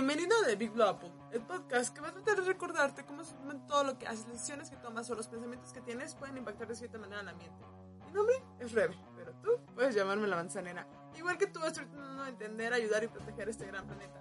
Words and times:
Bienvenido 0.00 0.34
a 0.42 0.46
The 0.46 0.56
Big 0.56 0.70
Blue 0.70 0.82
Apple, 0.82 1.12
el 1.30 1.42
podcast 1.42 1.94
que 1.94 2.00
va 2.00 2.08
a 2.08 2.12
tratar 2.12 2.36
de 2.36 2.42
recordarte 2.44 3.04
cómo 3.04 3.22
todo 3.68 3.84
lo 3.84 3.98
que 3.98 4.06
haces, 4.06 4.20
las 4.20 4.32
decisiones 4.32 4.70
que 4.70 4.76
tomas 4.76 5.10
o 5.10 5.14
los 5.14 5.28
pensamientos 5.28 5.74
que 5.74 5.82
tienes 5.82 6.14
pueden 6.14 6.38
impactar 6.38 6.68
de 6.68 6.74
cierta 6.74 6.96
manera 6.96 7.20
al 7.20 7.28
ambiente. 7.28 7.62
Mi 8.06 8.12
nombre 8.12 8.34
es 8.60 8.72
Rebe, 8.72 8.96
pero 9.14 9.34
tú 9.42 9.50
puedes 9.74 9.94
llamarme 9.94 10.26
la 10.26 10.36
manzanera. 10.36 10.86
Igual 11.18 11.36
que 11.36 11.48
tú 11.48 11.62
estoy 11.66 11.84
tratando 11.84 12.22
de 12.22 12.30
entender, 12.30 12.72
ayudar 12.72 13.04
y 13.04 13.08
proteger 13.08 13.50
este 13.50 13.66
gran 13.66 13.86
planeta. 13.86 14.20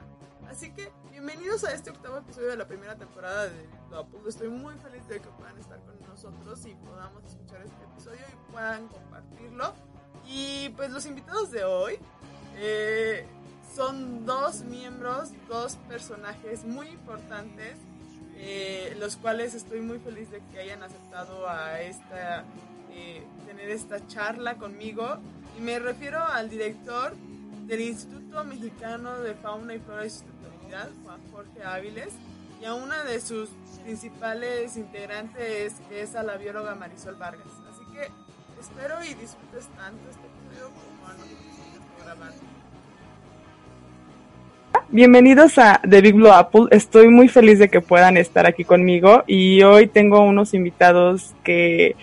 Así 0.50 0.74
que, 0.74 0.92
bienvenidos 1.12 1.64
a 1.64 1.74
este 1.74 1.92
octavo 1.92 2.18
episodio 2.18 2.50
de 2.50 2.58
la 2.58 2.68
primera 2.68 2.98
temporada 2.98 3.48
de 3.48 3.62
Big 3.62 3.88
Blue 3.88 4.00
Apple. 4.00 4.20
Estoy 4.28 4.50
muy 4.50 4.76
feliz 4.80 5.08
de 5.08 5.22
que 5.22 5.30
puedan 5.30 5.58
estar 5.60 5.80
con 5.86 5.98
nosotros 6.10 6.66
y 6.66 6.76
podamos 6.76 7.24
escuchar 7.24 7.62
este 7.62 7.86
episodio 7.86 8.26
y 8.28 8.52
puedan 8.52 8.86
compartirlo. 8.90 9.74
Y 10.26 10.68
pues 10.76 10.92
los 10.92 11.06
invitados 11.06 11.52
de 11.52 11.64
hoy... 11.64 11.98
Eh, 12.62 13.26
son 13.76 14.26
dos 14.26 14.62
miembros, 14.62 15.30
dos 15.48 15.76
personajes 15.88 16.66
muy 16.66 16.88
importantes, 16.88 17.78
eh, 18.36 18.96
los 19.00 19.18
cuales 19.18 19.54
estoy 19.54 19.82
muy 19.82 20.00
feliz 20.00 20.32
de 20.32 20.42
que 20.52 20.60
hayan 20.60 20.82
aceptado 20.84 21.48
a 21.48 21.82
esta, 21.82 22.46
eh, 22.92 23.24
tener 23.46 23.70
esta 23.70 24.06
charla 24.08 24.56
conmigo. 24.56 25.18
Y 25.58 25.62
me 25.62 25.80
refiero 25.80 26.24
al 26.24 26.50
director 26.50 27.16
del 27.68 27.82
Instituto 27.82 28.44
Mexicano 28.44 29.20
de 29.20 29.36
Fauna 29.36 29.76
y 29.76 29.80
Flora 29.80 30.06
y 30.06 30.10
Sustentabilidad, 30.10 30.90
Juan 31.04 31.22
Jorge 31.32 31.64
Áviles, 31.64 32.14
y 32.62 32.66
a 32.66 32.74
una 32.74 33.04
de 33.04 33.22
sus 33.22 33.50
principales 33.84 34.76
integrantes, 34.78 35.76
que 35.88 36.02
es 36.02 36.16
a 36.16 36.24
la 36.24 36.38
bióloga 36.38 36.76
Marisol 36.76 37.16
Vargas. 37.16 37.48
Así 37.72 37.86
que 37.94 38.10
espero 38.60 39.04
y 39.04 39.14
disfrutes 39.14 39.68
tanto 39.76 40.10
este 40.10 40.28
video 40.50 40.70
como 40.70 41.08
a 41.08 41.14
nosotros 41.14 42.04
grabando. 42.04 42.49
Bienvenidos 44.92 45.60
a 45.60 45.80
The 45.88 46.02
Big 46.02 46.16
Blue 46.16 46.32
Apple. 46.32 46.64
Estoy 46.72 47.10
muy 47.10 47.28
feliz 47.28 47.60
de 47.60 47.70
que 47.70 47.80
puedan 47.80 48.18
estar 48.18 48.48
aquí 48.48 48.64
conmigo 48.64 49.24
y 49.28 49.62
hoy 49.62 49.86
tengo 49.86 50.20
unos 50.22 50.56
invitados 50.56 51.36
que 51.44 51.96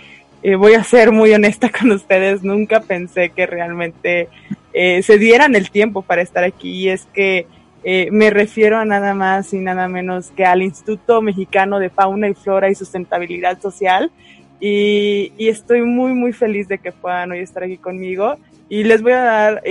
eh, 0.44 0.54
voy 0.54 0.74
a 0.74 0.84
ser 0.84 1.10
muy 1.10 1.32
honesta 1.32 1.68
con 1.76 1.90
ustedes. 1.90 2.44
Nunca 2.44 2.78
pensé 2.78 3.30
que 3.30 3.44
realmente 3.44 4.28
eh, 4.72 5.02
se 5.02 5.18
dieran 5.18 5.56
el 5.56 5.68
tiempo 5.72 6.02
para 6.02 6.22
estar 6.22 6.44
aquí 6.44 6.70
y 6.70 6.88
es 6.90 7.06
que 7.06 7.48
eh, 7.82 8.08
me 8.12 8.30
refiero 8.30 8.78
a 8.78 8.84
nada 8.84 9.14
más 9.14 9.52
y 9.52 9.58
nada 9.58 9.88
menos 9.88 10.30
que 10.30 10.44
al 10.44 10.62
Instituto 10.62 11.20
Mexicano 11.22 11.80
de 11.80 11.90
Fauna 11.90 12.28
y 12.28 12.34
Flora 12.34 12.70
y 12.70 12.76
Sustentabilidad 12.76 13.60
Social 13.60 14.12
y, 14.60 15.32
estoy 15.38 15.82
muy 15.82 16.12
muy 16.12 16.32
feliz 16.32 16.68
de 16.68 16.78
que 16.78 16.92
puedan 16.92 17.32
hoy 17.32 17.40
estar 17.40 17.64
aquí 17.64 17.78
conmigo 17.78 18.36
y 18.68 18.84
les 18.84 19.02
voy 19.02 19.12
a 19.12 19.22
dar 19.22 19.62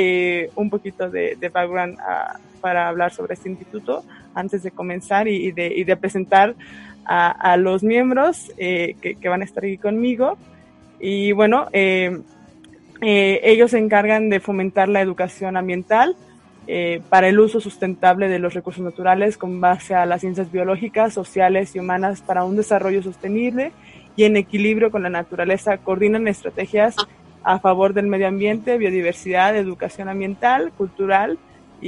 un 0.55 0.69
poquito 0.69 1.09
de, 1.09 1.37
de 1.37 1.49
background 1.49 1.97
a 1.99 2.39
para 2.65 2.87
hablar 2.87 3.13
sobre 3.13 3.35
este 3.35 3.47
instituto 3.47 4.03
antes 4.33 4.63
de 4.63 4.71
comenzar 4.71 5.27
y, 5.27 5.51
de, 5.51 5.97
presentar 5.97 6.55
a, 7.05 7.57
los 7.57 7.83
miembros 7.83 8.51
eh, 8.57 8.95
que, 8.99 9.29
van 9.29 9.43
a 9.43 9.45
estar 9.45 9.63
aquí 9.63 9.77
conmigo. 9.77 10.35
Y 10.99 11.31
bueno, 11.31 11.67
eh, 11.73 12.21
eh, 13.01 13.39
ellos 13.43 13.69
se 13.69 13.77
encargan 13.77 14.31
de 14.31 14.39
fomentar 14.39 14.89
la 14.89 15.01
educación 15.01 15.57
ambiental 15.57 16.15
para 17.09 17.27
el 17.27 17.39
uso 17.39 17.59
sustentable 17.59 18.29
de 18.29 18.39
los 18.39 18.55
recursos 18.55 18.83
naturales 18.83 19.37
con 19.37 19.61
base 19.61 19.93
a 19.93 20.07
las 20.07 20.21
ciencias 20.21 20.51
biológicas, 20.51 21.13
sociales 21.13 21.75
y 21.75 21.79
humanas 21.79 22.21
para 22.21 22.45
un 22.45 22.55
desarrollo 22.55 23.03
sostenible 23.03 23.73
y 24.15 24.23
en 24.23 24.37
equilibrio 24.37 24.89
con 24.89 25.03
la 25.03 25.11
naturaleza. 25.11 25.77
Coordinan 25.77 26.27
estrategias 26.27 26.95
a 27.43 27.59
favor 27.59 27.93
del 27.93 28.07
medio 28.07 28.27
ambiente, 28.27 28.79
biodiversidad, 28.79 29.55
educación 29.55 30.09
ambiental, 30.09 30.71
cultural, 30.71 31.37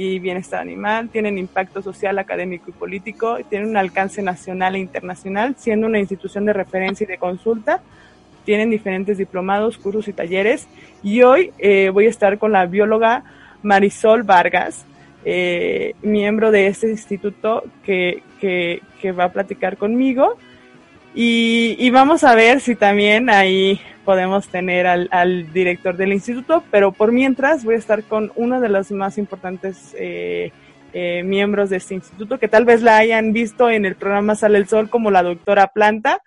y 0.00 0.20
bienestar 0.20 0.60
animal, 0.60 1.08
tienen 1.08 1.38
impacto 1.38 1.82
social, 1.82 2.20
académico 2.20 2.70
y 2.70 2.72
político, 2.72 3.38
tienen 3.50 3.70
un 3.70 3.76
alcance 3.76 4.22
nacional 4.22 4.76
e 4.76 4.78
internacional, 4.78 5.56
siendo 5.58 5.88
una 5.88 5.98
institución 5.98 6.44
de 6.44 6.52
referencia 6.52 7.02
y 7.02 7.08
de 7.08 7.18
consulta, 7.18 7.82
tienen 8.44 8.70
diferentes 8.70 9.18
diplomados, 9.18 9.76
cursos 9.76 10.06
y 10.06 10.12
talleres. 10.12 10.68
Y 11.02 11.22
hoy 11.22 11.50
eh, 11.58 11.90
voy 11.92 12.06
a 12.06 12.10
estar 12.10 12.38
con 12.38 12.52
la 12.52 12.66
bióloga 12.66 13.24
Marisol 13.64 14.22
Vargas, 14.22 14.86
eh, 15.24 15.96
miembro 16.02 16.52
de 16.52 16.68
este 16.68 16.88
instituto 16.88 17.64
que, 17.82 18.22
que, 18.40 18.80
que 19.02 19.10
va 19.10 19.24
a 19.24 19.32
platicar 19.32 19.76
conmigo. 19.78 20.38
Y, 21.14 21.76
y, 21.78 21.90
vamos 21.90 22.22
a 22.22 22.34
ver 22.34 22.60
si 22.60 22.76
también 22.76 23.30
ahí 23.30 23.80
podemos 24.04 24.48
tener 24.48 24.86
al, 24.86 25.08
al, 25.10 25.52
director 25.52 25.96
del 25.96 26.12
instituto, 26.12 26.62
pero 26.70 26.92
por 26.92 27.12
mientras 27.12 27.64
voy 27.64 27.74
a 27.74 27.78
estar 27.78 28.04
con 28.04 28.30
uno 28.36 28.60
de 28.60 28.68
los 28.68 28.90
más 28.90 29.18
importantes 29.18 29.94
eh, 29.98 30.52
eh, 30.94 31.22
miembros 31.22 31.68
de 31.68 31.76
este 31.76 31.94
instituto, 31.94 32.38
que 32.38 32.48
tal 32.48 32.64
vez 32.64 32.80
la 32.80 32.96
hayan 32.96 33.34
visto 33.34 33.68
en 33.68 33.84
el 33.84 33.94
programa 33.94 34.34
Sale 34.34 34.56
el 34.56 34.66
Sol 34.66 34.88
como 34.88 35.10
la 35.10 35.22
doctora 35.22 35.66
Planta. 35.66 36.22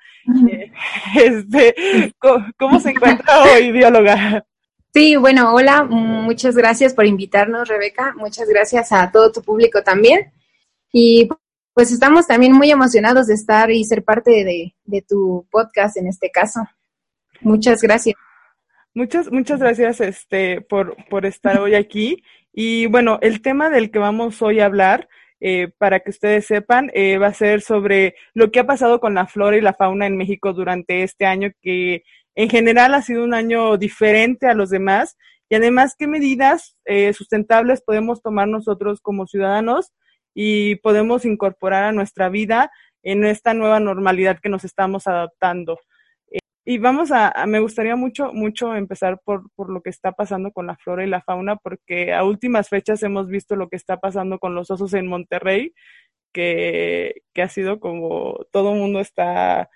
Eh, 0.52 0.72
este, 1.16 2.14
¿cómo, 2.58 2.80
se 2.80 2.92
encuentra 2.92 3.42
hoy, 3.44 3.72
bióloga? 3.72 4.46
Sí, 4.94 5.16
bueno, 5.16 5.56
hola, 5.56 5.84
muchas 5.84 6.56
gracias 6.56 6.94
por 6.94 7.08
invitarnos, 7.08 7.68
Rebeca. 7.68 8.14
Muchas 8.16 8.48
gracias 8.48 8.92
a 8.92 9.10
todo 9.12 9.32
tu 9.32 9.42
público 9.42 9.82
también. 9.82 10.32
Y 10.92 11.28
pues 11.82 11.92
estamos 11.92 12.28
también 12.28 12.54
muy 12.54 12.70
emocionados 12.70 13.26
de 13.26 13.34
estar 13.34 13.72
y 13.72 13.84
ser 13.86 14.04
parte 14.04 14.30
de, 14.30 14.76
de 14.84 15.02
tu 15.02 15.48
podcast 15.50 15.98
en 15.98 16.06
este 16.06 16.30
caso. 16.30 16.60
Muchas 17.40 17.82
gracias. 17.82 18.16
Muchas, 18.94 19.32
muchas 19.32 19.60
gracias 19.60 20.00
este, 20.00 20.62
por, 20.62 20.96
por 21.10 21.26
estar 21.26 21.58
hoy 21.58 21.74
aquí. 21.74 22.22
Y 22.54 22.86
bueno, 22.86 23.18
el 23.24 23.42
tema 23.42 23.72
del 23.72 23.90
que 23.90 23.98
vamos 23.98 24.44
hoy 24.44 24.60
a 24.60 24.68
hablar, 24.68 25.10
eh, 25.40 25.72
para 25.80 26.02
que 26.02 26.12
ustedes 26.12 26.46
sepan, 26.46 26.92
eh, 26.94 27.18
va 27.18 27.30
a 27.30 27.34
ser 27.34 27.62
sobre 27.62 28.14
lo 28.36 28.52
que 28.52 28.60
ha 28.60 28.68
pasado 28.68 29.00
con 29.00 29.16
la 29.16 29.26
flora 29.26 29.58
y 29.58 29.62
la 29.62 29.74
fauna 29.74 30.06
en 30.06 30.18
México 30.18 30.54
durante 30.54 31.02
este 31.02 31.26
año, 31.26 31.50
que 31.64 32.04
en 32.36 32.52
general 32.52 32.94
ha 32.94 33.02
sido 33.02 33.24
un 33.24 33.34
año 33.34 33.76
diferente 33.78 34.46
a 34.46 34.54
los 34.54 34.70
demás. 34.70 35.18
Y 35.50 35.56
además, 35.56 35.96
¿qué 35.98 36.06
medidas 36.06 36.78
eh, 36.86 37.12
sustentables 37.14 37.82
podemos 37.82 38.22
tomar 38.22 38.48
nosotros 38.48 39.02
como 39.02 39.26
ciudadanos 39.26 39.92
y 40.34 40.76
podemos 40.78 41.26
incorporar 41.26 41.84
a 41.86 41.92
nuestra 41.92 42.30
vida 42.30 42.72
en 43.04 43.26
esta 43.26 43.54
nueva 43.54 43.80
normalidad 43.80 44.40
que 44.40 44.50
nos 44.50 44.64
estamos 44.64 45.08
adaptando? 45.08 45.80
Y 46.64 46.78
vamos 46.78 47.12
a, 47.12 47.34
me 47.48 47.60
gustaría 47.60 47.96
mucho, 47.96 48.32
mucho 48.34 48.76
empezar 48.76 49.20
por, 49.24 49.50
por 49.56 49.72
lo 49.72 49.82
que 49.82 49.90
está 49.90 50.12
pasando 50.12 50.52
con 50.52 50.68
la 50.68 50.78
flora 50.78 51.04
y 51.04 51.10
la 51.10 51.22
fauna, 51.22 51.56
porque 51.56 52.14
a 52.14 52.24
últimas 52.24 52.70
fechas 52.70 53.02
hemos 53.02 53.28
visto 53.28 53.56
lo 53.56 53.68
que 53.68 53.76
está 53.76 53.98
pasando 53.98 54.38
con 54.38 54.54
los 54.54 54.70
osos 54.70 54.94
en 54.94 55.08
Monterrey, 55.08 55.74
que, 56.32 57.24
que 57.34 57.42
ha 57.42 57.50
sido 57.50 57.80
como 57.80 58.46
todo 58.52 58.74
el 58.74 58.80
mundo 58.80 59.00
está 59.00 59.70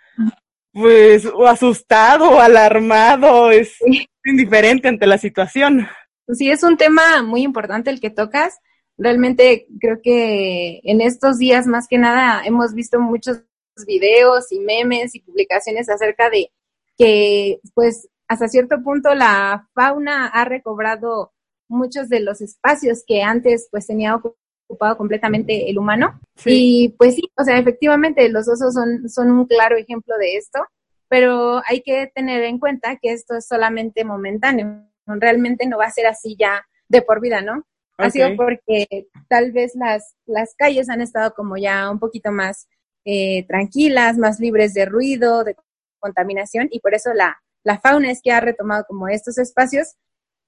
pues 0.71 1.25
o 1.25 1.47
asustado 1.47 2.31
o 2.31 2.39
alarmado, 2.39 3.49
es 3.49 3.77
indiferente 4.23 4.87
ante 4.87 5.07
la 5.07 5.17
situación. 5.17 5.87
Sí, 6.33 6.51
es 6.51 6.63
un 6.63 6.77
tema 6.77 7.23
muy 7.23 7.41
importante 7.41 7.89
el 7.89 7.99
que 7.99 8.09
tocas. 8.09 8.59
Realmente 8.97 9.67
creo 9.79 9.99
que 10.01 10.79
en 10.83 11.01
estos 11.01 11.37
días 11.37 11.67
más 11.67 11.87
que 11.87 11.97
nada 11.97 12.45
hemos 12.45 12.73
visto 12.73 12.99
muchos 12.99 13.41
videos 13.85 14.51
y 14.51 14.59
memes 14.59 15.15
y 15.15 15.19
publicaciones 15.19 15.89
acerca 15.89 16.29
de 16.29 16.51
que 16.97 17.59
pues 17.73 18.07
hasta 18.27 18.47
cierto 18.47 18.81
punto 18.81 19.13
la 19.13 19.67
fauna 19.73 20.27
ha 20.27 20.45
recobrado 20.45 21.33
muchos 21.67 22.09
de 22.09 22.21
los 22.21 22.41
espacios 22.41 23.03
que 23.05 23.21
antes 23.21 23.67
pues 23.69 23.87
tenía 23.87 24.15
ocupado 24.15 24.97
completamente 24.97 25.69
el 25.69 25.77
humano. 25.77 26.19
Y 26.45 26.95
pues 26.97 27.15
sí, 27.15 27.29
o 27.35 27.43
sea, 27.43 27.57
efectivamente 27.57 28.29
los 28.29 28.47
osos 28.47 28.73
son, 28.73 29.09
son 29.09 29.31
un 29.31 29.45
claro 29.45 29.77
ejemplo 29.77 30.17
de 30.17 30.37
esto, 30.37 30.59
pero 31.07 31.61
hay 31.67 31.81
que 31.81 32.11
tener 32.13 32.43
en 32.43 32.59
cuenta 32.59 32.97
que 33.01 33.11
esto 33.11 33.35
es 33.35 33.47
solamente 33.47 34.03
momentáneo, 34.03 34.87
realmente 35.05 35.67
no 35.67 35.77
va 35.77 35.85
a 35.85 35.91
ser 35.91 36.07
así 36.07 36.35
ya 36.39 36.65
de 36.87 37.01
por 37.01 37.21
vida, 37.21 37.41
¿no? 37.41 37.65
Ha 37.97 38.09
sido 38.09 38.35
porque 38.35 39.07
tal 39.29 39.51
vez 39.51 39.73
las, 39.75 40.15
las 40.25 40.53
calles 40.55 40.89
han 40.89 41.01
estado 41.01 41.33
como 41.33 41.57
ya 41.57 41.89
un 41.89 41.99
poquito 41.99 42.31
más 42.31 42.67
eh, 43.05 43.45
tranquilas, 43.47 44.17
más 44.17 44.39
libres 44.39 44.73
de 44.73 44.85
ruido, 44.85 45.43
de 45.43 45.55
contaminación 45.99 46.67
y 46.71 46.79
por 46.81 46.93
eso 46.93 47.13
la, 47.13 47.37
la 47.63 47.79
fauna 47.79 48.11
es 48.11 48.21
que 48.21 48.31
ha 48.31 48.41
retomado 48.41 48.85
como 48.87 49.07
estos 49.07 49.37
espacios, 49.37 49.95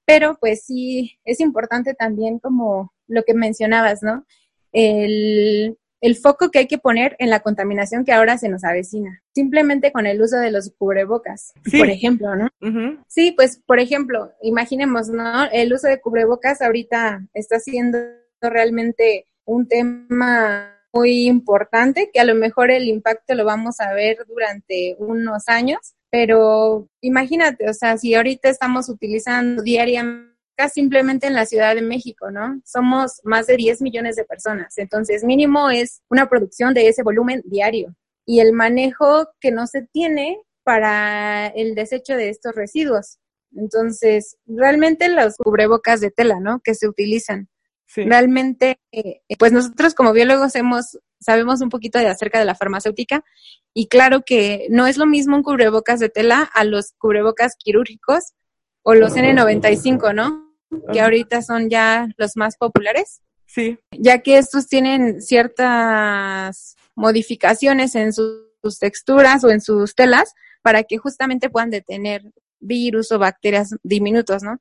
pero 0.04 0.36
pues 0.40 0.64
sí 0.64 1.18
es 1.24 1.40
importante 1.40 1.94
también 1.94 2.38
como 2.38 2.92
lo 3.06 3.22
que 3.24 3.34
mencionabas, 3.34 4.02
¿no? 4.02 4.26
El, 4.72 5.78
el 6.00 6.16
foco 6.16 6.50
que 6.50 6.60
hay 6.60 6.66
que 6.66 6.78
poner 6.78 7.16
en 7.18 7.30
la 7.30 7.40
contaminación 7.40 8.04
que 8.04 8.12
ahora 8.12 8.38
se 8.38 8.48
nos 8.48 8.64
avecina, 8.64 9.22
simplemente 9.34 9.92
con 9.92 10.06
el 10.06 10.20
uso 10.20 10.36
de 10.36 10.50
los 10.50 10.72
cubrebocas, 10.78 11.52
por 11.76 11.90
ejemplo, 11.90 12.36
¿no? 12.36 12.48
Sí, 13.08 13.32
pues, 13.32 13.60
por 13.66 13.80
ejemplo, 13.80 14.32
imaginemos, 14.42 15.08
¿no? 15.08 15.44
El 15.50 15.72
uso 15.72 15.88
de 15.88 16.00
cubrebocas 16.00 16.62
ahorita 16.62 17.26
está 17.34 17.58
siendo 17.58 17.98
realmente 18.40 19.26
un 19.44 19.66
tema 19.66 20.74
muy 20.92 21.26
importante, 21.26 22.10
que 22.12 22.20
a 22.20 22.24
lo 22.24 22.34
mejor 22.34 22.70
el 22.70 22.88
impacto 22.88 23.34
lo 23.34 23.44
vamos 23.44 23.80
a 23.80 23.92
ver 23.92 24.18
durante 24.26 24.96
unos 24.98 25.48
años, 25.48 25.94
pero 26.10 26.88
imagínate, 27.00 27.68
o 27.68 27.74
sea, 27.74 27.98
si 27.98 28.14
ahorita 28.14 28.48
estamos 28.48 28.88
utilizando 28.88 29.62
diariamente 29.62 30.27
simplemente 30.66 31.28
en 31.28 31.34
la 31.34 31.46
Ciudad 31.46 31.76
de 31.76 31.82
México, 31.82 32.32
¿no? 32.32 32.60
Somos 32.64 33.20
más 33.22 33.46
de 33.46 33.56
10 33.56 33.82
millones 33.82 34.16
de 34.16 34.24
personas, 34.24 34.76
entonces 34.78 35.22
mínimo 35.22 35.70
es 35.70 36.02
una 36.08 36.28
producción 36.28 36.74
de 36.74 36.88
ese 36.88 37.04
volumen 37.04 37.42
diario 37.44 37.94
y 38.26 38.40
el 38.40 38.52
manejo 38.52 39.28
que 39.40 39.52
no 39.52 39.66
se 39.66 39.82
tiene 39.82 40.38
para 40.64 41.46
el 41.46 41.74
desecho 41.74 42.16
de 42.16 42.28
estos 42.28 42.54
residuos. 42.54 43.18
Entonces, 43.56 44.36
realmente 44.46 45.08
los 45.08 45.36
cubrebocas 45.36 46.00
de 46.00 46.10
tela, 46.10 46.40
¿no? 46.40 46.60
Que 46.60 46.74
se 46.74 46.88
utilizan. 46.88 47.48
Realmente, 47.96 48.78
eh, 48.92 49.22
pues 49.38 49.50
nosotros 49.52 49.94
como 49.94 50.12
biólogos 50.12 50.54
hemos, 50.56 50.98
sabemos 51.20 51.62
un 51.62 51.70
poquito 51.70 51.98
de 51.98 52.08
acerca 52.08 52.38
de 52.38 52.44
la 52.44 52.54
farmacéutica 52.54 53.24
y 53.72 53.88
claro 53.88 54.20
que 54.26 54.66
no 54.68 54.86
es 54.86 54.98
lo 54.98 55.06
mismo 55.06 55.36
un 55.36 55.42
cubrebocas 55.42 55.98
de 55.98 56.10
tela 56.10 56.42
a 56.52 56.64
los 56.64 56.92
cubrebocas 56.98 57.54
quirúrgicos 57.56 58.34
o 58.82 58.94
los 58.94 59.16
N95, 59.16 60.14
¿no? 60.14 60.47
Que 60.92 61.00
ahorita 61.00 61.42
son 61.42 61.70
ya 61.70 62.08
los 62.16 62.36
más 62.36 62.56
populares. 62.56 63.22
Sí. 63.46 63.78
Ya 63.92 64.20
que 64.20 64.38
estos 64.38 64.66
tienen 64.66 65.22
ciertas 65.22 66.76
modificaciones 66.94 67.94
en 67.94 68.12
sus 68.12 68.78
texturas 68.78 69.44
o 69.44 69.50
en 69.50 69.60
sus 69.60 69.94
telas 69.94 70.34
para 70.62 70.82
que 70.82 70.98
justamente 70.98 71.48
puedan 71.48 71.70
detener 71.70 72.22
virus 72.60 73.12
o 73.12 73.18
bacterias 73.18 73.74
diminutos, 73.82 74.42
¿no? 74.42 74.58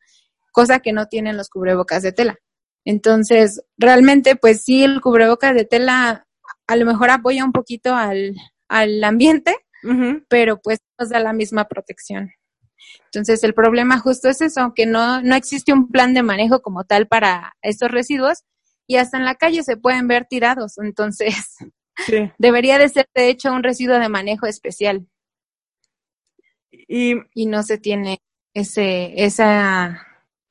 Cosa 0.51 0.79
que 0.79 0.93
no 0.93 1.07
tienen 1.07 1.35
los 1.35 1.49
cubrebocas 1.49 2.03
de 2.03 2.11
tela. 2.11 2.37
Entonces, 2.85 3.61
realmente, 3.77 4.35
pues 4.35 4.63
sí, 4.63 4.83
el 4.83 5.01
cubrebocas 5.01 5.53
de 5.53 5.65
tela 5.65 6.25
a 6.67 6.75
lo 6.75 6.85
mejor 6.85 7.09
apoya 7.09 7.43
un 7.43 7.51
poquito 7.51 7.95
al, 7.95 8.35
al 8.69 9.03
ambiente, 9.03 9.55
pero 10.29 10.59
pues 10.61 10.79
nos 10.99 11.09
da 11.09 11.19
la 11.19 11.33
misma 11.33 11.67
protección. 11.67 12.31
Entonces, 13.05 13.43
el 13.43 13.53
problema 13.53 13.99
justo 13.99 14.29
es 14.29 14.41
eso, 14.41 14.73
que 14.75 14.85
no, 14.85 15.21
no 15.21 15.35
existe 15.35 15.73
un 15.73 15.89
plan 15.89 16.13
de 16.13 16.23
manejo 16.23 16.61
como 16.61 16.83
tal 16.83 17.07
para 17.07 17.55
estos 17.61 17.91
residuos 17.91 18.43
y 18.87 18.95
hasta 18.97 19.17
en 19.17 19.25
la 19.25 19.35
calle 19.35 19.63
se 19.63 19.77
pueden 19.77 20.07
ver 20.07 20.25
tirados. 20.25 20.77
Entonces, 20.77 21.57
debería 22.37 22.77
de 22.79 22.89
ser, 22.89 23.07
de 23.13 23.29
hecho, 23.29 23.51
un 23.51 23.63
residuo 23.63 23.99
de 23.99 24.09
manejo 24.09 24.47
especial. 24.47 25.05
Y, 26.71 27.15
no 27.35 27.63
se 27.63 27.77
tiene 27.77 28.19
ese, 28.53 29.23
esa, 29.23 30.07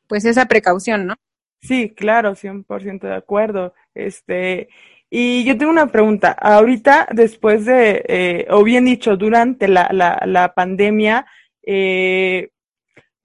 pues 0.06 0.24
esa 0.24 0.46
precaución, 0.46 1.06
¿no? 1.06 1.14
Sí, 1.62 1.94
claro, 1.94 2.34
100% 2.34 3.00
de 3.00 3.14
acuerdo. 3.14 3.74
Este, 3.94 4.68
y 5.08 5.44
yo 5.44 5.56
tengo 5.56 5.72
una 5.72 5.90
pregunta. 5.90 6.32
Ahorita, 6.32 7.08
después 7.12 7.64
de, 7.64 8.04
eh, 8.06 8.46
o 8.50 8.62
bien 8.64 8.84
dicho, 8.84 9.16
durante 9.16 9.66
la, 9.66 9.88
la, 9.92 10.20
la 10.26 10.52
pandemia, 10.52 11.26
eh, 11.66 12.50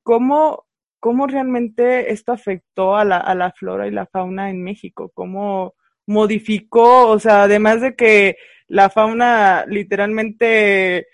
¿cómo, 0.03 0.65
¿cómo 0.99 1.27
realmente 1.27 2.11
esto 2.11 2.33
afectó 2.33 2.97
a 2.97 3.05
la, 3.05 3.17
a 3.17 3.35
la 3.35 3.51
flora 3.51 3.87
y 3.87 3.91
la 3.91 4.05
fauna 4.05 4.49
en 4.49 4.61
México? 4.63 5.11
¿Cómo 5.13 5.75
modificó? 6.07 7.07
O 7.07 7.19
sea, 7.19 7.43
además 7.43 7.81
de 7.81 7.95
que 7.95 8.37
la 8.67 8.89
fauna 8.89 9.65
literalmente 9.67 11.07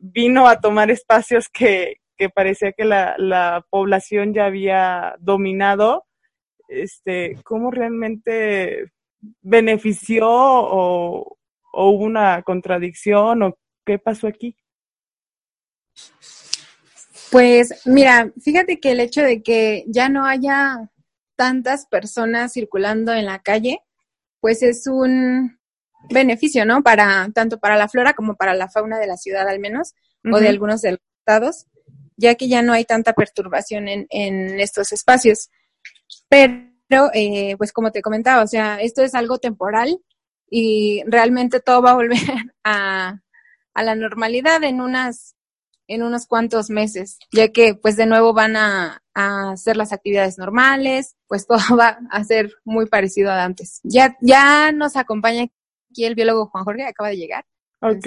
vino 0.00 0.46
a 0.46 0.60
tomar 0.60 0.90
espacios 0.90 1.48
que, 1.48 2.00
parecía 2.34 2.72
que 2.72 2.84
la, 2.84 3.64
población 3.70 4.34
ya 4.34 4.46
había 4.46 5.16
dominado, 5.18 6.06
este, 6.68 7.36
¿cómo 7.42 7.70
realmente 7.70 8.92
benefició 9.40 10.28
o, 10.28 11.38
hubo 11.72 12.04
una 12.04 12.42
contradicción 12.42 13.42
o 13.44 13.58
qué 13.84 13.98
pasó 13.98 14.26
aquí? 14.26 14.56
Pues 17.30 17.82
mira, 17.84 18.32
fíjate 18.42 18.80
que 18.80 18.92
el 18.92 19.00
hecho 19.00 19.22
de 19.22 19.42
que 19.42 19.84
ya 19.86 20.08
no 20.08 20.26
haya 20.26 20.90
tantas 21.36 21.86
personas 21.86 22.52
circulando 22.52 23.12
en 23.12 23.26
la 23.26 23.40
calle, 23.40 23.80
pues 24.40 24.62
es 24.62 24.86
un, 24.86 25.60
beneficio, 26.08 26.64
¿no? 26.64 26.82
Para, 26.82 27.28
tanto 27.34 27.58
para 27.58 27.76
la 27.76 27.88
flora 27.88 28.14
como 28.14 28.36
para 28.36 28.54
la 28.54 28.68
fauna 28.68 28.98
de 28.98 29.06
la 29.06 29.16
ciudad 29.16 29.48
al 29.48 29.58
menos, 29.58 29.94
o 30.30 30.38
de 30.38 30.48
algunos 30.48 30.80
de 30.82 30.92
los 30.92 31.00
estados, 31.18 31.66
ya 32.16 32.34
que 32.34 32.48
ya 32.48 32.62
no 32.62 32.72
hay 32.72 32.84
tanta 32.84 33.12
perturbación 33.12 33.88
en, 33.88 34.06
en 34.10 34.60
estos 34.60 34.92
espacios. 34.92 35.50
Pero, 36.28 37.10
eh, 37.14 37.56
pues 37.56 37.72
como 37.72 37.92
te 37.92 38.02
comentaba, 38.02 38.42
o 38.42 38.46
sea, 38.46 38.80
esto 38.80 39.02
es 39.02 39.14
algo 39.14 39.38
temporal 39.38 40.00
y 40.48 41.02
realmente 41.06 41.60
todo 41.60 41.82
va 41.82 41.92
a 41.92 41.94
volver 41.94 42.18
a, 42.64 43.20
a 43.74 43.82
la 43.82 43.94
normalidad 43.94 44.62
en 44.64 44.80
unas 44.80 45.36
en 45.90 46.04
unos 46.04 46.26
cuantos 46.26 46.70
meses, 46.70 47.18
ya 47.32 47.48
que 47.48 47.74
pues 47.74 47.96
de 47.96 48.06
nuevo 48.06 48.32
van 48.32 48.54
a, 48.54 49.02
a, 49.12 49.50
hacer 49.50 49.76
las 49.76 49.92
actividades 49.92 50.38
normales, 50.38 51.16
pues 51.26 51.46
todo 51.48 51.76
va 51.76 51.98
a 52.10 52.24
ser 52.24 52.52
muy 52.64 52.86
parecido 52.86 53.30
a 53.30 53.44
antes. 53.44 53.80
Ya, 53.82 54.16
ya 54.20 54.70
nos 54.70 54.96
acompaña 54.96 55.48
aquí 55.90 56.04
el 56.04 56.14
biólogo 56.14 56.46
Juan 56.46 56.64
Jorge 56.64 56.84
acaba 56.84 57.08
de 57.08 57.16
llegar. 57.16 57.44
Ok. 57.80 58.06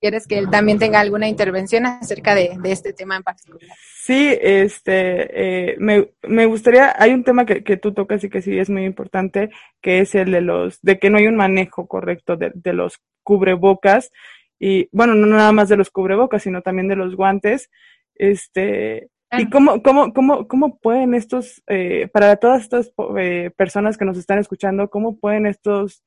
¿Quieres 0.00 0.26
que 0.26 0.38
él 0.38 0.48
también 0.50 0.78
tenga 0.78 1.00
alguna 1.00 1.28
intervención 1.28 1.84
acerca 1.86 2.34
de, 2.34 2.58
este 2.64 2.92
tema 2.92 3.16
en 3.16 3.22
particular? 3.22 3.76
Sí, 4.02 4.36
este, 4.40 5.72
eh, 5.72 5.76
me, 5.78 6.10
me, 6.22 6.46
gustaría, 6.46 6.94
hay 6.98 7.12
un 7.12 7.24
tema 7.24 7.44
que, 7.44 7.64
que, 7.64 7.76
tú 7.76 7.92
tocas 7.92 8.22
y 8.22 8.30
que 8.30 8.40
sí 8.40 8.58
es 8.58 8.70
muy 8.70 8.84
importante, 8.84 9.50
que 9.82 10.00
es 10.00 10.14
el 10.14 10.32
de 10.32 10.42
los, 10.42 10.80
de 10.82 10.98
que 10.98 11.10
no 11.10 11.18
hay 11.18 11.26
un 11.26 11.36
manejo 11.36 11.88
correcto 11.88 12.36
de, 12.36 12.52
de 12.54 12.72
los 12.72 13.00
cubrebocas 13.22 14.12
y, 14.58 14.88
bueno, 14.92 15.14
no 15.14 15.26
nada 15.26 15.52
más 15.52 15.68
de 15.68 15.76
los 15.76 15.90
cubrebocas, 15.90 16.42
sino 16.42 16.62
también 16.62 16.88
de 16.88 16.96
los 16.96 17.14
guantes, 17.16 17.70
este, 18.14 19.10
¿Y 19.32 19.50
cómo, 19.50 19.82
cómo, 19.82 20.12
cómo, 20.12 20.46
cómo 20.46 20.78
pueden 20.78 21.14
estos, 21.14 21.62
eh, 21.66 22.08
para 22.12 22.36
todas 22.36 22.62
estas 22.62 22.92
eh, 23.18 23.50
personas 23.56 23.98
que 23.98 24.04
nos 24.04 24.16
están 24.16 24.38
escuchando, 24.38 24.88
cómo 24.88 25.18
pueden 25.18 25.46
estos 25.46 26.04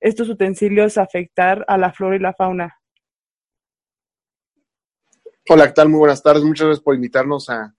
estos 0.00 0.28
utensilios 0.28 0.98
afectar 0.98 1.64
a 1.66 1.76
la 1.76 1.92
flora 1.92 2.16
y 2.16 2.20
la 2.20 2.32
fauna? 2.32 2.76
Hola, 5.48 5.66
¿qué 5.66 5.72
tal? 5.72 5.88
Muy 5.88 5.98
buenas 5.98 6.22
tardes. 6.22 6.44
Muchas 6.44 6.66
gracias 6.66 6.84
por 6.84 6.94
invitarnos 6.94 7.48
a, 7.50 7.74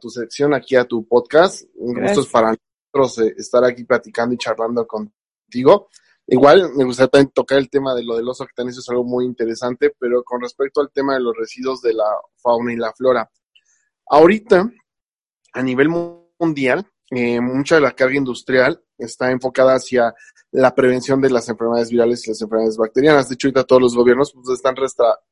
tu 0.00 0.10
sección, 0.10 0.52
aquí 0.52 0.76
a 0.76 0.84
tu 0.84 1.06
podcast. 1.06 1.64
Un 1.76 2.00
gusto 2.00 2.20
es 2.20 2.26
para 2.26 2.54
nosotros 2.92 3.26
eh, 3.26 3.34
estar 3.38 3.64
aquí 3.64 3.84
platicando 3.84 4.34
y 4.34 4.38
charlando 4.38 4.86
contigo. 4.86 5.88
Igual 6.28 6.72
me 6.74 6.84
gustaría 6.84 7.08
también 7.08 7.30
tocar 7.32 7.58
el 7.58 7.70
tema 7.70 7.94
de 7.94 8.02
lo 8.02 8.16
del 8.16 8.28
oso 8.28 8.44
eso 8.44 8.80
es 8.80 8.88
algo 8.88 9.04
muy 9.04 9.24
interesante, 9.24 9.94
pero 9.98 10.24
con 10.24 10.40
respecto 10.40 10.80
al 10.80 10.90
tema 10.90 11.14
de 11.14 11.20
los 11.20 11.36
residuos 11.36 11.80
de 11.82 11.94
la 11.94 12.04
fauna 12.36 12.72
y 12.72 12.76
la 12.76 12.92
flora. 12.92 13.30
Ahorita, 14.08 14.68
a 15.52 15.62
nivel 15.62 15.88
mundial, 16.38 16.86
eh, 17.10 17.40
mucha 17.40 17.76
de 17.76 17.82
la 17.82 17.92
carga 17.92 18.16
industrial 18.16 18.82
está 18.98 19.30
enfocada 19.30 19.74
hacia 19.74 20.12
la 20.50 20.74
prevención 20.74 21.20
de 21.20 21.30
las 21.30 21.48
enfermedades 21.48 21.90
virales 21.90 22.26
y 22.26 22.30
las 22.30 22.42
enfermedades 22.42 22.76
bacterianas. 22.76 23.28
De 23.28 23.34
hecho, 23.34 23.46
ahorita 23.46 23.64
todos 23.64 23.82
los 23.82 23.94
gobiernos 23.94 24.32
pues, 24.32 24.48
están 24.48 24.74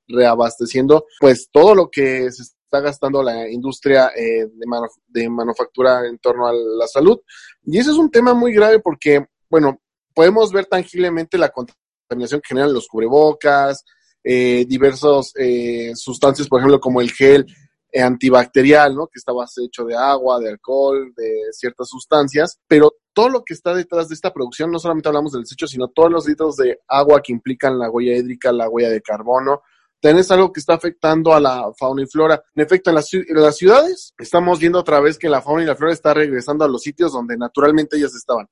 reabasteciendo 0.06 1.06
pues 1.18 1.48
todo 1.50 1.74
lo 1.74 1.90
que 1.90 2.30
se 2.30 2.42
está 2.42 2.80
gastando 2.80 3.22
la 3.22 3.50
industria 3.50 4.10
eh, 4.14 4.46
de, 4.46 4.66
de 5.08 5.28
manufactura 5.28 6.06
en 6.06 6.18
torno 6.18 6.46
a 6.46 6.52
la 6.52 6.86
salud. 6.86 7.18
Y 7.64 7.78
ese 7.78 7.90
es 7.90 7.96
un 7.96 8.10
tema 8.10 8.34
muy 8.34 8.52
grave 8.52 8.78
porque, 8.78 9.26
bueno, 9.48 9.80
podemos 10.14 10.52
ver 10.52 10.66
tangiblemente 10.66 11.38
la 11.38 11.50
contaminación 11.50 12.40
que 12.40 12.48
generan 12.48 12.72
los 12.72 12.88
cubrebocas, 12.88 13.84
eh, 14.22 14.64
diversas 14.66 15.32
eh, 15.36 15.92
sustancias, 15.94 16.48
por 16.48 16.60
ejemplo, 16.60 16.80
como 16.80 17.00
el 17.00 17.10
gel 17.10 17.46
eh, 17.92 18.02
antibacterial, 18.02 18.94
¿no? 18.94 19.06
Que 19.06 19.18
está 19.18 19.32
base 19.32 19.64
hecho 19.64 19.84
de 19.84 19.96
agua, 19.96 20.40
de 20.40 20.50
alcohol, 20.50 21.12
de 21.16 21.42
ciertas 21.52 21.88
sustancias, 21.88 22.58
pero 22.66 22.94
todo 23.12 23.28
lo 23.28 23.44
que 23.44 23.54
está 23.54 23.74
detrás 23.74 24.08
de 24.08 24.14
esta 24.14 24.32
producción, 24.32 24.70
no 24.70 24.78
solamente 24.78 25.08
hablamos 25.08 25.32
del 25.32 25.42
desecho, 25.42 25.66
sino 25.66 25.88
todos 25.88 26.10
los 26.10 26.26
litros 26.26 26.56
de 26.56 26.80
agua 26.88 27.20
que 27.22 27.32
implican 27.32 27.78
la 27.78 27.90
huella 27.90 28.16
hídrica, 28.16 28.50
la 28.50 28.68
huella 28.68 28.90
de 28.90 29.00
carbono, 29.00 29.62
tenés 30.00 30.30
algo 30.30 30.52
que 30.52 30.60
está 30.60 30.74
afectando 30.74 31.32
a 31.32 31.40
la 31.40 31.72
fauna 31.78 32.02
y 32.02 32.06
flora. 32.06 32.42
En 32.54 32.62
efecto, 32.62 32.90
en 32.90 32.96
las, 32.96 33.56
ciudades 33.56 34.12
estamos 34.18 34.58
viendo 34.58 34.78
otra 34.78 35.00
vez 35.00 35.16
que 35.16 35.30
la 35.30 35.40
fauna 35.40 35.62
y 35.62 35.66
la 35.66 35.76
flora 35.76 35.94
está 35.94 36.12
regresando 36.12 36.64
a 36.64 36.68
los 36.68 36.82
sitios 36.82 37.12
donde 37.12 37.38
naturalmente 37.38 37.96
ellas 37.96 38.14
estaban. 38.14 38.46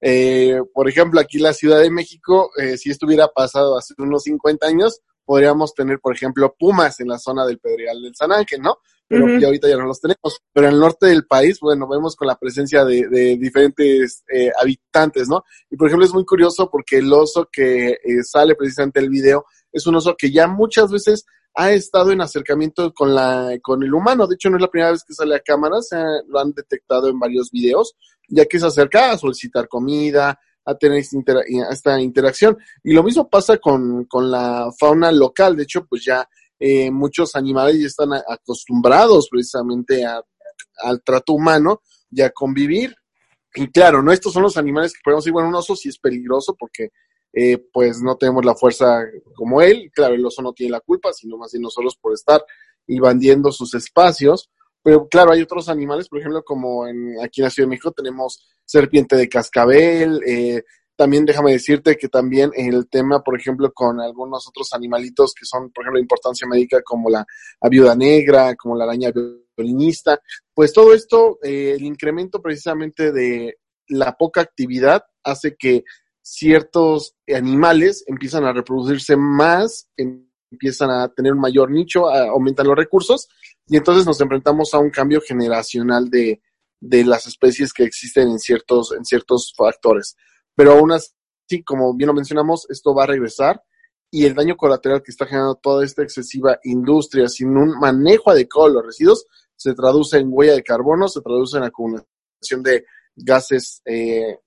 Eh, 0.00 0.60
por 0.72 0.88
ejemplo, 0.88 1.20
aquí 1.20 1.38
la 1.38 1.52
Ciudad 1.52 1.80
de 1.80 1.90
México, 1.90 2.50
eh, 2.56 2.76
si 2.76 2.90
esto 2.90 3.06
hubiera 3.06 3.28
pasado 3.28 3.76
hace 3.76 3.94
unos 3.98 4.22
50 4.24 4.66
años, 4.66 5.00
podríamos 5.30 5.74
tener, 5.74 6.00
por 6.00 6.14
ejemplo, 6.14 6.54
pumas 6.58 6.98
en 6.98 7.06
la 7.06 7.16
zona 7.18 7.46
del 7.46 7.60
Pedregal 7.60 8.02
del 8.02 8.16
San 8.16 8.32
Ángel, 8.32 8.60
¿no? 8.62 8.78
Pero 9.06 9.26
ahorita 9.26 9.68
ya 9.68 9.76
no 9.76 9.86
los 9.86 10.00
tenemos. 10.00 10.40
Pero 10.52 10.66
en 10.66 10.74
el 10.74 10.80
norte 10.80 11.06
del 11.06 11.24
país, 11.24 11.58
bueno, 11.60 11.88
vemos 11.88 12.16
con 12.16 12.26
la 12.26 12.36
presencia 12.36 12.84
de, 12.84 13.36
diferentes 13.38 14.24
eh, 14.32 14.50
habitantes, 14.60 15.28
¿no? 15.28 15.44
Y 15.70 15.76
por 15.76 15.86
ejemplo, 15.86 16.04
es 16.04 16.12
muy 16.12 16.24
curioso 16.24 16.68
porque 16.70 16.98
el 16.98 17.12
oso 17.12 17.48
que 17.50 17.90
eh, 17.90 18.22
sale 18.24 18.56
precisamente 18.56 19.00
el 19.00 19.08
video 19.08 19.44
es 19.72 19.86
un 19.86 19.96
oso 19.96 20.16
que 20.16 20.32
ya 20.32 20.48
muchas 20.48 20.90
veces 20.90 21.26
ha 21.54 21.72
estado 21.72 22.12
en 22.12 22.20
acercamiento 22.20 22.92
con 22.92 23.14
la 23.14 23.58
con 23.62 23.82
el 23.82 23.92
humano. 23.92 24.26
De 24.26 24.34
hecho, 24.34 24.50
no 24.50 24.56
es 24.56 24.62
la 24.62 24.70
primera 24.70 24.92
vez 24.92 25.04
que 25.04 25.14
sale 25.14 25.34
a 25.34 25.40
cámara, 25.40 25.82
se 25.82 25.96
lo 26.28 26.38
han 26.38 26.52
detectado 26.52 27.08
en 27.08 27.18
varios 27.18 27.50
videos, 27.50 27.94
ya 28.28 28.44
que 28.46 28.58
se 28.58 28.66
acerca 28.66 29.10
a 29.10 29.18
solicitar 29.18 29.68
comida, 29.68 30.38
a 30.64 30.74
tener 30.76 30.98
esta, 30.98 32.00
interacción. 32.00 32.56
Y 32.84 32.92
lo 32.92 33.02
mismo 33.02 33.28
pasa 33.28 33.58
con, 33.58 34.06
la 34.12 34.70
fauna 34.78 35.10
local. 35.10 35.56
De 35.56 35.64
hecho, 35.64 35.86
pues 35.86 36.04
ya 36.04 36.28
eh, 36.58 36.90
muchos 36.90 37.34
animales 37.34 37.80
ya 37.80 37.86
están 37.86 38.10
acostumbrados 38.12 39.28
precisamente 39.30 40.04
a 40.04 40.22
al 40.82 41.02
trato 41.02 41.34
humano 41.34 41.82
y 42.10 42.22
a 42.22 42.30
convivir. 42.30 42.94
Y 43.54 43.68
claro, 43.68 44.02
¿no? 44.02 44.12
Estos 44.12 44.32
son 44.32 44.42
los 44.42 44.56
animales 44.56 44.92
que 44.92 45.00
podemos 45.02 45.24
decir, 45.24 45.32
bueno, 45.32 45.48
un 45.48 45.54
oso 45.54 45.74
sí 45.74 45.88
es 45.88 45.98
peligroso 45.98 46.56
porque 46.58 46.90
eh, 47.32 47.58
pues 47.72 48.00
no 48.02 48.16
tenemos 48.16 48.44
la 48.44 48.54
fuerza 48.54 49.04
como 49.34 49.62
él. 49.62 49.90
Claro, 49.94 50.14
el 50.14 50.24
oso 50.24 50.42
no 50.42 50.52
tiene 50.52 50.72
la 50.72 50.80
culpa, 50.80 51.12
sino 51.12 51.36
más 51.36 51.52
bien 51.52 51.62
nosotros 51.62 51.96
por 52.00 52.12
estar 52.12 52.44
invadiendo 52.86 53.52
sus 53.52 53.74
espacios. 53.74 54.50
Pero 54.82 55.08
claro, 55.08 55.32
hay 55.32 55.42
otros 55.42 55.68
animales, 55.68 56.08
por 56.08 56.20
ejemplo, 56.20 56.42
como 56.42 56.86
en, 56.86 57.14
aquí 57.22 57.40
en 57.40 57.44
la 57.44 57.50
Ciudad 57.50 57.66
de 57.66 57.70
México 57.70 57.92
tenemos 57.92 58.48
serpiente 58.64 59.16
de 59.16 59.28
cascabel, 59.28 60.22
eh, 60.26 60.62
también 61.00 61.24
déjame 61.24 61.52
decirte 61.52 61.96
que 61.96 62.08
también 62.08 62.50
el 62.54 62.86
tema, 62.90 63.22
por 63.22 63.38
ejemplo, 63.38 63.72
con 63.72 64.02
algunos 64.02 64.46
otros 64.46 64.74
animalitos 64.74 65.32
que 65.32 65.46
son, 65.46 65.70
por 65.70 65.82
ejemplo, 65.82 65.96
de 65.96 66.02
importancia 66.02 66.46
médica, 66.46 66.82
como 66.82 67.08
la, 67.08 67.24
viuda 67.70 67.94
negra, 67.96 68.54
como 68.54 68.76
la 68.76 68.84
araña 68.84 69.10
violinista, 69.56 70.20
pues 70.52 70.74
todo 70.74 70.92
esto, 70.92 71.38
eh, 71.42 71.72
el 71.74 71.84
incremento 71.84 72.42
precisamente 72.42 73.12
de 73.12 73.56
la 73.88 74.14
poca 74.14 74.42
actividad 74.42 75.02
hace 75.24 75.56
que 75.56 75.84
ciertos 76.22 77.16
animales 77.28 78.04
empiezan 78.06 78.44
a 78.44 78.52
reproducirse 78.52 79.16
más, 79.16 79.88
empiezan 80.50 80.90
a 80.90 81.08
tener 81.08 81.32
un 81.32 81.40
mayor 81.40 81.70
nicho, 81.70 82.08
aumentan 82.08 82.66
los 82.66 82.76
recursos 82.76 83.28
y 83.66 83.76
entonces 83.76 84.06
nos 84.06 84.20
enfrentamos 84.20 84.74
a 84.74 84.78
un 84.78 84.90
cambio 84.90 85.20
generacional 85.20 86.10
de, 86.10 86.42
de 86.80 87.04
las 87.04 87.26
especies 87.26 87.72
que 87.72 87.84
existen 87.84 88.28
en 88.28 88.38
ciertos, 88.38 88.92
en 88.92 89.04
ciertos 89.04 89.52
factores. 89.56 90.16
Pero 90.54 90.72
aún 90.72 90.92
así, 90.92 91.62
como 91.64 91.94
bien 91.94 92.08
lo 92.08 92.14
mencionamos, 92.14 92.66
esto 92.68 92.94
va 92.94 93.04
a 93.04 93.08
regresar 93.08 93.62
y 94.10 94.24
el 94.24 94.34
daño 94.34 94.56
colateral 94.56 95.02
que 95.02 95.12
está 95.12 95.26
generando 95.26 95.54
toda 95.54 95.84
esta 95.84 96.02
excesiva 96.02 96.58
industria 96.64 97.28
sin 97.28 97.56
un 97.56 97.78
manejo 97.78 98.30
adecuado 98.30 98.68
de 98.68 98.74
los 98.74 98.86
residuos 98.86 99.26
se 99.54 99.74
traduce 99.74 100.18
en 100.18 100.28
huella 100.30 100.54
de 100.54 100.64
carbono, 100.64 101.06
se 101.06 101.20
traduce 101.20 101.58
en 101.58 101.64
acumulación 101.64 102.62
de 102.62 102.84
gases 103.14 103.82
eh, 103.84 104.38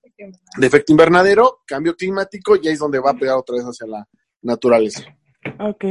de 0.57 0.67
efecto 0.67 0.91
invernadero, 0.91 1.59
cambio 1.65 1.95
climático 1.95 2.55
y 2.55 2.67
ahí 2.67 2.73
es 2.73 2.79
donde 2.79 2.99
va 2.99 3.11
a 3.11 3.17
pegar 3.17 3.37
otra 3.37 3.55
vez 3.55 3.65
hacia 3.65 3.87
la 3.87 4.07
naturaleza. 4.41 5.03
Ok, 5.59 5.85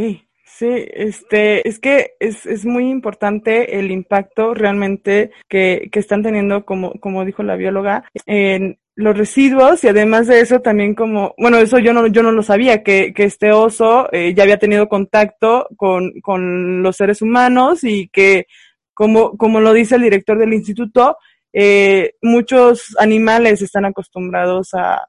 sí, 0.45 0.69
este, 0.69 1.69
es 1.69 1.79
que 1.79 2.13
es, 2.21 2.47
es 2.47 2.65
muy 2.65 2.91
importante 2.91 3.79
el 3.79 3.91
impacto 3.91 4.55
realmente 4.55 5.31
que, 5.49 5.89
que 5.93 5.99
están 6.01 6.23
teniendo, 6.23 6.65
como, 6.65 6.93
como 7.01 7.25
dijo 7.25 7.43
la 7.43 7.57
bióloga, 7.57 8.05
en, 8.27 8.79
los 8.95 9.17
residuos 9.17 9.83
y 9.85 9.89
además 9.89 10.27
de 10.27 10.41
eso 10.41 10.61
también 10.61 10.95
como, 10.95 11.35
bueno, 11.39 11.59
eso 11.59 11.79
yo 11.79 11.93
no, 11.93 12.07
yo 12.09 12.23
no 12.23 12.33
lo 12.33 12.43
sabía, 12.43 12.83
que, 12.83 13.13
que 13.15 13.25
este 13.25 13.53
oso 13.53 14.09
eh, 14.13 14.35
ya 14.35 14.43
había 14.43 14.59
tenido 14.59 14.89
contacto 14.89 15.69
con, 15.77 16.21
con 16.21 16.83
los 16.83 16.97
seres 16.97 17.23
humanos 17.23 17.85
y 17.85 18.09
que, 18.09 18.47
como, 18.93 19.37
como 19.39 19.61
lo 19.61 19.73
dice 19.73 19.97
el 19.97 20.03
director 20.03 20.39
del 20.39 20.53
instituto, 20.53 21.17
eh, 21.53 22.15
muchos 22.23 22.97
animales 22.99 23.63
están 23.63 23.85
acostumbrados 23.85 24.75
a, 24.75 25.09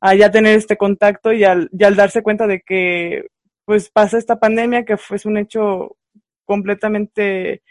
a 0.00 0.14
ya 0.14 0.30
tener 0.30 0.56
este 0.56 0.76
contacto 0.76 1.32
y 1.32 1.44
al, 1.44 1.68
y 1.72 1.84
al 1.84 1.96
darse 1.96 2.22
cuenta 2.22 2.46
de 2.46 2.60
que 2.60 3.26
pues 3.64 3.90
pasa 3.90 4.18
esta 4.18 4.38
pandemia 4.40 4.84
que 4.84 4.96
fue 4.96 5.18
un 5.24 5.38
hecho 5.38 5.96
completamente 6.44 7.62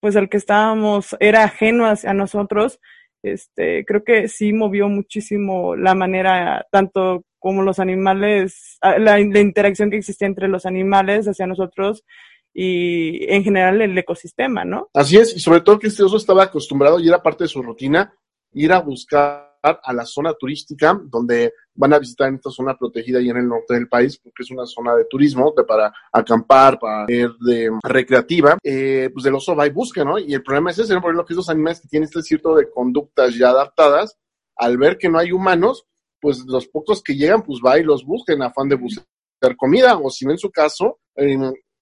pues 0.00 0.16
al 0.16 0.28
que 0.28 0.36
estábamos 0.36 1.16
era 1.20 1.44
ajeno 1.44 1.86
hacia 1.86 2.14
nosotros 2.14 2.80
este, 3.26 3.84
creo 3.84 4.04
que 4.04 4.28
sí 4.28 4.52
movió 4.52 4.88
muchísimo 4.88 5.74
la 5.74 5.96
manera, 5.96 6.64
tanto 6.70 7.24
como 7.40 7.62
los 7.62 7.80
animales, 7.80 8.78
ah, 8.82 8.98
la, 8.98 9.18
interacción 9.18 9.90
que 9.90 9.96
existe 9.96 10.26
entre 10.26 10.46
los 10.48 10.64
animales 10.64 11.26
hacia 11.26 11.46
nosotros 11.46 12.04
y 12.58 13.30
en 13.30 13.44
general 13.44 13.82
el 13.82 13.98
ecosistema, 13.98 14.64
¿no? 14.64 14.88
Así 14.94 15.18
es, 15.18 15.36
y 15.36 15.40
sobre 15.40 15.60
todo 15.60 15.78
que 15.78 15.88
este 15.88 16.02
oso 16.02 16.16
estaba 16.16 16.44
acostumbrado 16.44 16.98
y 16.98 17.06
era 17.06 17.22
parte 17.22 17.44
de 17.44 17.48
su 17.48 17.62
rutina 17.62 18.14
ir 18.54 18.72
a 18.72 18.80
buscar 18.80 19.44
a 19.62 19.92
la 19.92 20.06
zona 20.06 20.32
turística, 20.32 20.98
donde 21.06 21.52
van 21.74 21.92
a 21.92 21.98
visitar 21.98 22.32
esta 22.32 22.50
zona 22.50 22.78
protegida 22.78 23.20
y 23.20 23.28
en 23.28 23.36
el 23.36 23.48
norte 23.48 23.74
del 23.74 23.88
país, 23.88 24.16
porque 24.16 24.44
es 24.44 24.50
una 24.52 24.64
zona 24.64 24.94
de 24.94 25.04
turismo, 25.06 25.52
para 25.66 25.92
acampar, 26.12 26.78
para 26.78 27.04
ir 27.12 27.30
de 27.40 27.68
recreativa, 27.82 28.56
eh, 28.62 29.10
pues 29.12 29.26
el 29.26 29.34
oso 29.34 29.56
va 29.56 29.66
y 29.66 29.70
busca, 29.70 30.04
¿no? 30.04 30.18
Y 30.18 30.32
el 30.32 30.42
problema 30.42 30.70
es 30.70 30.78
ese, 30.78 30.94
¿no? 30.94 31.02
Por 31.02 31.26
que 31.26 31.32
esos 31.32 31.50
animales 31.50 31.80
que 31.80 31.88
tienen 31.88 32.04
este 32.04 32.22
cierto 32.22 32.54
de 32.54 32.70
conductas 32.70 33.34
ya 33.34 33.48
adaptadas, 33.48 34.16
al 34.56 34.78
ver 34.78 34.96
que 34.96 35.08
no 35.08 35.18
hay 35.18 35.32
humanos, 35.32 35.84
pues 36.20 36.44
los 36.46 36.68
pocos 36.68 37.02
que 37.02 37.16
llegan, 37.16 37.42
pues 37.42 37.58
va 37.64 37.78
y 37.78 37.82
los 37.82 38.04
busca 38.04 38.32
en 38.32 38.42
afán 38.42 38.68
de 38.68 38.76
buscar 38.76 39.56
comida, 39.56 39.98
o 39.98 40.08
si 40.10 40.24
no 40.24 40.30
en 40.30 40.38
su 40.38 40.50
caso, 40.50 41.00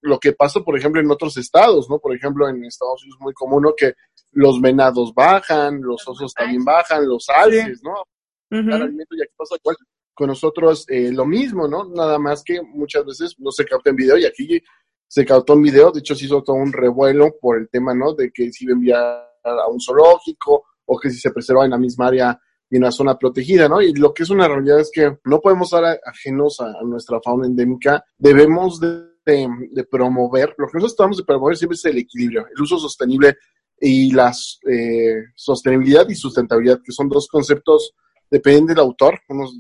lo 0.05 0.19
que 0.19 0.33
pasa, 0.33 0.61
por 0.61 0.77
ejemplo, 0.79 1.01
en 1.01 1.11
otros 1.11 1.37
estados, 1.39 1.89
¿no? 1.89 1.99
Por 1.99 2.15
ejemplo, 2.15 2.49
en 2.49 2.65
Estados 2.65 3.03
Unidos 3.03 3.19
es 3.19 3.25
muy 3.25 3.33
común 3.33 3.73
que 3.77 3.95
los 4.33 4.61
venados 4.61 5.15
bajan, 5.15 5.81
los 5.81 6.07
osos 6.07 6.35
también 6.35 6.65
bajan, 6.65 7.09
los 7.09 7.29
alces, 7.29 7.81
¿no? 7.83 7.95
y 8.51 9.23
aquí 9.23 9.33
pasa 9.37 9.57
con 10.15 10.29
nosotros 10.29 10.85
eh, 10.89 11.11
lo 11.11 11.25
mismo, 11.25 11.67
¿no? 11.67 11.87
Nada 11.87 12.19
más 12.19 12.45
que 12.45 12.63
muchas 12.63 13.05
veces 13.05 13.35
no 13.39 13.51
se 13.51 13.65
capta 13.65 13.91
en 13.91 13.97
video 13.97 14.17
y 14.17 14.25
aquí 14.25 14.63
se 15.09 15.25
captó 15.25 15.55
en 15.55 15.63
video, 15.63 15.91
de 15.91 16.01
hecho 16.01 16.15
se 16.15 16.27
hizo 16.27 16.43
todo 16.43 16.57
un 16.57 16.73
revuelo 16.73 17.35
por 17.41 17.59
el 17.59 17.69
tema, 17.69 17.95
¿no? 17.95 18.15
De 18.15 18.31
que 18.31 18.53
si 18.53 18.65
iba 18.65 18.73
a 18.73 18.77
enviar 18.77 19.01
a 19.43 19.69
un 19.69 19.81
zoológico 19.81 20.65
o 20.85 20.99
que 20.99 21.11
si 21.11 21.19
se 21.19 21.33
preserva 21.33 21.65
en 21.65 21.73
la 21.73 21.79
misma 21.79 22.09
área 22.09 22.39
y 22.71 22.77
en 22.77 22.83
una 22.83 22.93
zona 22.93 23.19
protegida, 23.19 23.69
¿no? 23.69 23.81
Y 23.81 23.93
lo 23.95 24.15
que 24.15 24.23
es 24.23 24.31
una 24.31 24.47
realidad 24.47 24.81
es 24.81 24.91
que 24.93 25.19
no 25.25 25.41
podemos 25.41 25.73
estar 25.73 25.99
ajenos 26.05 26.61
a 26.61 26.83
nuestra 26.85 27.21
fauna 27.21 27.47
endémica, 27.47 28.05
debemos 28.19 28.79
de 28.79 29.14
de, 29.25 29.85
promover, 29.91 30.55
lo 30.59 30.67
que 30.67 30.75
nosotros 30.75 30.97
tratamos 30.97 31.17
de 31.19 31.25
promover 31.25 31.57
siempre 31.57 31.77
es 31.77 31.85
el 31.85 31.99
equilibrio, 31.99 32.47
el 32.47 32.63
uso 32.63 32.79
sostenible 32.79 33.37
y 33.81 34.13
la 34.13 34.33
eh, 34.71 35.25
sostenibilidad 35.35 36.09
y 36.09 36.15
sustentabilidad, 36.15 36.81
que 36.85 36.93
son 36.93 37.09
dos 37.09 37.29
conceptos, 37.29 37.95
dependen 38.31 38.67
del 38.67 38.79
autor, 38.81 39.21
unos 39.29 39.59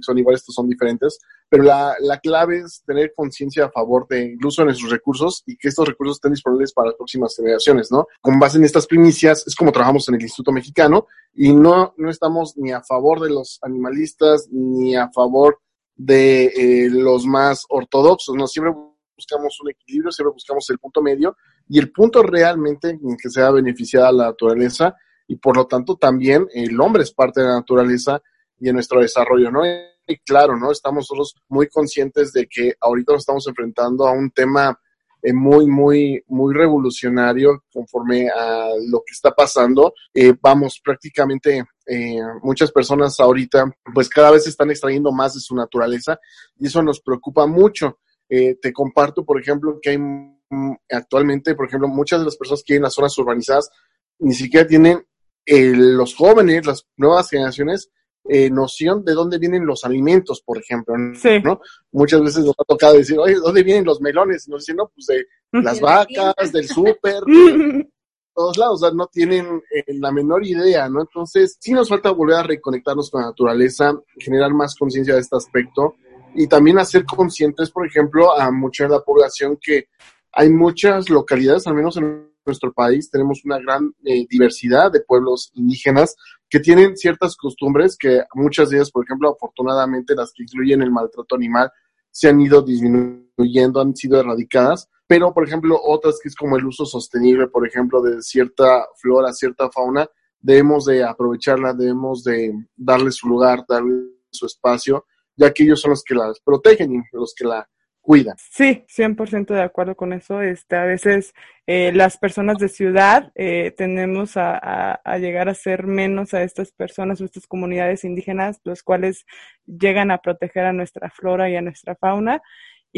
son 0.00 0.18
iguales, 0.18 0.40
estos 0.40 0.54
son 0.54 0.68
diferentes, 0.68 1.18
pero 1.48 1.62
la, 1.62 1.94
la 2.00 2.18
clave 2.18 2.58
es 2.58 2.82
tener 2.84 3.12
conciencia 3.14 3.66
a 3.66 3.70
favor 3.70 4.06
del 4.08 4.36
uso 4.44 4.62
de 4.62 4.66
nuestros 4.66 4.90
recursos 4.90 5.42
y 5.46 5.56
que 5.56 5.68
estos 5.68 5.86
recursos 5.86 6.16
estén 6.16 6.32
disponibles 6.32 6.72
para 6.72 6.88
las 6.88 6.96
próximas 6.96 7.34
generaciones, 7.36 7.90
¿no? 7.90 8.06
Con 8.20 8.38
base 8.38 8.58
en 8.58 8.64
estas 8.64 8.86
primicias, 8.86 9.46
es 9.46 9.54
como 9.54 9.72
trabajamos 9.72 10.08
en 10.08 10.16
el 10.16 10.22
Instituto 10.22 10.52
Mexicano 10.52 11.06
y 11.34 11.52
no, 11.52 11.94
no 11.96 12.10
estamos 12.10 12.56
ni 12.56 12.72
a 12.72 12.82
favor 12.82 13.20
de 13.20 13.30
los 13.30 13.58
animalistas 13.62 14.48
ni 14.50 14.96
a 14.96 15.10
favor 15.10 15.60
de 15.96 16.44
eh, 16.46 16.88
los 16.90 17.26
más 17.26 17.64
ortodoxos, 17.68 18.34
¿no? 18.36 18.46
Siempre 18.46 18.74
buscamos 19.16 19.58
un 19.62 19.70
equilibrio, 19.70 20.12
siempre 20.12 20.32
buscamos 20.32 20.68
el 20.70 20.78
punto 20.78 21.02
medio 21.02 21.36
y 21.68 21.78
el 21.78 21.90
punto 21.90 22.22
realmente 22.22 22.90
en 22.90 23.16
que 23.16 23.30
sea 23.30 23.50
beneficiada 23.50 24.12
la 24.12 24.26
naturaleza 24.26 24.94
y 25.26 25.36
por 25.36 25.56
lo 25.56 25.66
tanto 25.66 25.96
también 25.96 26.46
el 26.52 26.78
hombre 26.80 27.02
es 27.02 27.12
parte 27.12 27.40
de 27.40 27.46
la 27.46 27.54
naturaleza 27.54 28.22
y 28.58 28.66
de 28.66 28.72
nuestro 28.72 29.00
desarrollo, 29.00 29.50
¿no? 29.50 29.62
Y 29.66 30.18
claro, 30.18 30.56
¿no? 30.56 30.70
Estamos 30.70 31.02
nosotros 31.02 31.34
muy 31.48 31.68
conscientes 31.68 32.32
de 32.32 32.46
que 32.46 32.74
ahorita 32.80 33.14
nos 33.14 33.22
estamos 33.22 33.46
enfrentando 33.48 34.06
a 34.06 34.12
un 34.12 34.30
tema 34.30 34.78
eh, 35.22 35.32
muy, 35.32 35.66
muy, 35.66 36.22
muy 36.28 36.54
revolucionario 36.54 37.64
conforme 37.72 38.28
a 38.28 38.68
lo 38.88 38.98
que 38.98 39.12
está 39.12 39.34
pasando. 39.34 39.94
Eh, 40.14 40.34
vamos, 40.40 40.80
prácticamente 40.84 41.64
eh, 41.86 42.18
muchas 42.42 42.72
personas 42.72 43.18
ahorita, 43.20 43.64
pues 43.94 44.08
cada 44.08 44.32
vez 44.32 44.46
están 44.46 44.70
extrayendo 44.70 45.12
más 45.12 45.34
de 45.34 45.40
su 45.40 45.54
naturaleza 45.54 46.18
y 46.58 46.66
eso 46.66 46.82
nos 46.82 47.00
preocupa 47.00 47.46
mucho. 47.46 47.98
te 48.28 48.72
comparto, 48.72 49.24
por 49.24 49.40
ejemplo, 49.40 49.78
que 49.80 49.90
hay 49.90 49.98
mm, 49.98 50.74
actualmente, 50.90 51.54
por 51.54 51.66
ejemplo, 51.68 51.88
muchas 51.88 52.20
de 52.20 52.24
las 52.26 52.36
personas 52.36 52.62
que 52.64 52.74
viven 52.74 52.80
en 52.80 52.84
las 52.84 52.94
zonas 52.94 53.16
urbanizadas 53.18 53.70
ni 54.18 54.34
siquiera 54.34 54.66
tienen 54.66 55.04
los 55.46 56.14
jóvenes, 56.14 56.66
las 56.66 56.86
nuevas 56.96 57.30
generaciones, 57.30 57.90
eh, 58.28 58.50
noción 58.50 59.04
de 59.04 59.12
dónde 59.12 59.38
vienen 59.38 59.66
los 59.66 59.84
alimentos, 59.84 60.42
por 60.44 60.58
ejemplo, 60.58 60.96
¿no? 60.96 61.60
Muchas 61.92 62.20
veces 62.22 62.44
nos 62.44 62.56
ha 62.58 62.64
tocado 62.64 62.94
decir, 62.94 63.16
oye, 63.18 63.34
¿dónde 63.34 63.62
vienen 63.62 63.84
los 63.84 64.00
melones? 64.00 64.48
Y 64.48 64.50
nos 64.50 64.62
dicen, 64.62 64.76
no, 64.76 64.90
pues 64.92 65.06
de 65.06 65.26
las 65.62 65.80
vacas, 65.80 66.52
del 66.52 66.66
súper, 66.66 67.22
todos 68.36 68.58
lados, 68.58 68.94
no 68.94 69.06
tienen 69.06 69.62
eh, 69.74 69.94
la 69.94 70.12
menor 70.12 70.46
idea, 70.46 70.88
¿no? 70.90 71.00
Entonces, 71.00 71.56
sí 71.58 71.72
nos 71.72 71.88
falta 71.88 72.10
volver 72.10 72.36
a 72.36 72.42
reconectarnos 72.42 73.10
con 73.10 73.22
la 73.22 73.28
naturaleza, 73.28 73.98
generar 74.18 74.52
más 74.52 74.76
conciencia 74.76 75.14
de 75.14 75.20
este 75.20 75.36
aspecto 75.36 75.94
y 76.34 76.46
también 76.46 76.78
hacer 76.78 77.06
conscientes, 77.06 77.70
por 77.70 77.86
ejemplo, 77.86 78.38
a 78.38 78.52
mucha 78.52 78.84
de 78.84 78.90
la 78.90 79.00
población 79.00 79.58
que 79.60 79.88
hay 80.32 80.50
muchas 80.50 81.08
localidades, 81.08 81.66
al 81.66 81.74
menos 81.74 81.96
en 81.96 82.30
nuestro 82.44 82.74
país, 82.74 83.10
tenemos 83.10 83.42
una 83.42 83.58
gran 83.58 83.94
eh, 84.04 84.26
diversidad 84.28 84.92
de 84.92 85.00
pueblos 85.00 85.50
indígenas 85.54 86.14
que 86.48 86.60
tienen 86.60 86.94
ciertas 86.94 87.36
costumbres 87.36 87.96
que 87.96 88.22
muchas 88.34 88.68
de 88.68 88.76
ellas, 88.76 88.90
por 88.90 89.04
ejemplo, 89.04 89.30
afortunadamente 89.30 90.14
las 90.14 90.32
que 90.34 90.42
incluyen 90.42 90.82
el 90.82 90.92
maltrato 90.92 91.34
animal, 91.34 91.72
se 92.10 92.28
han 92.28 92.40
ido 92.40 92.60
disminuyendo, 92.60 93.80
han 93.80 93.96
sido 93.96 94.20
erradicadas, 94.20 94.90
pero 95.06 95.32
por 95.32 95.46
ejemplo 95.46 95.78
otras 95.82 96.18
que 96.22 96.28
es 96.28 96.34
como 96.34 96.56
el 96.56 96.66
uso 96.66 96.84
sostenible, 96.84 97.48
por 97.48 97.66
ejemplo, 97.66 98.02
de 98.02 98.22
cierta 98.22 98.86
flora, 98.96 99.32
cierta 99.32 99.70
fauna, 99.70 100.08
debemos 100.40 100.84
de 100.84 101.04
aprovecharla, 101.04 101.74
debemos 101.74 102.22
de 102.24 102.52
darle 102.76 103.10
su 103.10 103.28
lugar, 103.28 103.64
darle 103.68 104.10
su 104.30 104.46
espacio, 104.46 105.06
ya 105.36 105.52
que 105.52 105.64
ellos 105.64 105.80
son 105.80 105.90
los 105.90 106.02
que 106.02 106.14
las 106.14 106.40
protegen 106.40 106.94
y 106.94 107.02
los 107.12 107.34
que 107.34 107.44
la 107.44 107.68
cuidan. 108.06 108.36
Sí, 108.38 108.84
100% 108.88 109.52
de 109.52 109.62
acuerdo 109.62 109.96
con 109.96 110.12
eso. 110.12 110.40
Este, 110.40 110.76
a 110.76 110.84
veces 110.84 111.34
eh, 111.66 111.90
las 111.92 112.16
personas 112.16 112.58
de 112.58 112.68
ciudad 112.68 113.32
eh, 113.34 113.74
tenemos 113.76 114.36
a, 114.36 115.00
llegar 115.18 115.48
a 115.48 115.54
ser 115.54 115.86
menos 115.86 116.32
a 116.32 116.42
estas 116.42 116.70
personas 116.70 117.20
o 117.20 117.24
estas 117.24 117.48
comunidades 117.48 118.04
indígenas, 118.04 118.60
los 118.62 118.84
cuales 118.84 119.26
llegan 119.66 120.12
a 120.12 120.18
proteger 120.18 120.64
a 120.64 120.72
nuestra 120.72 121.10
flora 121.10 121.50
y 121.50 121.56
a 121.56 121.62
nuestra 121.62 121.96
fauna. 121.96 122.40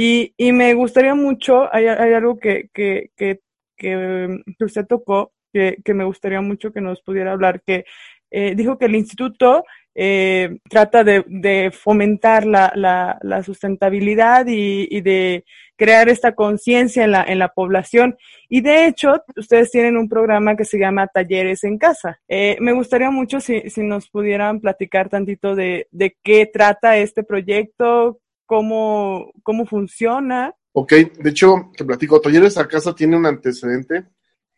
Y, 0.00 0.32
y 0.36 0.52
me 0.52 0.74
gustaría 0.74 1.16
mucho, 1.16 1.74
hay, 1.74 1.88
hay 1.88 2.12
algo 2.12 2.38
que, 2.38 2.70
que, 2.72 3.10
que, 3.16 3.40
que, 3.76 4.38
usted 4.60 4.86
tocó, 4.86 5.32
que, 5.52 5.78
que 5.84 5.92
me 5.92 6.04
gustaría 6.04 6.40
mucho 6.40 6.70
que 6.70 6.80
nos 6.80 7.02
pudiera 7.02 7.32
hablar, 7.32 7.62
que 7.62 7.84
eh, 8.30 8.54
dijo 8.54 8.78
que 8.78 8.84
el 8.84 8.94
instituto 8.94 9.64
eh, 9.96 10.58
trata 10.70 11.02
de, 11.02 11.72
fomentar 11.72 12.46
la, 12.46 12.72
la, 13.20 13.42
sustentabilidad 13.42 14.46
y, 14.46 15.00
de 15.00 15.44
crear 15.74 16.08
esta 16.08 16.32
conciencia 16.36 17.02
en 17.02 17.10
la, 17.10 17.24
en 17.24 17.40
la 17.40 17.48
población. 17.48 18.16
Y 18.48 18.60
de 18.60 18.86
hecho, 18.86 19.24
ustedes 19.36 19.72
tienen 19.72 19.96
un 19.96 20.08
programa 20.08 20.54
que 20.54 20.64
se 20.64 20.78
llama 20.78 21.08
Talleres 21.08 21.64
en 21.64 21.76
Casa. 21.76 22.20
Eh, 22.28 22.56
me 22.60 22.70
gustaría 22.70 23.10
mucho 23.10 23.40
si, 23.40 23.68
si, 23.68 23.82
nos 23.82 24.08
pudieran 24.08 24.60
platicar 24.60 25.08
tantito 25.08 25.56
de, 25.56 25.88
de 25.90 26.16
qué 26.22 26.46
trata 26.46 26.98
este 26.98 27.24
proyecto, 27.24 28.20
cómo, 28.48 29.30
cómo 29.42 29.66
funciona. 29.66 30.54
Ok, 30.72 30.92
de 30.92 31.30
hecho, 31.30 31.70
te 31.76 31.84
platico, 31.84 32.20
Talleres 32.20 32.56
a 32.56 32.66
Casa 32.66 32.94
tiene 32.94 33.16
un 33.16 33.26
antecedente, 33.26 34.06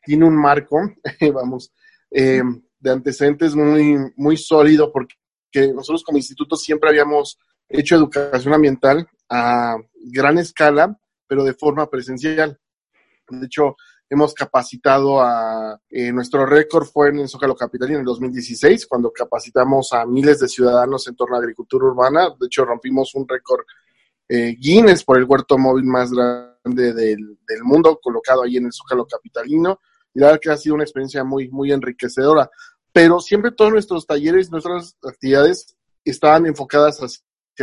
tiene 0.03 0.25
un 0.25 0.37
marco, 0.37 0.79
vamos, 1.35 1.73
eh, 2.11 2.41
de 2.79 2.91
antecedentes 2.91 3.55
muy, 3.55 3.97
muy 4.17 4.37
sólido 4.37 4.93
porque 4.93 5.17
que 5.51 5.73
nosotros 5.73 6.05
como 6.05 6.19
instituto 6.19 6.55
siempre 6.55 6.89
habíamos 6.89 7.37
hecho 7.69 7.97
educación 7.97 8.55
ambiental 8.55 9.09
a 9.29 9.77
gran 10.13 10.39
escala, 10.39 10.97
pero 11.27 11.43
de 11.43 11.55
forma 11.55 11.91
presencial. 11.91 12.61
De 13.29 13.47
hecho, 13.47 13.75
hemos 14.11 14.35
capacitado 14.35 15.23
a, 15.23 15.81
eh, 15.89 16.13
nuestro 16.13 16.45
récord 16.45 16.85
fue 16.85 17.09
en 17.09 17.21
el 17.21 17.29
Zócalo 17.29 17.57
Capital 17.57 17.93
en 17.93 18.01
el 18.01 18.05
2016, 18.05 18.87
cuando 18.87 19.11
capacitamos 19.11 19.93
a 19.93 20.05
miles 20.05 20.41
de 20.41 20.49
ciudadanos 20.49 21.09
en 21.09 21.17
torno 21.17 21.37
a 21.37 21.39
agricultura 21.39 21.87
urbana. 21.87 22.29
De 22.39 22.47
hecho, 22.47 22.67
rompimos 22.67 23.15
un 23.15 23.27
récord 23.27 23.65
eh, 24.29 24.57
Guinness 24.59 25.05
por 25.05 25.17
el 25.17 25.25
huerto 25.25 25.57
móvil 25.57 25.85
más 25.85 26.13
grande 26.13 26.93
del, 26.93 27.39
del, 27.49 27.63
mundo, 27.63 27.99
colocado 28.03 28.43
ahí 28.43 28.59
en 28.59 28.67
el 28.67 28.73
Zócalo 28.73 29.07
Capitalino. 29.07 29.81
Y 30.13 30.21
la 30.21 30.27
verdad 30.27 30.41
que 30.43 30.51
ha 30.51 30.57
sido 30.57 30.75
una 30.75 30.85
experiencia 30.85 31.25
muy, 31.25 31.49
muy 31.49 31.73
enriquecedora 31.73 32.51
pero 32.93 33.21
siempre 33.21 33.53
todos 33.53 33.73
nuestros 33.73 34.07
talleres, 34.07 34.51
nuestras 34.51 34.97
actividades 35.03 35.77
estaban 36.05 36.47
enfocadas 36.47 36.99
hacia 36.99 37.23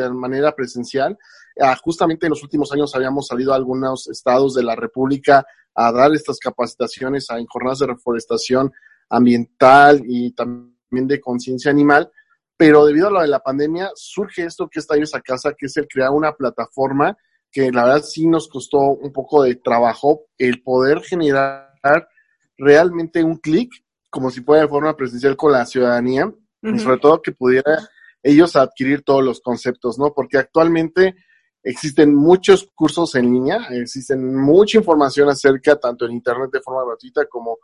manera 0.10 0.56
presencial. 0.56 1.18
Ah, 1.60 1.76
justamente 1.84 2.26
en 2.26 2.32
los 2.32 2.44
últimos 2.44 2.72
años 2.72 2.94
habíamos 2.96 3.28
salido 3.28 3.54
a 3.54 3.56
algunos 3.56 4.08
estados 4.08 4.54
de 4.54 4.64
la 4.64 4.76
República 4.76 5.46
a 5.74 5.92
dar 5.92 6.14
estas 6.14 6.40
capacitaciones 6.40 7.28
en 7.30 7.46
jornadas 7.46 7.80
de 7.80 7.88
reforestación 7.88 8.72
ambiental 9.10 10.02
y 10.06 10.32
también 10.34 11.08
de 11.08 11.22
conciencia 11.22 11.72
animal, 11.72 12.12
pero 12.58 12.86
debido 12.86 13.08
a 13.08 13.12
lo 13.12 13.22
de 13.22 13.28
la 13.28 13.40
pandemia 13.40 13.92
surge 13.96 14.44
esto 14.46 14.68
que 14.68 14.80
es 14.80 14.88
Talleres 14.88 15.14
a 15.16 15.22
Casa, 15.22 15.54
que 15.58 15.68
es 15.68 15.78
el 15.78 15.88
crear 15.88 16.12
una 16.12 16.34
plataforma 16.34 17.16
que 17.52 17.72
la 17.72 17.86
verdad 17.86 18.04
sí 18.04 18.28
nos 18.28 18.48
costó 18.48 18.80
un 18.80 19.14
poco 19.14 19.44
de 19.44 19.56
trabajo 19.56 20.26
el 20.38 20.62
poder 20.62 21.02
generar 21.02 22.08
realmente 22.58 23.24
un 23.24 23.38
clic 23.38 23.72
como 24.10 24.32
si 24.32 24.42
fuera 24.42 24.64
de 24.64 24.70
forma 24.70 24.96
presencial 24.96 25.36
con 25.36 25.52
la 25.52 25.66
ciudadanía, 25.66 26.34
y 26.62 26.80
sobre 26.80 26.98
todo 26.98 27.22
que 27.22 27.32
pudiera 27.32 27.88
ellos 28.24 28.56
adquirir 28.56 29.04
todos 29.04 29.24
los 29.24 29.42
conceptos, 29.42 29.98
¿no? 29.98 30.14
Porque 30.14 30.38
actualmente 30.38 31.16
existen 31.64 32.16
muchos 32.16 32.70
cursos 32.74 33.16
en 33.16 33.34
línea, 33.34 33.68
existen 33.72 34.36
mucha 34.36 34.78
información 34.78 35.30
acerca, 35.30 35.78
tanto 35.78 36.06
en 36.06 36.14
Internet 36.14 36.50
de 36.52 36.62
forma 36.62 36.86
gratuita 36.86 37.26
como 37.26 37.58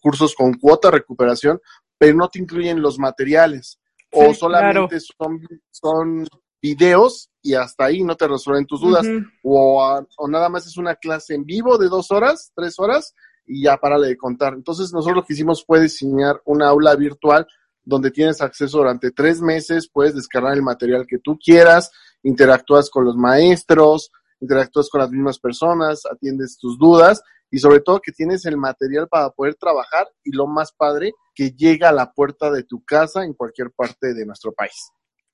cursos 0.00 0.34
con 0.34 0.54
cuota 0.54 0.90
recuperación, 0.90 1.60
pero 1.98 2.16
no 2.16 2.28
te 2.28 2.38
incluyen 2.38 2.80
los 2.80 2.98
materiales 2.98 3.80
o 4.12 4.32
solamente 4.32 5.00
son, 5.00 5.46
son 5.70 6.26
videos 6.62 7.30
y 7.42 7.54
hasta 7.54 7.86
ahí 7.86 8.02
no 8.02 8.16
te 8.16 8.26
resuelven 8.26 8.66
tus 8.66 8.80
dudas 8.80 9.06
o, 9.42 10.00
o, 10.16 10.28
nada 10.28 10.48
más 10.48 10.66
es 10.66 10.76
una 10.76 10.94
clase 10.96 11.34
en 11.34 11.44
vivo 11.44 11.76
de 11.78 11.88
dos 11.88 12.10
horas, 12.10 12.52
tres 12.54 12.78
horas 12.78 13.14
y 13.46 13.64
ya 13.64 13.76
párale 13.76 14.08
de 14.08 14.16
contar. 14.16 14.54
Entonces 14.54 14.92
nosotros 14.92 15.16
lo 15.16 15.24
que 15.24 15.34
hicimos 15.34 15.64
fue 15.64 15.80
diseñar 15.80 16.40
una 16.44 16.68
aula 16.68 16.94
virtual 16.96 17.46
donde 17.88 18.10
tienes 18.10 18.42
acceso 18.42 18.78
durante 18.78 19.10
tres 19.10 19.40
meses, 19.40 19.88
puedes 19.90 20.14
descargar 20.14 20.52
el 20.52 20.62
material 20.62 21.06
que 21.08 21.18
tú 21.18 21.38
quieras, 21.42 21.90
interactúas 22.22 22.90
con 22.90 23.06
los 23.06 23.16
maestros, 23.16 24.10
interactúas 24.40 24.90
con 24.90 25.00
las 25.00 25.10
mismas 25.10 25.38
personas, 25.38 26.02
atiendes 26.04 26.58
tus 26.58 26.78
dudas 26.78 27.22
y 27.50 27.58
sobre 27.58 27.80
todo 27.80 28.00
que 28.00 28.12
tienes 28.12 28.44
el 28.44 28.58
material 28.58 29.08
para 29.08 29.30
poder 29.30 29.54
trabajar 29.54 30.06
y 30.22 30.36
lo 30.36 30.46
más 30.46 30.72
padre, 30.72 31.12
que 31.34 31.52
llega 31.52 31.88
a 31.88 31.92
la 31.92 32.12
puerta 32.12 32.50
de 32.50 32.62
tu 32.62 32.84
casa 32.84 33.24
en 33.24 33.32
cualquier 33.32 33.70
parte 33.70 34.12
de 34.12 34.26
nuestro 34.26 34.52
país. 34.52 34.90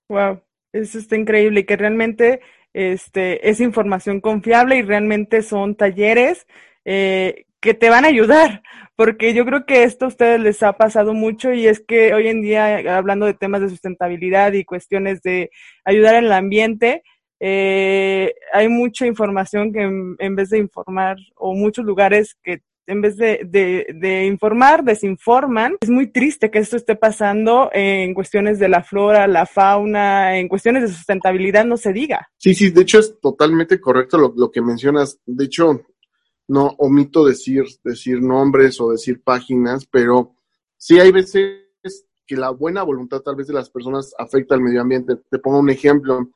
Wow, 0.08 0.40
eso 0.72 0.98
está 0.98 1.16
increíble 1.16 1.60
y 1.60 1.64
que 1.64 1.76
realmente 1.76 2.40
este, 2.72 3.50
es 3.50 3.60
información 3.60 4.20
confiable 4.20 4.76
y 4.76 4.82
realmente 4.82 5.42
son 5.42 5.74
talleres 5.74 6.46
eh, 6.84 7.46
que 7.58 7.74
te 7.74 7.90
van 7.90 8.04
a 8.04 8.08
ayudar, 8.08 8.62
porque 8.96 9.34
yo 9.34 9.44
creo 9.44 9.66
que 9.66 9.82
esto 9.82 10.04
a 10.04 10.08
ustedes 10.08 10.40
les 10.40 10.62
ha 10.62 10.74
pasado 10.74 11.14
mucho 11.14 11.52
y 11.52 11.66
es 11.66 11.80
que 11.80 12.14
hoy 12.14 12.28
en 12.28 12.42
día, 12.42 12.96
hablando 12.96 13.26
de 13.26 13.34
temas 13.34 13.60
de 13.60 13.68
sustentabilidad 13.68 14.52
y 14.52 14.64
cuestiones 14.64 15.20
de 15.22 15.50
ayudar 15.84 16.14
en 16.14 16.24
el 16.24 16.32
ambiente, 16.32 17.02
eh, 17.40 18.32
hay 18.52 18.68
mucha 18.68 19.06
información 19.06 19.72
que 19.72 19.82
en, 19.82 20.36
vez 20.36 20.50
de 20.50 20.58
informar, 20.58 21.16
o 21.36 21.54
muchos 21.54 21.84
lugares 21.84 22.36
que 22.42 22.60
en 22.86 23.00
vez 23.00 23.16
de, 23.16 23.40
de, 23.46 23.86
de, 23.94 24.26
informar, 24.26 24.84
desinforman. 24.84 25.76
Es 25.80 25.88
muy 25.88 26.12
triste 26.12 26.50
que 26.50 26.58
esto 26.58 26.76
esté 26.76 26.96
pasando 26.96 27.70
en 27.72 28.12
cuestiones 28.12 28.58
de 28.58 28.68
la 28.68 28.82
flora, 28.82 29.26
la 29.26 29.46
fauna, 29.46 30.38
en 30.38 30.48
cuestiones 30.48 30.82
de 30.82 30.88
sustentabilidad, 30.88 31.64
no 31.64 31.78
se 31.78 31.94
diga. 31.94 32.28
Sí, 32.36 32.54
sí, 32.54 32.70
de 32.70 32.82
hecho 32.82 32.98
es 32.98 33.18
totalmente 33.20 33.80
correcto 33.80 34.18
lo 34.18 34.50
que 34.50 34.60
mencionas. 34.60 35.18
De 35.24 35.46
hecho, 35.46 35.80
no 36.48 36.74
omito 36.78 37.24
decir, 37.24 37.64
decir 37.82 38.20
nombres 38.20 38.80
o 38.80 38.90
decir 38.90 39.22
páginas, 39.22 39.86
pero 39.86 40.34
sí 40.76 40.98
hay 40.98 41.12
veces 41.12 41.64
que 42.26 42.36
la 42.36 42.50
buena 42.50 42.82
voluntad 42.82 43.20
tal 43.20 43.36
vez 43.36 43.46
de 43.46 43.54
las 43.54 43.70
personas 43.70 44.14
afecta 44.18 44.54
al 44.54 44.60
medio 44.60 44.80
ambiente. 44.80 45.16
Te 45.30 45.38
pongo 45.38 45.58
un 45.58 45.70
ejemplo. 45.70 46.30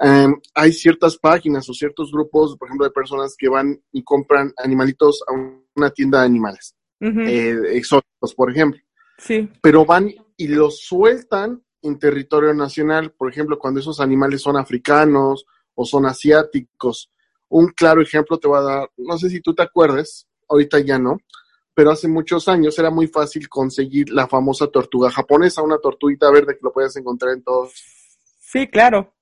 Em, 0.00 0.34
hay 0.54 0.72
ciertas 0.72 1.16
páginas 1.18 1.68
o 1.68 1.74
ciertos 1.74 2.12
grupos, 2.12 2.56
por 2.56 2.68
ejemplo, 2.68 2.86
de 2.86 2.92
personas 2.92 3.34
que 3.36 3.48
van 3.48 3.80
y 3.92 4.04
compran 4.04 4.52
animalitos 4.56 5.24
a 5.26 5.32
una 5.74 5.90
tienda 5.90 6.20
de 6.20 6.26
animales, 6.26 6.76
eh, 7.00 7.56
exóticos, 7.72 8.34
por 8.34 8.50
ejemplo. 8.50 8.80
Sí. 9.18 9.48
Pero 9.60 9.84
van 9.84 10.12
y 10.36 10.48
los 10.48 10.82
sueltan 10.82 11.64
en 11.82 11.98
territorio 11.98 12.54
nacional, 12.54 13.12
por 13.12 13.30
ejemplo, 13.30 13.58
cuando 13.58 13.80
esos 13.80 13.98
animales 13.98 14.42
son 14.42 14.56
africanos 14.56 15.46
o 15.74 15.84
son 15.84 16.06
asiáticos 16.06 17.10
un 17.48 17.68
claro 17.68 18.02
ejemplo 18.02 18.38
te 18.38 18.48
voy 18.48 18.58
a 18.58 18.62
dar, 18.62 18.90
no 18.96 19.18
sé 19.18 19.30
si 19.30 19.40
tú 19.40 19.54
te 19.54 19.62
acuerdes, 19.62 20.26
ahorita 20.48 20.80
ya 20.80 20.98
no, 20.98 21.18
pero 21.74 21.90
hace 21.90 22.08
muchos 22.08 22.48
años 22.48 22.78
era 22.78 22.90
muy 22.90 23.06
fácil 23.06 23.48
conseguir 23.48 24.10
la 24.10 24.26
famosa 24.26 24.66
tortuga 24.66 25.10
japonesa, 25.10 25.62
una 25.62 25.78
tortuguita 25.78 26.30
verde 26.30 26.54
que 26.54 26.64
lo 26.64 26.72
puedes 26.72 26.96
encontrar 26.96 27.34
en 27.34 27.42
todos. 27.42 27.72
Sí, 28.40 28.66
claro. 28.66 29.14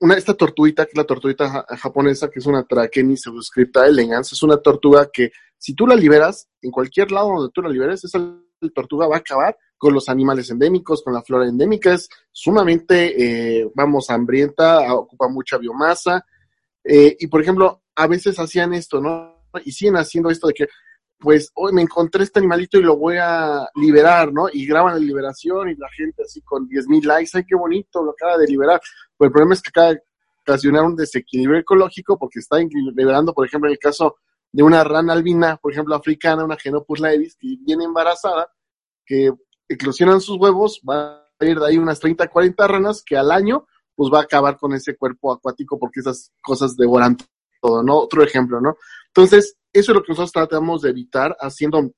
Una, 0.00 0.14
esta 0.14 0.34
tortuguita, 0.34 0.84
que 0.84 0.92
es 0.92 0.96
la 0.96 1.04
tortuguita 1.04 1.64
japonesa, 1.78 2.30
que 2.30 2.38
es 2.38 2.46
una 2.46 2.64
Trachenis 2.64 3.22
pseudoscripta 3.22 3.86
elegans, 3.86 4.32
es 4.32 4.42
una 4.42 4.56
tortuga 4.56 5.10
que 5.12 5.30
si 5.56 5.74
tú 5.74 5.86
la 5.86 5.94
liberas, 5.94 6.48
en 6.62 6.70
cualquier 6.70 7.12
lado 7.12 7.28
donde 7.28 7.52
tú 7.52 7.62
la 7.62 7.68
liberes, 7.68 8.04
esa 8.04 8.18
tortuga 8.74 9.06
va 9.06 9.16
a 9.16 9.18
acabar 9.20 9.56
con 9.78 9.94
los 9.94 10.10
animales 10.10 10.50
endémicos, 10.50 11.02
con 11.02 11.14
la 11.14 11.22
flora 11.22 11.46
endémica, 11.46 11.94
es 11.94 12.08
sumamente, 12.30 13.60
eh, 13.60 13.70
vamos, 13.74 14.10
hambrienta, 14.10 14.92
ocupa 14.94 15.28
mucha 15.28 15.56
biomasa, 15.56 16.24
eh, 16.84 17.16
y 17.18 17.26
por 17.26 17.42
ejemplo, 17.42 17.82
a 17.94 18.06
veces 18.06 18.38
hacían 18.38 18.72
esto, 18.74 19.00
¿no? 19.00 19.44
Y 19.64 19.72
siguen 19.72 19.96
haciendo 19.96 20.30
esto 20.30 20.48
de 20.48 20.54
que, 20.54 20.68
pues, 21.18 21.50
hoy 21.54 21.72
me 21.72 21.82
encontré 21.82 22.24
este 22.24 22.38
animalito 22.38 22.78
y 22.78 22.82
lo 22.82 22.96
voy 22.96 23.16
a 23.20 23.68
liberar, 23.74 24.32
¿no? 24.32 24.46
Y 24.52 24.66
graban 24.66 24.94
la 24.94 25.00
liberación 25.00 25.68
y 25.68 25.74
la 25.74 25.88
gente 25.90 26.22
así 26.22 26.40
con 26.42 26.68
10.000 26.68 27.04
likes, 27.04 27.30
¡ay, 27.34 27.44
qué 27.46 27.54
bonito! 27.54 28.02
Lo 28.02 28.12
acaba 28.12 28.38
de 28.38 28.46
liberar. 28.46 28.80
Pues 29.16 29.28
el 29.28 29.32
problema 29.32 29.54
es 29.54 29.62
que 29.62 29.68
acaba 29.68 29.94
de 29.94 30.02
ocasionar 30.46 30.84
un 30.84 30.96
desequilibrio 30.96 31.58
ecológico 31.58 32.18
porque 32.18 32.38
está 32.38 32.56
liberando, 32.58 33.34
por 33.34 33.46
ejemplo, 33.46 33.68
en 33.68 33.72
el 33.72 33.78
caso 33.78 34.16
de 34.52 34.62
una 34.62 34.82
rana 34.82 35.12
albina, 35.12 35.58
por 35.58 35.72
ejemplo, 35.72 35.94
africana, 35.94 36.44
una 36.44 36.56
Genopus 36.56 37.00
laevis, 37.00 37.36
que 37.36 37.56
viene 37.60 37.84
embarazada, 37.84 38.48
que 39.04 39.32
eclosionan 39.68 40.20
sus 40.20 40.38
huevos, 40.38 40.80
va 40.88 41.28
a 41.38 41.44
ir 41.44 41.58
de 41.58 41.66
ahí 41.66 41.78
unas 41.78 42.00
30, 42.00 42.28
40 42.28 42.66
ranas 42.66 43.02
que 43.04 43.16
al 43.16 43.30
año 43.30 43.66
pues 44.00 44.10
va 44.10 44.20
a 44.20 44.22
acabar 44.22 44.56
con 44.56 44.72
ese 44.72 44.96
cuerpo 44.96 45.30
acuático 45.30 45.78
porque 45.78 46.00
esas 46.00 46.32
cosas 46.40 46.74
devoran 46.74 47.18
todo, 47.60 47.82
¿no? 47.82 47.98
Otro 47.98 48.22
ejemplo, 48.22 48.58
¿no? 48.58 48.78
Entonces, 49.08 49.58
eso 49.74 49.92
es 49.92 49.94
lo 49.94 50.02
que 50.02 50.12
nosotros 50.12 50.32
tratamos 50.32 50.80
de 50.80 50.88
evitar 50.88 51.36
haciendo 51.38 51.92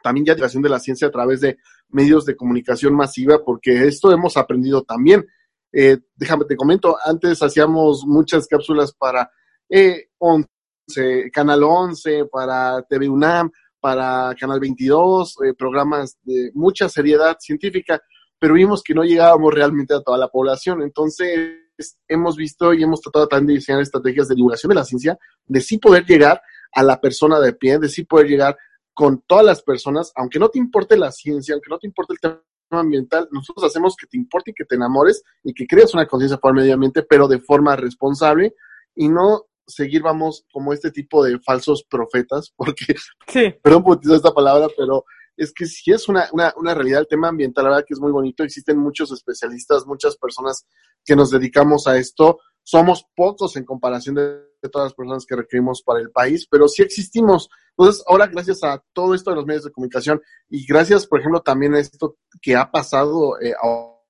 también 0.00 0.24
ya 0.24 0.34
divulgación 0.36 0.62
de 0.62 0.68
la 0.68 0.78
ciencia 0.78 1.08
a 1.08 1.10
través 1.10 1.40
de 1.40 1.58
medios 1.88 2.24
de 2.26 2.36
comunicación 2.36 2.94
masiva, 2.94 3.42
porque 3.44 3.88
esto 3.88 4.12
hemos 4.12 4.36
aprendido 4.36 4.84
también. 4.84 5.26
Eh, 5.72 5.98
déjame 6.14 6.44
te 6.44 6.54
comento, 6.54 6.96
antes 7.04 7.42
hacíamos 7.42 8.04
muchas 8.06 8.46
cápsulas 8.46 8.92
para 8.92 9.28
eh, 9.68 10.10
11, 10.18 10.46
Canal 11.32 11.64
11, 11.64 12.26
para 12.26 12.82
TV 12.82 13.08
UNAM, 13.08 13.50
para 13.80 14.32
Canal 14.38 14.60
22, 14.60 15.38
eh, 15.44 15.54
programas 15.54 16.18
de 16.22 16.52
mucha 16.54 16.88
seriedad 16.88 17.36
científica, 17.40 18.00
pero 18.38 18.54
vimos 18.54 18.82
que 18.82 18.94
no 18.94 19.04
llegábamos 19.04 19.54
realmente 19.54 19.94
a 19.94 20.02
toda 20.02 20.18
la 20.18 20.28
población. 20.28 20.82
Entonces, 20.82 21.58
hemos 22.08 22.36
visto 22.36 22.74
y 22.74 22.82
hemos 22.82 23.00
tratado 23.00 23.28
también 23.28 23.48
de 23.48 23.54
diseñar 23.54 23.82
estrategias 23.82 24.28
de 24.28 24.34
divulgación 24.34 24.68
de 24.70 24.76
la 24.76 24.84
ciencia, 24.84 25.18
de 25.46 25.60
sí 25.60 25.78
poder 25.78 26.04
llegar 26.04 26.40
a 26.72 26.82
la 26.82 27.00
persona 27.00 27.40
de 27.40 27.52
pie, 27.52 27.78
de 27.78 27.88
sí 27.88 28.04
poder 28.04 28.26
llegar 28.26 28.56
con 28.94 29.22
todas 29.26 29.44
las 29.44 29.62
personas, 29.62 30.12
aunque 30.16 30.38
no 30.38 30.48
te 30.48 30.58
importe 30.58 30.96
la 30.96 31.12
ciencia, 31.12 31.54
aunque 31.54 31.70
no 31.70 31.78
te 31.78 31.86
importe 31.86 32.14
el 32.14 32.20
tema 32.20 32.42
ambiental, 32.70 33.28
nosotros 33.30 33.64
hacemos 33.64 33.96
que 33.96 34.06
te 34.06 34.16
importe 34.16 34.50
y 34.50 34.54
que 34.54 34.64
te 34.64 34.74
enamores 34.74 35.22
y 35.44 35.54
que 35.54 35.66
crees 35.66 35.94
una 35.94 36.06
conciencia 36.06 36.38
por 36.38 36.50
el 36.50 36.56
medio 36.56 36.74
ambiente, 36.74 37.02
pero 37.02 37.28
de 37.28 37.38
forma 37.38 37.76
responsable 37.76 38.54
y 38.94 39.08
no 39.08 39.46
seguir, 39.66 40.02
vamos, 40.02 40.44
como 40.52 40.72
este 40.72 40.90
tipo 40.90 41.24
de 41.24 41.38
falsos 41.38 41.84
profetas, 41.88 42.52
porque, 42.56 42.96
sí. 43.28 43.54
perdón 43.62 43.84
por 43.84 43.96
utilizar 43.96 44.16
esta 44.16 44.34
palabra, 44.34 44.66
pero 44.76 45.04
es 45.38 45.52
que 45.52 45.66
sí 45.66 45.92
es 45.92 46.08
una, 46.08 46.28
una, 46.32 46.52
una, 46.56 46.74
realidad 46.74 47.00
el 47.00 47.08
tema 47.08 47.28
ambiental, 47.28 47.64
la 47.64 47.70
verdad 47.70 47.84
que 47.86 47.94
es 47.94 48.00
muy 48.00 48.10
bonito, 48.10 48.42
existen 48.42 48.76
muchos 48.76 49.12
especialistas, 49.12 49.86
muchas 49.86 50.16
personas 50.16 50.66
que 51.04 51.16
nos 51.16 51.30
dedicamos 51.30 51.86
a 51.86 51.96
esto, 51.96 52.40
somos 52.68 53.06
pocos 53.16 53.56
en 53.56 53.64
comparación 53.64 54.16
de, 54.16 54.42
todas 54.70 54.86
las 54.86 54.94
personas 54.94 55.24
que 55.24 55.36
requerimos 55.36 55.82
para 55.82 56.00
el 56.00 56.10
país, 56.10 56.46
pero 56.50 56.66
sí 56.66 56.82
existimos. 56.82 57.48
Entonces, 57.76 58.02
ahora 58.08 58.26
gracias 58.26 58.62
a 58.64 58.82
todo 58.92 59.14
esto 59.14 59.30
de 59.30 59.36
los 59.36 59.46
medios 59.46 59.64
de 59.64 59.70
comunicación 59.70 60.20
y 60.50 60.66
gracias, 60.66 61.06
por 61.06 61.20
ejemplo, 61.20 61.40
también 61.40 61.74
a 61.74 61.78
esto 61.78 62.18
que 62.42 62.56
ha 62.56 62.68
pasado 62.70 63.40
eh, 63.40 63.54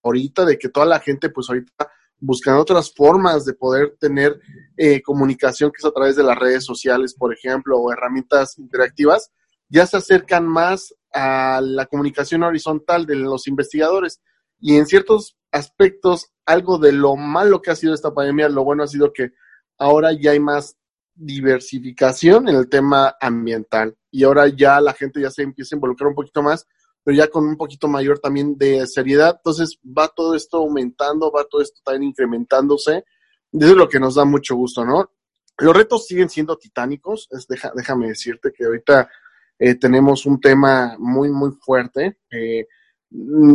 ahorita, 0.02 0.46
de 0.46 0.58
que 0.58 0.70
toda 0.70 0.86
la 0.86 0.98
gente, 0.98 1.28
pues 1.28 1.50
ahorita 1.50 1.92
buscan 2.18 2.56
otras 2.56 2.92
formas 2.92 3.44
de 3.44 3.52
poder 3.52 3.96
tener 4.00 4.40
eh, 4.76 5.02
comunicación, 5.02 5.70
que 5.70 5.78
es 5.78 5.84
a 5.84 5.92
través 5.92 6.16
de 6.16 6.24
las 6.24 6.38
redes 6.38 6.64
sociales, 6.64 7.14
por 7.14 7.32
ejemplo, 7.32 7.78
o 7.78 7.92
herramientas 7.92 8.58
interactivas, 8.58 9.30
ya 9.68 9.86
se 9.86 9.98
acercan 9.98 10.46
más 10.46 10.94
a 11.12 11.60
la 11.62 11.86
comunicación 11.86 12.42
horizontal 12.42 13.06
de 13.06 13.16
los 13.16 13.46
investigadores. 13.46 14.20
Y 14.60 14.76
en 14.76 14.86
ciertos 14.86 15.36
aspectos, 15.52 16.32
algo 16.46 16.78
de 16.78 16.92
lo 16.92 17.16
malo 17.16 17.62
que 17.62 17.70
ha 17.70 17.76
sido 17.76 17.94
esta 17.94 18.12
pandemia, 18.12 18.48
lo 18.48 18.64
bueno 18.64 18.82
ha 18.82 18.88
sido 18.88 19.12
que 19.12 19.30
ahora 19.78 20.12
ya 20.12 20.32
hay 20.32 20.40
más 20.40 20.76
diversificación 21.14 22.48
en 22.48 22.56
el 22.56 22.68
tema 22.68 23.16
ambiental 23.20 23.96
y 24.10 24.22
ahora 24.24 24.46
ya 24.48 24.80
la 24.80 24.92
gente 24.92 25.20
ya 25.20 25.30
se 25.30 25.42
empieza 25.42 25.74
a 25.74 25.78
involucrar 25.78 26.08
un 26.08 26.14
poquito 26.14 26.42
más, 26.42 26.66
pero 27.02 27.16
ya 27.16 27.28
con 27.28 27.44
un 27.44 27.56
poquito 27.56 27.88
mayor 27.88 28.18
también 28.20 28.56
de 28.56 28.86
seriedad. 28.86 29.36
Entonces 29.36 29.78
va 29.84 30.08
todo 30.08 30.34
esto 30.34 30.58
aumentando, 30.58 31.32
va 31.32 31.44
todo 31.44 31.60
esto 31.60 31.80
también 31.84 32.10
incrementándose. 32.10 33.04
Eso 33.52 33.70
es 33.70 33.76
lo 33.76 33.88
que 33.88 34.00
nos 34.00 34.14
da 34.14 34.24
mucho 34.24 34.54
gusto, 34.54 34.84
¿no? 34.84 35.10
Los 35.58 35.76
retos 35.76 36.06
siguen 36.06 36.28
siendo 36.28 36.56
titánicos. 36.56 37.28
Es, 37.30 37.46
déjame 37.74 38.08
decirte 38.08 38.52
que 38.56 38.64
ahorita 38.64 39.10
eh, 39.58 39.74
tenemos 39.74 40.26
un 40.26 40.40
tema 40.40 40.96
muy, 40.98 41.30
muy 41.30 41.52
fuerte. 41.52 42.18
Eh, 42.30 42.66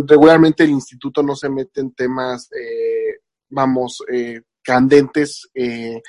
regularmente 0.05 0.63
el 0.63 0.71
instituto 0.71 1.23
no 1.23 1.35
se 1.35 1.49
mete 1.49 1.81
en 1.81 1.93
temas, 1.93 2.49
eh, 2.51 3.19
vamos, 3.49 4.03
candentes, 4.63 5.49
que 5.53 6.01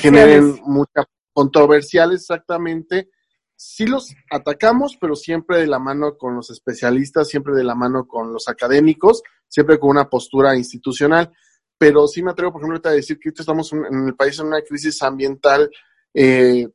generen 0.00 0.60
mucha 0.64 1.04
controversiales 1.32 2.20
exactamente. 2.20 3.08
Sí 3.56 3.86
los 3.86 4.14
atacamos, 4.30 4.96
pero 5.00 5.14
siempre 5.14 5.58
de 5.58 5.66
la 5.66 5.78
mano 5.78 6.16
con 6.16 6.34
los 6.34 6.50
especialistas, 6.50 7.28
siempre 7.28 7.54
de 7.54 7.64
la 7.64 7.74
mano 7.74 8.06
con 8.06 8.32
los 8.32 8.48
académicos, 8.48 9.22
siempre 9.48 9.78
con 9.78 9.90
una 9.90 10.08
postura 10.08 10.56
institucional. 10.56 11.30
Pero 11.78 12.06
sí 12.06 12.22
me 12.22 12.30
atrevo, 12.30 12.52
por 12.52 12.62
ejemplo, 12.62 12.90
a 12.90 12.94
decir 12.94 13.18
que 13.18 13.30
estamos 13.30 13.72
en 13.72 14.08
el 14.08 14.14
país 14.14 14.38
en 14.38 14.46
una 14.48 14.60
crisis 14.60 15.02
ambiental 15.02 15.70
eh, 16.12 16.68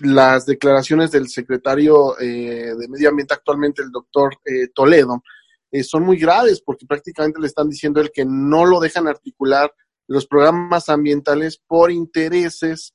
las 0.00 0.46
declaraciones 0.46 1.10
del 1.10 1.28
secretario 1.28 2.18
eh, 2.18 2.74
de 2.78 2.88
Medio 2.88 3.10
Ambiente 3.10 3.34
actualmente, 3.34 3.82
el 3.82 3.90
doctor 3.90 4.36
eh, 4.44 4.68
Toledo, 4.74 5.22
eh, 5.70 5.82
son 5.82 6.04
muy 6.04 6.18
graves 6.18 6.60
porque 6.60 6.86
prácticamente 6.86 7.40
le 7.40 7.46
están 7.46 7.68
diciendo 7.68 8.00
el 8.00 8.10
que 8.10 8.24
no 8.24 8.64
lo 8.64 8.80
dejan 8.80 9.08
articular 9.08 9.72
los 10.06 10.26
programas 10.26 10.88
ambientales 10.88 11.58
por 11.66 11.90
intereses 11.90 12.92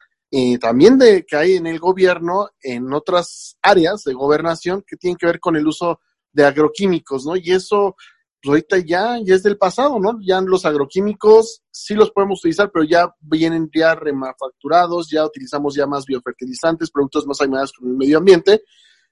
también 0.59 0.97
de 0.97 1.25
que 1.25 1.37
hay 1.37 1.55
en 1.55 1.67
el 1.67 1.79
gobierno 1.79 2.49
en 2.61 2.91
otras 2.91 3.57
áreas 3.61 4.03
de 4.03 4.13
gobernación 4.13 4.83
que 4.85 4.97
tienen 4.97 5.15
que 5.15 5.25
ver 5.25 5.39
con 5.39 5.55
el 5.55 5.65
uso 5.65 6.01
de 6.33 6.43
agroquímicos, 6.43 7.25
¿no? 7.25 7.37
Y 7.37 7.51
eso 7.51 7.95
pues 8.41 8.49
ahorita 8.49 8.77
ya, 8.79 9.19
ya 9.23 9.35
es 9.35 9.43
del 9.43 9.57
pasado, 9.57 9.99
¿no? 9.99 10.19
Ya 10.21 10.39
los 10.41 10.65
agroquímicos 10.65 11.63
sí 11.71 11.95
los 11.95 12.11
podemos 12.11 12.39
utilizar, 12.39 12.71
pero 12.71 12.85
ya 12.85 13.13
vienen 13.19 13.69
ya 13.73 13.95
remanufacturados, 13.95 15.09
ya 15.09 15.25
utilizamos 15.25 15.75
ya 15.75 15.87
más 15.87 16.05
biofertilizantes, 16.05 16.91
productos 16.91 17.25
más 17.25 17.41
ayudados 17.41 17.73
con 17.73 17.89
el 17.89 17.97
medio 17.97 18.19
ambiente, 18.19 18.61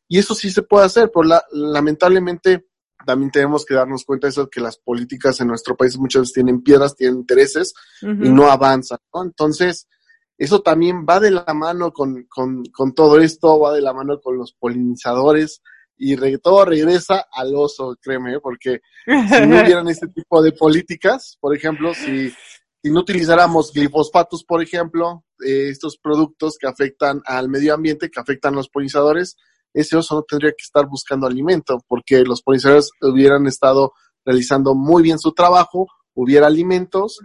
y 0.07 0.19
eso 0.19 0.35
sí 0.35 0.51
se 0.51 0.61
puede 0.61 0.85
hacer, 0.85 1.11
pero 1.13 1.41
lamentablemente 1.51 2.67
también 3.05 3.31
tenemos 3.31 3.65
que 3.65 3.73
darnos 3.73 4.05
cuenta 4.05 4.27
de 4.27 4.31
eso, 4.31 4.49
que 4.49 4.61
las 4.61 4.77
políticas 4.77 5.39
en 5.41 5.47
nuestro 5.47 5.75
país 5.75 5.97
muchas 5.97 6.21
veces 6.21 6.33
tienen 6.33 6.61
piedras, 6.61 6.95
tienen 6.95 7.17
intereses 7.17 7.73
y 8.01 8.29
no 8.29 8.49
avanzan, 8.49 8.99
¿no? 9.13 9.23
Entonces, 9.23 9.87
eso 10.37 10.61
también 10.61 11.05
va 11.07 11.19
de 11.19 11.31
la 11.31 11.45
mano 11.53 11.91
con, 11.91 12.25
con, 12.29 12.63
con 12.65 12.93
todo 12.93 13.19
esto, 13.19 13.59
va 13.59 13.73
de 13.73 13.81
la 13.81 13.93
mano 13.93 14.19
con 14.21 14.37
los 14.37 14.53
polinizadores, 14.53 15.61
y 15.97 16.37
todo 16.39 16.65
regresa 16.65 17.25
al 17.31 17.55
oso, 17.55 17.95
créeme, 18.01 18.39
porque 18.39 18.81
si 19.05 19.47
no 19.47 19.61
hubieran 19.61 19.87
este 19.87 20.07
tipo 20.07 20.41
de 20.41 20.51
políticas, 20.51 21.37
por 21.39 21.55
ejemplo, 21.55 21.93
si, 21.93 22.29
si 22.29 22.91
no 22.91 22.99
utilizáramos 22.99 23.71
glifosfatos, 23.71 24.43
por 24.43 24.61
ejemplo, 24.61 25.23
eh, 25.45 25.69
estos 25.69 25.97
productos 25.97 26.57
que 26.59 26.67
afectan 26.67 27.21
al 27.25 27.49
medio 27.49 27.73
ambiente, 27.73 28.09
que 28.09 28.19
afectan 28.19 28.53
a 28.53 28.57
los 28.57 28.69
polinizadores, 28.69 29.37
ese 29.73 29.97
oso 29.97 30.15
no 30.15 30.23
tendría 30.23 30.51
que 30.51 30.63
estar 30.63 30.85
buscando 30.87 31.27
alimento, 31.27 31.79
porque 31.87 32.23
los 32.23 32.41
polinizadores 32.41 32.91
hubieran 33.01 33.45
estado 33.47 33.93
realizando 34.23 34.73
muy 34.73 35.03
bien 35.03 35.19
su 35.19 35.33
trabajo, 35.33 35.87
hubiera 36.13 36.47
alimentos, 36.47 37.19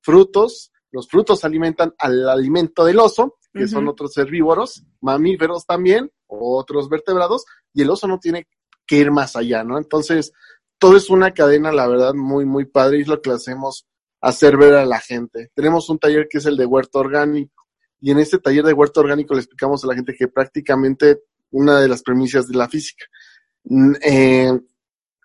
frutos, 0.00 0.72
los 0.92 1.08
frutos 1.08 1.44
alimentan 1.44 1.94
al 1.98 2.28
alimento 2.28 2.84
del 2.84 2.98
oso, 2.98 3.36
que 3.52 3.66
son 3.66 3.88
otros 3.88 4.16
herbívoros, 4.16 4.84
mamíferos 5.00 5.66
también, 5.66 6.10
otros 6.30 6.88
vertebrados, 6.88 7.44
y 7.72 7.82
el 7.82 7.90
oso 7.90 8.06
no 8.06 8.18
tiene 8.18 8.46
que 8.86 8.96
ir 8.96 9.10
más 9.10 9.36
allá, 9.36 9.64
¿no? 9.64 9.78
Entonces, 9.78 10.32
todo 10.78 10.96
es 10.96 11.10
una 11.10 11.32
cadena, 11.32 11.72
la 11.72 11.86
verdad, 11.86 12.14
muy, 12.14 12.44
muy 12.44 12.64
padre 12.64 12.98
y 12.98 13.02
es 13.02 13.08
lo 13.08 13.20
que 13.20 13.30
hacemos 13.30 13.86
hacer 14.20 14.56
ver 14.56 14.74
a 14.74 14.86
la 14.86 14.98
gente. 14.98 15.50
Tenemos 15.54 15.88
un 15.90 15.98
taller 15.98 16.26
que 16.28 16.38
es 16.38 16.46
el 16.46 16.56
de 16.56 16.66
huerto 16.66 16.98
orgánico 16.98 17.66
y 18.00 18.10
en 18.10 18.18
este 18.18 18.38
taller 18.38 18.64
de 18.64 18.72
huerto 18.72 19.00
orgánico 19.00 19.34
le 19.34 19.40
explicamos 19.40 19.84
a 19.84 19.88
la 19.88 19.94
gente 19.94 20.14
que 20.18 20.28
prácticamente 20.28 21.20
una 21.50 21.80
de 21.80 21.88
las 21.88 22.02
premisas 22.02 22.48
de 22.48 22.56
la 22.56 22.68
física, 22.68 23.04
eh, 24.02 24.52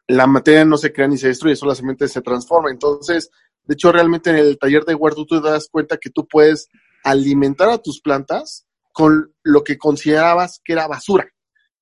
la 0.07 0.27
materia 0.27 0.65
no 0.65 0.77
se 0.77 0.91
crea 0.91 1.07
ni 1.07 1.17
se 1.17 1.29
destruye, 1.29 1.55
solamente 1.55 2.07
se 2.07 2.21
transforma. 2.21 2.69
Entonces, 2.69 3.31
de 3.63 3.73
hecho, 3.73 3.91
realmente 3.91 4.29
en 4.29 4.37
el 4.37 4.57
taller 4.57 4.83
de 4.83 4.95
huerto 4.95 5.25
tú 5.25 5.41
te 5.41 5.49
das 5.49 5.67
cuenta 5.69 5.97
que 5.97 6.09
tú 6.09 6.27
puedes 6.27 6.69
alimentar 7.03 7.69
a 7.69 7.77
tus 7.77 8.01
plantas 8.01 8.64
con 8.95 9.35
lo 9.43 9.61
que 9.61 9.77
considerabas 9.77 10.61
que 10.63 10.71
era 10.71 10.87
basura 10.87 11.29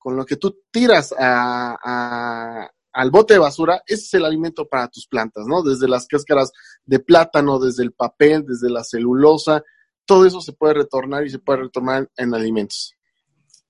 con 0.03 0.17
lo 0.17 0.25
que 0.25 0.35
tú 0.35 0.59
tiras 0.69 1.15
a, 1.17 2.69
al 2.91 3.09
bote 3.09 3.35
de 3.35 3.39
basura, 3.39 3.81
ese 3.87 4.03
es 4.03 4.13
el 4.15 4.25
alimento 4.25 4.67
para 4.67 4.89
tus 4.89 5.07
plantas, 5.07 5.45
¿no? 5.47 5.63
Desde 5.63 5.87
las 5.87 6.07
cáscaras 6.07 6.51
de 6.83 6.99
plátano, 6.99 7.57
desde 7.57 7.83
el 7.83 7.93
papel, 7.93 8.43
desde 8.45 8.69
la 8.69 8.83
celulosa, 8.83 9.63
todo 10.05 10.25
eso 10.25 10.41
se 10.41 10.51
puede 10.51 10.73
retornar 10.73 11.25
y 11.25 11.29
se 11.29 11.39
puede 11.39 11.61
retornar 11.61 12.09
en 12.17 12.33
alimentos. 12.33 12.97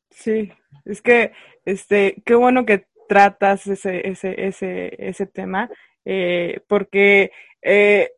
Sí, 0.10 0.52
es 0.86 1.04
que, 1.04 1.34
este, 1.66 2.24
qué 2.26 2.34
bueno 2.34 2.66
que 2.66 2.88
tratas 3.08 3.68
ese, 3.68 4.08
ese, 4.08 4.34
ese, 4.48 4.96
ese 4.98 5.28
tema, 5.28 5.70
eh, 6.04 6.62
porque 6.68 7.32
eh, 7.62 8.10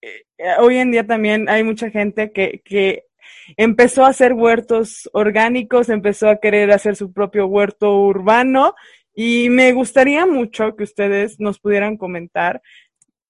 eh, 0.00 0.22
hoy 0.60 0.76
en 0.76 0.92
día 0.92 1.04
también 1.04 1.48
hay 1.48 1.64
mucha 1.64 1.90
gente 1.90 2.30
que, 2.30 2.62
que 2.64 3.09
empezó 3.56 4.04
a 4.04 4.10
hacer 4.10 4.32
huertos 4.32 5.08
orgánicos, 5.12 5.88
empezó 5.88 6.28
a 6.28 6.40
querer 6.40 6.72
hacer 6.72 6.96
su 6.96 7.12
propio 7.12 7.46
huerto 7.46 8.00
urbano 8.00 8.74
y 9.14 9.48
me 9.50 9.72
gustaría 9.72 10.26
mucho 10.26 10.76
que 10.76 10.84
ustedes 10.84 11.40
nos 11.40 11.58
pudieran 11.58 11.96
comentar 11.96 12.62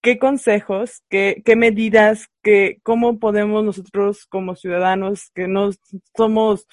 qué 0.03 0.19
consejos, 0.19 1.03
qué, 1.09 1.43
qué 1.45 1.57
medidas, 1.57 2.29
qué, 2.43 2.79
cómo 2.83 3.19
podemos 3.19 3.65
nosotros 3.65 4.27
como 4.27 4.57
ciudadanos 4.57 5.31
que 5.35 5.47
no 5.47 5.71
somos, 6.17 6.67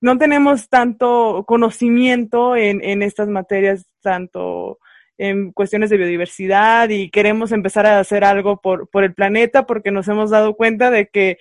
no 0.00 0.18
tenemos 0.18 0.68
tanto 0.68 1.44
conocimiento 1.46 2.56
en, 2.56 2.82
en 2.84 3.02
estas 3.02 3.28
materias, 3.28 3.86
tanto 4.02 4.78
en 5.18 5.52
cuestiones 5.52 5.90
de 5.90 5.96
biodiversidad 5.96 6.88
y 6.90 7.10
queremos 7.10 7.50
empezar 7.50 7.86
a 7.86 7.98
hacer 7.98 8.24
algo 8.24 8.60
por, 8.60 8.88
por 8.88 9.02
el 9.02 9.14
planeta 9.14 9.66
porque 9.66 9.90
nos 9.90 10.06
hemos 10.06 10.30
dado 10.30 10.54
cuenta 10.54 10.90
de 10.90 11.08
que 11.08 11.38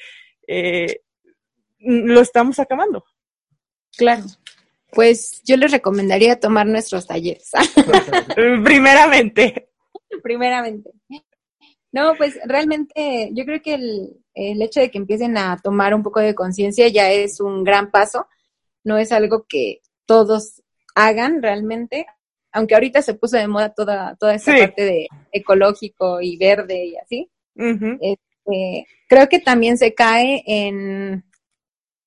eh, 0.48 1.02
lo 1.80 2.22
estamos 2.22 2.60
acabando. 2.60 3.06
Claro. 3.98 4.24
Pues 4.92 5.42
yo 5.44 5.58
les 5.58 5.72
recomendaría 5.72 6.40
tomar 6.40 6.66
nuestros 6.66 7.06
talleres. 7.06 7.52
Primeramente. 8.64 9.70
Primeramente. 10.24 10.92
No, 11.92 12.16
pues 12.16 12.40
realmente 12.46 13.30
yo 13.34 13.46
creo 13.46 13.62
que 13.62 13.74
el, 13.76 14.24
el 14.34 14.62
hecho 14.62 14.80
de 14.80 14.92
que 14.92 14.98
empiecen 14.98 15.38
a 15.38 15.58
tomar 15.62 15.94
un 15.94 16.04
poco 16.04 16.20
de 16.20 16.36
conciencia 16.36 16.88
ya 16.88 17.12
es 17.12 17.40
un 17.40 17.64
gran 17.64 17.92
paso. 17.92 18.28
No 18.84 18.98
es 18.98 19.12
algo 19.12 19.46
que 19.48 19.82
todos 20.06 20.64
hagan 20.96 21.42
realmente, 21.42 22.08
aunque 22.52 22.74
ahorita 22.74 23.02
se 23.02 23.14
puso 23.14 23.38
de 23.38 23.48
moda 23.48 23.74
toda, 23.74 24.16
toda 24.16 24.36
esa 24.36 24.52
parte 24.52 24.84
de 24.84 25.08
ecológico 25.32 26.22
y 26.22 26.38
verde 26.38 26.86
y 26.86 26.98
así. 26.98 27.30
Este, 28.48 28.88
creo 29.08 29.30
que 29.30 29.40
también 29.40 29.78
se 29.78 29.94
cae 29.94 30.44
en, 30.46 31.24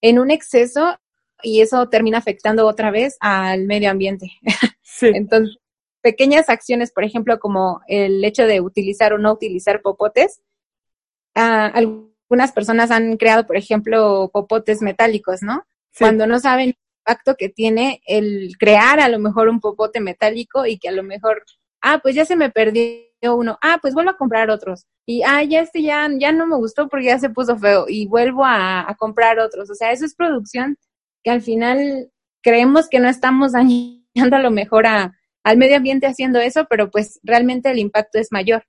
en 0.01 0.19
un 0.19 0.31
exceso 0.31 0.99
y 1.43 1.61
eso 1.61 1.89
termina 1.89 2.19
afectando 2.19 2.67
otra 2.67 2.91
vez 2.91 3.17
al 3.21 3.65
medio 3.65 3.91
ambiente. 3.91 4.33
Entonces, 5.01 5.57
pequeñas 6.03 6.49
acciones, 6.49 6.93
por 6.93 7.05
ejemplo, 7.05 7.39
como 7.39 7.81
el 7.87 8.25
hecho 8.25 8.47
de 8.47 8.61
utilizar 8.61 9.13
o 9.13 9.19
no 9.19 9.33
utilizar 9.33 9.83
popotes. 9.83 10.41
Ah, 11.35 11.67
algunas 11.67 12.53
personas 12.53 12.91
han 12.91 13.17
creado, 13.17 13.47
por 13.47 13.57
ejemplo, 13.57 14.31
popotes 14.33 14.83
metálicos, 14.83 15.43
¿no? 15.43 15.65
Cuando 15.99 16.27
no 16.27 16.39
saben 16.39 16.71
el 16.71 16.77
impacto 17.01 17.35
que 17.37 17.49
tiene 17.49 18.01
el 18.07 18.57
crear 18.59 19.01
a 19.01 19.09
lo 19.09 19.19
mejor 19.19 19.49
un 19.49 19.61
popote 19.61 20.01
metálico 20.01 20.67
y 20.67 20.79
que 20.79 20.89
a 20.89 20.93
lo 20.93 21.03
mejor, 21.03 21.45
ah, 21.83 22.01
pues 22.03 22.15
ya 22.15 22.25
se 22.25 22.37
me 22.37 22.51
perdió 22.51 23.10
uno, 23.29 23.59
ah, 23.63 23.79
pues 23.83 23.95
vuelvo 23.95 24.11
a 24.11 24.17
comprar 24.17 24.51
otros. 24.51 24.87
Y, 25.07 25.23
ah, 25.23 25.43
ya 25.43 25.61
este 25.61 25.83
ya, 25.83 26.09
ya 26.19 26.33
no 26.33 26.47
me 26.47 26.57
gustó 26.57 26.89
porque 26.89 27.07
ya 27.07 27.19
se 27.19 27.31
puso 27.31 27.59
feo 27.59 27.85
y 27.89 28.07
vuelvo 28.07 28.45
a, 28.45 28.89
a 28.89 28.95
comprar 28.95 29.39
otros. 29.39 29.71
O 29.71 29.75
sea, 29.75 29.93
eso 29.93 30.05
es 30.07 30.15
producción 30.15 30.79
que 31.23 31.31
al 31.31 31.43
final 31.43 32.11
creemos 32.43 32.89
que 32.89 33.01
no 33.01 33.09
estamos 33.09 33.53
dañando 34.15 34.37
a 34.37 34.41
lo 34.41 34.51
mejor 34.51 34.87
a, 34.87 35.15
al 35.45 35.57
medio 35.57 35.77
ambiente 35.77 36.07
haciendo 36.07 36.39
eso, 36.39 36.67
pero 36.69 36.91
pues 36.91 37.21
realmente 37.23 37.71
el 37.71 37.79
impacto 37.79 38.19
es 38.19 38.29
mayor. 38.33 38.65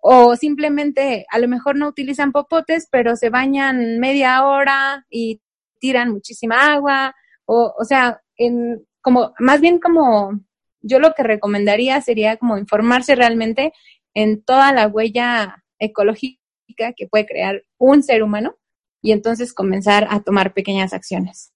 O 0.00 0.36
simplemente 0.36 1.26
a 1.30 1.38
lo 1.38 1.48
mejor 1.48 1.76
no 1.76 1.88
utilizan 1.88 2.32
popotes, 2.32 2.88
pero 2.90 3.16
se 3.16 3.30
bañan 3.30 3.98
media 3.98 4.44
hora 4.46 5.04
y 5.10 5.40
tiran 5.80 6.10
muchísima 6.12 6.72
agua. 6.72 7.14
O, 7.46 7.74
o 7.76 7.84
sea, 7.84 8.20
en, 8.36 8.86
como, 9.02 9.34
más 9.38 9.60
bien 9.60 9.80
como 9.80 10.40
yo 10.80 10.98
lo 10.98 11.14
que 11.14 11.22
recomendaría 11.22 12.00
sería 12.00 12.36
como 12.36 12.58
informarse 12.58 13.14
realmente 13.14 13.72
en 14.14 14.42
toda 14.42 14.72
la 14.72 14.86
huella 14.86 15.64
ecológica 15.78 16.38
que 16.96 17.06
puede 17.08 17.26
crear 17.26 17.64
un 17.78 18.02
ser 18.02 18.22
humano 18.22 18.56
y 19.00 19.12
entonces 19.12 19.52
comenzar 19.52 20.06
a 20.10 20.20
tomar 20.20 20.54
pequeñas 20.54 20.92
acciones 20.92 21.52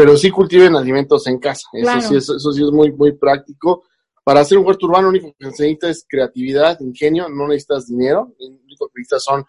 pero 0.00 0.16
sí 0.16 0.30
cultiven 0.30 0.74
alimentos 0.76 1.26
en 1.26 1.38
casa. 1.38 1.68
Eso, 1.74 2.00
sí, 2.00 2.16
eso, 2.16 2.52
sí 2.52 2.62
es 2.62 2.70
muy, 2.70 2.90
muy 2.90 3.12
práctico. 3.12 3.84
Para 4.24 4.40
hacer 4.40 4.56
un 4.56 4.66
huerto 4.66 4.86
urbano, 4.86 5.02
lo 5.02 5.08
único 5.10 5.26
que 5.38 5.44
se 5.44 5.50
necesita 5.50 5.90
es 5.90 6.06
creatividad, 6.08 6.80
ingenio, 6.80 7.28
no 7.28 7.46
necesitas 7.46 7.86
dinero, 7.86 8.34
lo 8.38 8.46
único 8.46 8.88
que 8.88 9.00
necesitas 9.00 9.22
son 9.22 9.44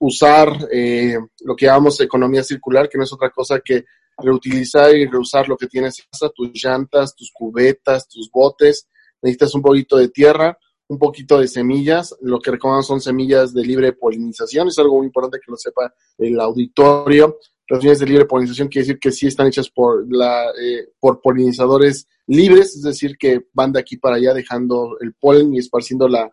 usar 0.00 0.68
eh, 0.70 1.16
lo 1.44 1.56
que 1.56 1.64
llamamos 1.64 1.98
economía 1.98 2.44
circular, 2.44 2.90
que 2.90 2.98
no 2.98 3.04
es 3.04 3.12
otra 3.14 3.30
cosa 3.30 3.58
que 3.64 3.86
reutilizar 4.22 4.94
y 4.94 5.06
reusar 5.06 5.48
lo 5.48 5.56
que 5.56 5.66
tienes 5.66 5.98
en 5.98 6.30
tus 6.34 6.50
llantas, 6.54 7.14
tus 7.14 7.30
cubetas, 7.32 8.08
tus 8.08 8.30
botes, 8.30 8.88
necesitas 9.22 9.54
un 9.54 9.62
poquito 9.62 9.96
de 9.96 10.08
tierra, 10.08 10.58
un 10.88 10.98
poquito 10.98 11.38
de 11.38 11.46
semillas, 11.46 12.14
lo 12.20 12.40
que 12.40 12.50
recomendamos 12.50 12.86
son 12.86 13.00
semillas 13.00 13.54
de 13.54 13.62
libre 13.62 13.92
polinización, 13.92 14.68
es 14.68 14.78
algo 14.78 14.98
muy 14.98 15.06
importante 15.06 15.38
que 15.38 15.50
lo 15.50 15.56
sepa 15.56 15.94
el 16.18 16.40
auditorio, 16.40 17.38
las 17.70 17.78
unidades 17.78 18.00
de 18.00 18.06
libre 18.06 18.24
polinización 18.24 18.66
quiere 18.66 18.84
decir 18.84 18.98
que 18.98 19.12
sí 19.12 19.28
están 19.28 19.46
hechas 19.46 19.70
por, 19.70 20.04
la, 20.12 20.50
eh, 20.60 20.88
por 20.98 21.20
polinizadores 21.20 22.08
libres, 22.26 22.74
es 22.74 22.82
decir, 22.82 23.16
que 23.16 23.46
van 23.52 23.72
de 23.72 23.78
aquí 23.78 23.96
para 23.96 24.16
allá 24.16 24.34
dejando 24.34 24.96
el 25.00 25.14
polen 25.14 25.54
y 25.54 25.58
esparciendo 25.58 26.08
la, 26.08 26.32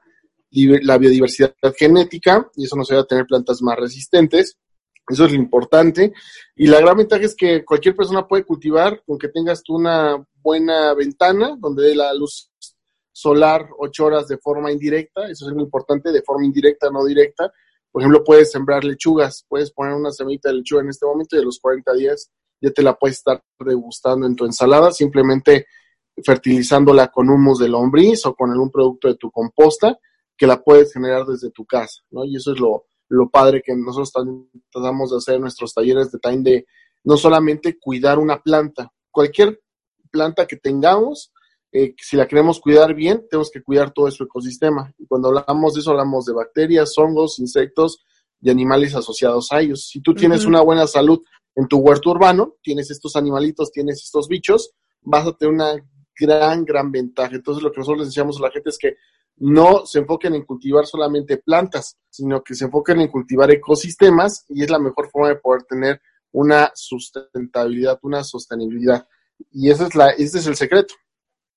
la 0.50 0.98
biodiversidad 0.98 1.54
genética, 1.78 2.50
y 2.56 2.66
eso 2.66 2.76
nos 2.76 2.90
ayuda 2.90 3.04
a 3.04 3.08
tener 3.08 3.26
plantas 3.28 3.62
más 3.62 3.78
resistentes. 3.78 4.58
Eso 5.10 5.26
es 5.26 5.32
lo 5.32 5.38
importante. 5.38 6.14
Y 6.56 6.68
la 6.68 6.82
gran 6.82 6.98
ventaja 6.98 7.24
es 7.24 7.36
que 7.36 7.64
cualquier 7.64 7.96
persona 7.96 8.28
puede 8.28 8.44
cultivar 8.44 9.02
con 9.06 9.18
que 9.18 9.30
tengas 9.30 9.64
tú 9.64 9.76
una 9.76 10.24
buena 10.42 10.94
ventana 10.94 11.56
donde 11.58 11.84
dé 11.84 11.96
la 11.96 12.14
luz 12.14 12.52
solar 13.12 13.70
ocho 13.80 14.06
horas 14.06 14.28
de 14.28 14.38
forma 14.38 14.72
indirecta. 14.72 15.30
Eso 15.30 15.48
es 15.48 15.54
muy 15.54 15.64
importante, 15.64 16.12
de 16.12 16.22
forma 16.22 16.46
indirecta, 16.46 16.90
no 16.92 17.06
directa. 17.06 17.52
Por 17.92 18.02
ejemplo, 18.02 18.24
puedes 18.24 18.52
sembrar 18.52 18.84
lechugas, 18.84 19.46
puedes 19.48 19.72
poner 19.72 19.94
una 19.94 20.12
semita 20.12 20.50
de 20.50 20.56
lechuga 20.56 20.82
en 20.82 20.90
este 20.90 21.06
momento 21.06 21.36
y 21.36 21.40
a 21.40 21.44
los 21.44 21.60
40 21.60 21.94
días 21.94 22.30
ya 22.62 22.72
te 22.72 22.84
la 22.84 22.96
puedes 22.96 23.18
estar 23.18 23.42
degustando 23.60 24.28
en 24.28 24.36
tu 24.36 24.46
ensalada, 24.46 24.92
simplemente 24.92 25.68
fertilizándola 26.24 27.08
con 27.08 27.30
humus 27.30 27.60
de 27.60 27.70
lombriz 27.70 28.26
o 28.26 28.36
con 28.36 28.52
algún 28.52 28.72
producto 28.72 29.08
de 29.08 29.16
tu 29.16 29.32
composta 29.32 29.98
que 30.36 30.48
la 30.48 30.62
puedes 30.62 30.94
generar 30.94 31.26
desde 31.26 31.50
tu 31.52 31.66
casa, 31.66 32.02
¿no? 32.12 32.26
Y 32.26 32.36
eso 32.36 32.54
es 32.54 32.60
lo, 32.60 32.86
lo 33.10 33.30
padre 33.30 33.62
que 33.64 33.76
nosotros 33.76 34.12
tratamos 34.72 35.12
de 35.12 35.18
hacer 35.18 35.36
en 35.36 35.42
nuestros 35.42 35.74
talleres 35.74 36.12
de 36.12 36.20
time 36.20 36.42
de 36.44 36.66
no 37.04 37.18
solamente 37.18 37.78
cuidar 37.80 38.20
una 38.20 38.42
planta, 38.42 38.92
cualquier 39.12 39.62
planta 40.12 40.46
que 40.46 40.58
tengamos, 40.58 41.32
eh, 41.72 41.94
si 41.98 42.16
la 42.18 42.28
queremos 42.28 42.60
cuidar 42.60 42.94
bien, 42.94 43.26
tenemos 43.30 43.52
que 43.52 43.62
cuidar 43.62 43.92
todo 43.92 44.10
su 44.12 44.24
ecosistema. 44.24 44.94
Y 44.98 45.06
cuando 45.06 45.30
hablamos 45.30 45.74
de 45.74 45.82
eso, 45.82 45.92
hablamos 45.92 46.26
de 46.26 46.34
bacterias, 46.34 46.98
hongos, 46.98 47.40
insectos 47.40 48.04
y 48.42 48.50
animales 48.50 48.96
asociados 48.96 49.52
a 49.52 49.62
ellos. 49.62 49.88
Si 49.90 50.02
tú 50.02 50.14
tienes 50.14 50.46
una 50.46 50.62
buena 50.62 50.88
salud 50.88 51.20
en 51.56 51.68
tu 51.68 51.78
huerto 51.78 52.12
urbano, 52.12 52.56
tienes 52.62 52.90
estos 52.92 53.16
animalitos, 53.16 53.72
tienes 53.72 54.04
estos 54.04 54.28
bichos, 54.28 54.72
vas 55.02 55.28
a 55.28 55.34
tener 55.34 55.54
una 55.54 55.76
gran, 56.20 56.64
gran 56.66 56.92
ventaja. 56.92 57.36
Entonces, 57.36 57.64
lo 57.64 57.72
que 57.72 57.80
nosotros 57.80 58.00
les 58.00 58.08
decíamos 58.10 58.38
a 58.38 58.44
la 58.44 58.52
gente 58.52 58.70
es 58.70 58.78
que 58.78 58.96
no 59.38 59.86
se 59.86 60.00
enfoquen 60.00 60.36
en 60.36 60.46
cultivar 60.46 60.86
solamente 60.86 61.38
plantas, 61.38 61.98
sino 62.10 62.44
que 62.44 62.56
se 62.56 62.66
enfoquen 62.66 63.02
en 63.02 63.10
cultivar 63.10 63.52
ecosistemas 63.52 64.46
y 64.50 64.64
es 64.64 64.70
la 64.70 64.80
mejor 64.80 65.10
forma 65.10 65.30
de 65.30 65.36
poder 65.36 65.64
tener 65.64 66.02
una 66.32 66.72
sustentabilidad, 66.74 68.00
una 68.02 68.24
sostenibilidad. 68.24 69.08
Y 69.52 69.70
ese 69.70 69.86
es, 69.86 69.96
la, 69.96 70.10
ese 70.10 70.40
es 70.40 70.48
el 70.48 70.56
secreto 70.56 70.96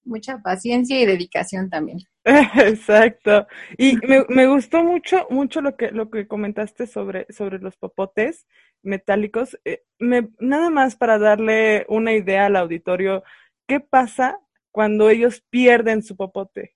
mucha 0.04 0.38
paciencia 0.38 1.00
y 1.00 1.06
dedicación 1.06 1.70
también. 1.70 1.98
Exacto. 2.24 3.46
Y 3.78 3.96
me, 4.06 4.24
me, 4.28 4.46
gustó 4.46 4.82
mucho, 4.82 5.26
mucho 5.30 5.60
lo 5.60 5.76
que, 5.76 5.90
lo 5.90 6.10
que 6.10 6.26
comentaste 6.26 6.86
sobre, 6.86 7.26
sobre 7.30 7.58
los 7.58 7.76
popotes 7.76 8.46
metálicos. 8.82 9.58
Eh, 9.64 9.82
me, 9.98 10.30
nada 10.38 10.70
más 10.70 10.96
para 10.96 11.18
darle 11.18 11.86
una 11.88 12.12
idea 12.12 12.46
al 12.46 12.56
auditorio, 12.56 13.22
¿qué 13.66 13.80
pasa 13.80 14.38
cuando 14.70 15.10
ellos 15.10 15.42
pierden 15.50 16.02
su 16.02 16.16
popote 16.16 16.74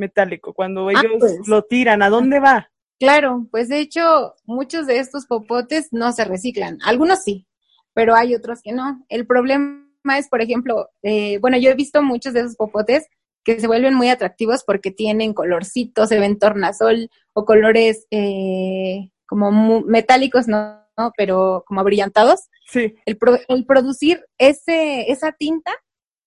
metálico? 0.00 0.52
Cuando 0.52 0.88
ah, 0.88 0.92
ellos 0.92 1.16
pues. 1.18 1.46
lo 1.46 1.62
tiran, 1.62 2.02
¿a 2.02 2.08
dónde 2.08 2.40
va? 2.40 2.70
Claro, 2.98 3.46
pues 3.50 3.68
de 3.68 3.80
hecho, 3.80 4.34
muchos 4.44 4.86
de 4.86 4.98
estos 4.98 5.26
popotes 5.26 5.88
no 5.92 6.12
se 6.12 6.24
reciclan. 6.24 6.78
Algunos 6.84 7.22
sí, 7.22 7.46
pero 7.94 8.14
hay 8.14 8.34
otros 8.34 8.60
que 8.62 8.72
no. 8.72 9.04
El 9.08 9.26
problema 9.26 9.80
es, 10.18 10.28
por 10.28 10.42
ejemplo, 10.42 10.90
eh, 11.02 11.38
bueno, 11.38 11.56
yo 11.56 11.70
he 11.70 11.74
visto 11.74 12.02
muchos 12.02 12.34
de 12.34 12.40
esos 12.40 12.56
popotes 12.56 13.06
que 13.42 13.58
se 13.58 13.66
vuelven 13.66 13.94
muy 13.94 14.10
atractivos 14.10 14.64
porque 14.64 14.90
tienen 14.90 15.32
colorcitos, 15.32 16.10
se 16.10 16.18
ven 16.18 16.38
tornasol 16.38 17.08
o 17.32 17.44
colores 17.46 18.06
eh, 18.10 19.10
como 19.26 19.80
metálicos, 19.82 20.46
¿no? 20.46 20.84
Pero 21.16 21.64
como 21.66 21.82
brillantados. 21.84 22.48
Sí. 22.66 22.94
El, 23.06 23.18
el 23.48 23.64
producir 23.64 24.26
ese, 24.36 25.10
esa 25.10 25.32
tinta 25.32 25.72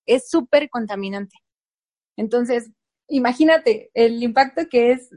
es 0.07 0.27
súper 0.27 0.69
contaminante. 0.69 1.35
Entonces, 2.17 2.71
imagínate 3.07 3.91
el 3.93 4.21
impacto 4.23 4.63
que 4.69 4.91
es 4.91 5.09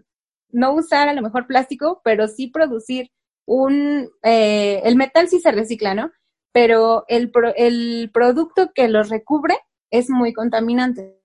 no 0.50 0.72
usar 0.74 1.08
a 1.08 1.14
lo 1.14 1.22
mejor 1.22 1.46
plástico, 1.46 2.00
pero 2.04 2.28
sí 2.28 2.48
producir 2.48 3.10
un, 3.46 4.08
eh, 4.22 4.80
el 4.84 4.96
metal 4.96 5.28
sí 5.28 5.40
se 5.40 5.52
recicla, 5.52 5.94
¿no? 5.94 6.10
pero 6.56 7.04
el, 7.08 7.30
el 7.56 8.10
producto 8.14 8.70
que 8.74 8.88
los 8.88 9.10
recubre 9.10 9.58
es 9.90 10.08
muy 10.08 10.32
contaminante. 10.32 11.20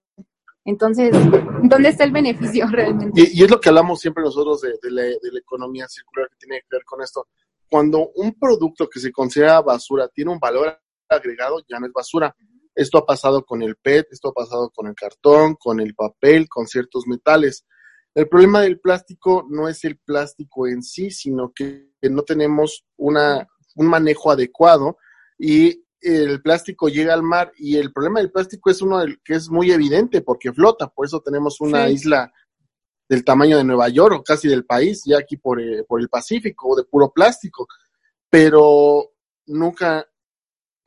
Entonces, 0.65 1.13
¿dónde 1.63 1.88
está 1.88 2.04
el 2.04 2.12
beneficio 2.12 2.67
realmente? 2.69 3.30
Y, 3.32 3.41
es 3.41 3.50
lo 3.50 3.62
que 3.62 3.69
hablamos 3.69 4.02
siempre 4.02 4.26
nosotros 4.26 4.60
de, 4.60 4.91
la, 4.91 5.04
de, 5.04 5.32
la, 5.32 5.39
economía 5.39 5.88
circular 5.88 6.28
que 6.32 6.36
tiene 6.36 6.60
que 6.60 6.76
ver 6.76 6.84
con 6.84 7.02
esto. 7.02 7.30
Cuando 7.69 8.12
un 8.15 8.34
producto 8.34 8.89
que 8.89 9.00
se 9.00 9.10
considera 9.10 9.62
basura 9.62 10.10
tiene 10.10 10.32
un 10.32 10.38
valor 10.38 10.78
agregado, 11.08 11.63
ya 11.65 11.80
no 11.80 11.86
es 11.86 11.93
basura. 11.93 12.36
Esto 12.82 12.98
ha 12.98 13.06
pasado 13.06 13.46
con 13.46 13.62
el 13.62 13.76
PET, 13.76 14.08
esto 14.12 14.30
ha 14.30 14.34
pasado 14.34 14.70
con 14.72 14.88
el 14.88 14.96
cartón, 14.96 15.56
con 15.56 15.80
el 15.80 15.94
papel, 15.94 16.50
con 16.50 16.67
ciertos 16.67 17.06
metales. 17.08 17.65
El 18.13 18.28
problema 18.28 18.62
del 18.62 18.80
plástico 18.80 19.46
no 19.50 19.70
es 19.70 19.84
el 19.86 19.98
plástico 19.98 20.67
en 20.67 20.84
sí, 20.84 21.12
sino 21.12 21.52
que 21.54 21.91
no 22.02 22.24
tenemos 22.24 22.86
una, 22.98 23.48
un 23.76 23.88
manejo 23.88 24.32
adecuado 24.32 24.98
y 25.38 25.86
el 26.02 26.41
plástico 26.41 26.89
llega 26.89 27.13
al 27.13 27.24
mar 27.24 27.52
y 27.58 27.78
el 27.78 27.94
problema 27.94 28.20
del 28.20 28.32
plástico 28.32 28.72
es 28.72 28.82
uno 28.82 29.00
del, 29.00 29.22
que 29.24 29.36
es 29.36 29.50
muy 29.50 29.72
evidente 29.72 30.22
porque 30.22 30.52
flota, 30.52 30.88
por 30.88 31.06
eso 31.06 31.22
tenemos 31.22 31.62
una 31.62 31.89
isla 31.89 32.34
del 33.08 33.24
tamaño 33.24 33.58
de 33.58 33.63
Nueva 33.63 33.89
York 33.89 34.15
o 34.20 34.24
casi 34.24 34.48
del 34.48 34.65
país, 34.65 35.04
ya 35.06 35.20
aquí 35.20 35.38
por, 35.38 35.62
eh, 35.62 35.84
por 35.88 36.02
el 36.02 36.10
Pacífico, 36.10 36.76
de 36.76 36.86
puro 36.86 37.12
plástico, 37.12 37.67
pero 38.30 39.12
nunca 39.46 40.08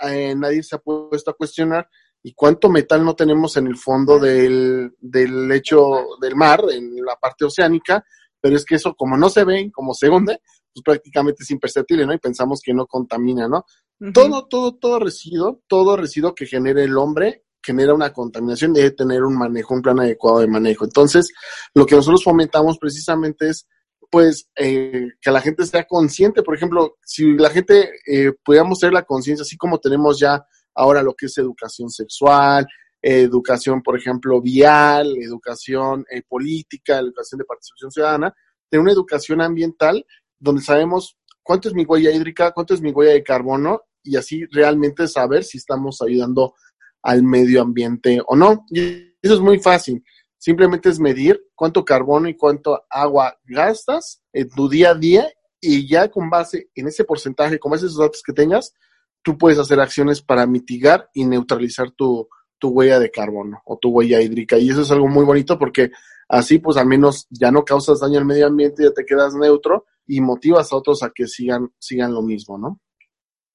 eh, 0.00 0.34
nadie 0.36 0.62
se 0.62 0.76
ha 0.76 0.78
puesto 0.78 1.30
a 1.30 1.34
cuestionar 1.34 1.88
y 2.22 2.32
cuánto 2.34 2.70
metal 2.70 3.04
no 3.04 3.14
tenemos 3.14 3.56
en 3.56 3.66
el 3.66 3.76
fondo 3.76 4.18
del, 4.18 4.94
del 4.98 5.46
lecho 5.46 5.78
del 6.20 6.34
mar, 6.36 6.64
en 6.70 6.96
la 7.04 7.16
parte 7.16 7.44
oceánica, 7.44 8.04
pero 8.40 8.56
es 8.56 8.64
que 8.64 8.76
eso 8.76 8.94
como 8.94 9.16
no 9.16 9.28
se 9.28 9.44
ve, 9.44 9.70
como 9.72 9.92
se 9.94 10.08
hunde, 10.08 10.40
pues 10.72 10.82
prácticamente 10.82 11.42
es 11.42 11.50
imperceptible, 11.50 12.06
¿no? 12.06 12.14
Y 12.14 12.18
pensamos 12.18 12.60
que 12.62 12.72
no 12.72 12.86
contamina, 12.86 13.46
¿no? 13.46 13.64
Todo, 14.12 14.46
todo, 14.46 14.74
todo 14.74 14.98
residuo, 14.98 15.62
todo 15.66 15.96
residuo 15.96 16.34
que 16.34 16.46
genere 16.46 16.84
el 16.84 16.96
hombre 16.98 17.44
genera 17.64 17.94
una 17.94 18.12
contaminación, 18.12 18.74
debe 18.74 18.90
tener 18.90 19.22
un 19.22 19.36
manejo, 19.36 19.74
un 19.74 19.82
plan 19.82 19.98
adecuado 19.98 20.40
de 20.40 20.48
manejo. 20.48 20.84
Entonces, 20.84 21.32
lo 21.74 21.86
que 21.86 21.96
nosotros 21.96 22.22
fomentamos 22.22 22.78
precisamente 22.78 23.48
es 23.48 23.66
pues 24.10 24.48
eh, 24.56 25.08
que 25.20 25.30
la 25.30 25.40
gente 25.40 25.64
sea 25.66 25.84
consciente, 25.84 26.42
por 26.42 26.54
ejemplo, 26.54 26.96
si 27.04 27.32
la 27.34 27.50
gente 27.50 27.90
eh, 28.06 28.32
pudiéramos 28.44 28.78
tener 28.78 28.92
la 28.92 29.04
conciencia, 29.04 29.42
así 29.42 29.56
como 29.56 29.78
tenemos 29.78 30.18
ya 30.18 30.44
ahora 30.74 31.02
lo 31.02 31.14
que 31.14 31.26
es 31.26 31.38
educación 31.38 31.90
sexual, 31.90 32.66
educación, 33.02 33.82
por 33.82 33.98
ejemplo, 33.98 34.40
vial, 34.40 35.16
educación 35.18 36.04
eh, 36.10 36.22
política, 36.26 36.98
educación 36.98 37.38
de 37.38 37.44
participación 37.44 37.90
ciudadana, 37.90 38.34
tener 38.68 38.82
una 38.82 38.92
educación 38.92 39.40
ambiental 39.40 40.04
donde 40.38 40.62
sabemos 40.62 41.16
cuánto 41.42 41.68
es 41.68 41.74
mi 41.74 41.84
huella 41.84 42.10
hídrica, 42.10 42.52
cuánto 42.52 42.74
es 42.74 42.80
mi 42.80 42.90
huella 42.90 43.12
de 43.12 43.22
carbono 43.22 43.82
y 44.02 44.16
así 44.16 44.44
realmente 44.46 45.06
saber 45.06 45.44
si 45.44 45.58
estamos 45.58 46.00
ayudando 46.02 46.54
al 47.02 47.22
medio 47.22 47.60
ambiente 47.62 48.20
o 48.26 48.34
no. 48.36 48.64
Y 48.70 49.14
eso 49.20 49.34
es 49.34 49.40
muy 49.40 49.58
fácil. 49.58 50.02
Simplemente 50.44 50.90
es 50.90 51.00
medir 51.00 51.42
cuánto 51.54 51.86
carbono 51.86 52.28
y 52.28 52.36
cuánto 52.36 52.84
agua 52.90 53.34
gastas 53.44 54.22
en 54.30 54.50
tu 54.50 54.68
día 54.68 54.90
a 54.90 54.94
día 54.94 55.26
y 55.58 55.88
ya 55.88 56.10
con 56.10 56.28
base 56.28 56.68
en 56.74 56.86
ese 56.86 57.02
porcentaje, 57.02 57.58
con 57.58 57.70
base 57.70 57.84
en 57.84 57.86
esos 57.86 58.00
datos 58.00 58.22
que 58.22 58.34
tengas, 58.34 58.74
tú 59.22 59.38
puedes 59.38 59.58
hacer 59.58 59.80
acciones 59.80 60.20
para 60.20 60.46
mitigar 60.46 61.08
y 61.14 61.24
neutralizar 61.24 61.92
tu, 61.92 62.28
tu 62.58 62.68
huella 62.68 62.98
de 62.98 63.10
carbono 63.10 63.62
o 63.64 63.78
tu 63.78 63.88
huella 63.88 64.20
hídrica. 64.20 64.58
Y 64.58 64.68
eso 64.68 64.82
es 64.82 64.90
algo 64.90 65.08
muy 65.08 65.24
bonito 65.24 65.58
porque 65.58 65.92
así 66.28 66.58
pues 66.58 66.76
al 66.76 66.88
menos 66.88 67.26
ya 67.30 67.50
no 67.50 67.64
causas 67.64 68.00
daño 68.00 68.18
al 68.18 68.26
medio 68.26 68.46
ambiente, 68.46 68.82
ya 68.82 68.92
te 68.92 69.06
quedas 69.06 69.34
neutro 69.34 69.86
y 70.06 70.20
motivas 70.20 70.70
a 70.74 70.76
otros 70.76 71.02
a 71.02 71.08
que 71.08 71.26
sigan, 71.26 71.72
sigan 71.78 72.12
lo 72.12 72.20
mismo, 72.20 72.58
¿no? 72.58 72.82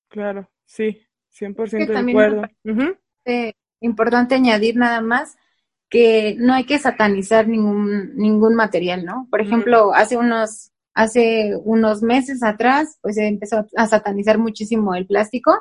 Claro, 0.08 0.50
sí, 0.66 1.04
100% 1.40 1.86
de 1.86 1.98
acuerdo. 2.00 2.42
Es 3.26 3.54
importante 3.80 4.34
añadir 4.34 4.76
nada 4.76 5.02
más 5.02 5.38
que 5.90 6.36
no 6.38 6.54
hay 6.54 6.66
que 6.66 6.78
satanizar 6.78 7.48
ningún, 7.48 8.16
ningún 8.16 8.56
material, 8.56 9.06
¿no? 9.06 9.28
Por 9.32 9.42
ejemplo, 9.42 9.94
hace 9.94 10.18
unos, 10.18 10.72
hace 10.94 11.56
unos 11.64 12.04
meses 12.04 12.44
atrás, 12.44 13.00
pues 13.02 13.16
se 13.16 13.28
empezó 13.28 13.66
a 13.76 13.88
satanizar 13.88 14.38
muchísimo 14.38 14.94
el 14.96 15.08
plástico 15.08 15.60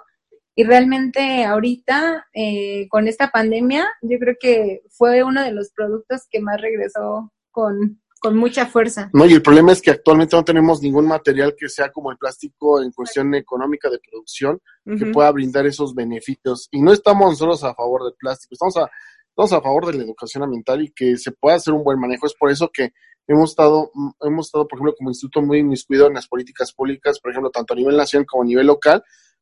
y 0.58 0.64
realmente 0.64 1.44
ahorita, 1.44 2.26
eh, 2.34 2.88
con 2.88 3.06
esta 3.06 3.30
pandemia, 3.30 3.88
yo 4.02 4.18
creo 4.18 4.34
que 4.40 4.82
fue 4.90 5.22
uno 5.22 5.42
de 5.44 5.52
los 5.52 5.70
productos 5.70 6.26
que 6.28 6.40
más 6.40 6.60
regresó 6.60 7.32
con, 7.52 8.02
con 8.20 8.36
mucha 8.36 8.66
fuerza. 8.66 9.08
No, 9.12 9.24
y 9.24 9.34
el 9.34 9.40
problema 9.40 9.70
es 9.70 9.80
que 9.80 9.92
actualmente 9.92 10.34
no 10.34 10.44
tenemos 10.44 10.82
ningún 10.82 11.06
material 11.06 11.54
que 11.56 11.68
sea 11.68 11.92
como 11.92 12.10
el 12.10 12.18
plástico 12.18 12.82
en 12.82 12.90
cuestión 12.90 13.32
económica 13.36 13.88
de 13.88 14.00
producción 14.00 14.60
que 14.84 15.06
pueda 15.06 15.30
brindar 15.30 15.64
esos 15.64 15.94
beneficios. 15.94 16.66
Y 16.72 16.82
no 16.82 16.92
estamos 16.92 17.30
nosotros 17.30 17.62
a 17.62 17.74
favor 17.74 18.02
del 18.02 18.14
plástico, 18.18 18.54
estamos 18.54 18.76
a, 18.78 18.90
estamos 19.38 19.52
a 19.52 19.62
favor 19.62 19.86
de 19.86 19.96
la 19.96 20.02
educación 20.02 20.42
ambiental 20.42 20.82
y 20.82 20.90
que 20.90 21.16
se 21.16 21.30
pueda 21.30 21.56
hacer 21.56 21.72
un 21.72 21.84
buen 21.84 22.00
manejo. 22.00 22.26
Es 22.26 22.34
por 22.34 22.50
eso 22.50 22.70
que 22.72 22.90
hemos 23.28 23.50
estado, 23.50 23.92
hemos 24.20 24.46
estado, 24.46 24.66
por 24.66 24.78
ejemplo, 24.78 24.94
como 24.98 25.10
instituto 25.10 25.40
muy 25.42 25.58
inmiscuido 25.58 26.08
en 26.08 26.14
las 26.14 26.26
políticas 26.26 26.72
públicas, 26.72 27.20
por 27.20 27.30
ejemplo, 27.30 27.50
tanto 27.50 27.72
a 27.72 27.76
nivel 27.76 27.96
nacional 27.96 28.26
como 28.26 28.42
a 28.42 28.46
nivel 28.46 28.66
local, 28.66 29.00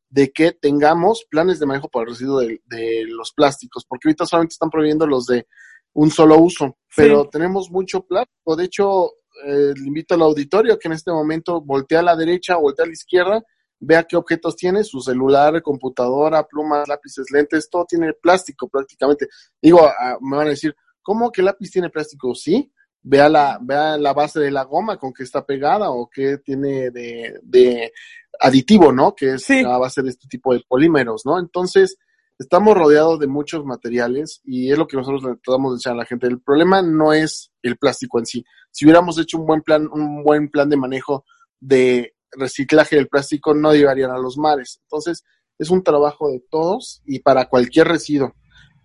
de 0.09 0.31
que 0.31 0.51
tengamos 0.51 1.25
planes 1.27 1.59
de 1.59 1.65
manejo 1.65 1.89
para 1.89 2.03
el 2.03 2.09
residuo 2.11 2.41
de, 2.41 3.05
los 3.07 3.33
plásticos, 3.33 3.85
porque 3.89 4.07
ahorita 4.07 4.27
solamente 4.27 4.53
están 4.53 4.69
prohibiendo 4.69 5.07
los 5.07 5.25
de 5.25 5.47
un 5.93 6.11
solo 6.11 6.37
uso, 6.37 6.77
pero 6.95 7.27
tenemos 7.27 7.71
mucho 7.71 8.05
plástico. 8.05 8.55
De 8.55 8.65
hecho, 8.65 9.13
eh, 9.47 9.73
le 9.75 9.87
invito 9.87 10.13
al 10.13 10.21
auditorio 10.21 10.77
que 10.77 10.89
en 10.89 10.93
este 10.93 11.11
momento 11.11 11.59
voltea 11.59 12.01
a 12.01 12.03
la 12.03 12.15
derecha, 12.15 12.55
voltea 12.57 12.83
a 12.83 12.87
la 12.87 12.93
izquierda, 12.93 13.43
vea 13.79 14.03
qué 14.03 14.15
objetos 14.15 14.55
tiene, 14.55 14.83
su 14.83 15.01
celular, 15.01 15.61
computadora, 15.61 16.47
plumas, 16.47 16.87
lápices, 16.87 17.27
lentes, 17.31 17.69
todo 17.69 17.85
tiene 17.85 18.13
plástico 18.13 18.67
prácticamente. 18.67 19.27
Digo, 19.61 19.85
ah, 19.85 20.17
me 20.21 20.37
van 20.37 20.47
a 20.47 20.51
decir, 20.51 20.75
¿cómo 21.01 21.31
que 21.31 21.41
lápiz 21.41 21.71
tiene 21.71 21.89
plástico? 21.89 22.33
Sí, 22.35 22.71
vea 23.01 23.29
la, 23.29 23.59
vea 23.61 23.97
la 23.97 24.13
base 24.13 24.39
de 24.39 24.51
la 24.51 24.63
goma 24.63 24.97
con 24.97 25.13
que 25.13 25.23
está 25.23 25.45
pegada 25.45 25.91
o 25.91 26.09
qué 26.09 26.39
tiene 26.39 26.91
de, 26.91 27.39
de 27.43 27.91
aditivo, 28.39 28.91
¿no? 28.91 29.15
Que 29.15 29.35
es 29.35 29.49
a 29.49 29.77
base 29.77 30.01
de 30.01 30.09
este 30.09 30.27
tipo 30.27 30.53
de 30.53 30.61
polímeros, 30.67 31.25
¿no? 31.25 31.39
Entonces, 31.39 31.97
estamos 32.37 32.75
rodeados 32.75 33.19
de 33.19 33.27
muchos 33.27 33.65
materiales 33.65 34.41
y 34.43 34.71
es 34.71 34.77
lo 34.77 34.87
que 34.87 34.97
nosotros 34.97 35.23
le 35.23 35.35
tratamos 35.37 35.71
de 35.71 35.75
decir 35.77 35.91
a 35.91 35.95
la 35.95 36.05
gente. 36.05 36.27
El 36.27 36.41
problema 36.41 36.81
no 36.81 37.13
es 37.13 37.51
el 37.61 37.77
plástico 37.77 38.19
en 38.19 38.25
sí. 38.25 38.45
Si 38.71 38.85
hubiéramos 38.85 39.17
hecho 39.19 39.37
un 39.37 39.45
buen 39.45 39.61
plan, 39.61 39.87
un 39.91 40.23
buen 40.23 40.49
plan 40.49 40.69
de 40.69 40.77
manejo 40.77 41.25
de 41.59 42.13
reciclaje 42.31 42.95
del 42.95 43.07
plástico, 43.07 43.53
no 43.53 43.73
llegarían 43.73 44.11
a 44.11 44.17
los 44.17 44.37
mares. 44.37 44.79
Entonces, 44.83 45.23
es 45.57 45.69
un 45.69 45.83
trabajo 45.83 46.29
de 46.29 46.43
todos 46.49 47.01
y 47.05 47.19
para 47.19 47.45
cualquier 47.45 47.87
residuo. 47.87 48.33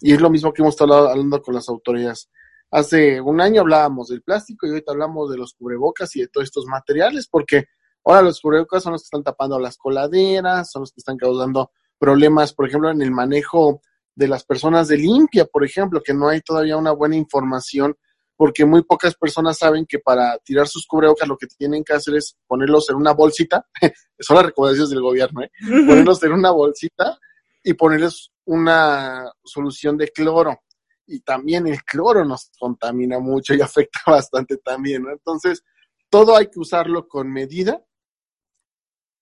Y 0.01 0.13
es 0.13 0.21
lo 0.21 0.31
mismo 0.31 0.53
que 0.53 0.63
hemos 0.63 0.75
estado 0.75 1.09
hablando 1.09 1.41
con 1.43 1.55
las 1.55 1.69
autoridades. 1.69 2.29
Hace 2.71 3.21
un 3.21 3.41
año 3.41 3.61
hablábamos 3.61 4.09
del 4.09 4.23
plástico 4.23 4.67
y 4.67 4.71
ahorita 4.71 4.93
hablamos 4.93 5.31
de 5.31 5.37
los 5.37 5.55
cubrebocas 5.55 6.17
y 6.17 6.21
de 6.21 6.29
todos 6.29 6.45
estos 6.45 6.67
materiales, 6.67 7.29
porque 7.29 7.67
Ahora 8.05 8.23
los 8.23 8.41
cubrebocas 8.41 8.83
son 8.83 8.93
los 8.93 9.03
que 9.03 9.07
están 9.07 9.23
tapando 9.23 9.59
las 9.59 9.77
coladeras, 9.77 10.71
son 10.71 10.81
los 10.83 10.93
que 10.93 11.01
están 11.01 11.17
causando 11.17 11.71
problemas, 11.99 12.53
por 12.53 12.67
ejemplo, 12.67 12.91
en 12.91 13.01
el 13.01 13.13
manejo 13.13 13.81
de 14.15 14.29
las 14.29 14.45
personas 14.45 14.89
de 14.89 14.99
limpia, 14.99 15.45
por 15.45 15.65
ejemplo, 15.65 16.03
que 16.03 16.13
no 16.13 16.29
hay 16.29 16.41
todavía 16.41 16.77
una 16.77 16.91
buena 16.91 17.17
información, 17.17 17.97
porque 18.37 18.65
muy 18.65 18.83
pocas 18.83 19.15
personas 19.15 19.59
saben 19.59 19.87
que 19.87 19.99
para 19.99 20.39
tirar 20.39 20.67
sus 20.67 20.87
cubrebocas 20.87 21.29
lo 21.29 21.37
que 21.37 21.47
tienen 21.47 21.85
que 21.85 21.93
hacer 21.93 22.17
es 22.17 22.37
ponerlos 22.47 22.89
en 22.91 22.97
una 22.97 23.13
bolsita, 23.13 23.67
son 24.19 24.37
las 24.37 24.47
recomendaciones 24.47 24.91
del 24.91 25.03
gobierno, 25.03 25.43
¿eh? 25.43 25.51
ponerlos 25.61 26.23
en 26.23 26.33
una 26.33 26.51
bolsita 26.51 27.19
y 27.63 27.75
ponerles 27.75 28.31
una 28.45 29.31
solución 29.45 29.97
de 29.97 30.09
cloro. 30.09 30.63
Y 31.07 31.21
también 31.21 31.67
el 31.67 31.83
cloro 31.85 32.25
nos 32.25 32.51
contamina 32.59 33.19
mucho 33.19 33.55
y 33.55 33.61
afecta 33.63 34.01
bastante 34.07 34.57
también, 34.59 35.03
¿no? 35.03 35.13
Entonces, 35.13 35.63
todo 36.09 36.37
hay 36.37 36.47
que 36.47 36.61
usarlo 36.61 37.07
con 37.09 37.31
medida 37.31 37.83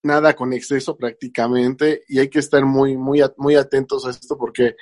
nada 0.02 0.34
con 0.34 0.52
exceso 0.52 0.96
prácticamente 0.96 2.04
y 2.08 2.18
hay 2.18 2.28
que 2.28 2.38
estar 2.38 2.64
muy, 2.64 2.96
muy, 2.96 3.22
muy 3.36 3.54
atentos 3.56 4.06
a 4.06 4.10
esto 4.10 4.36
porque 4.36 4.76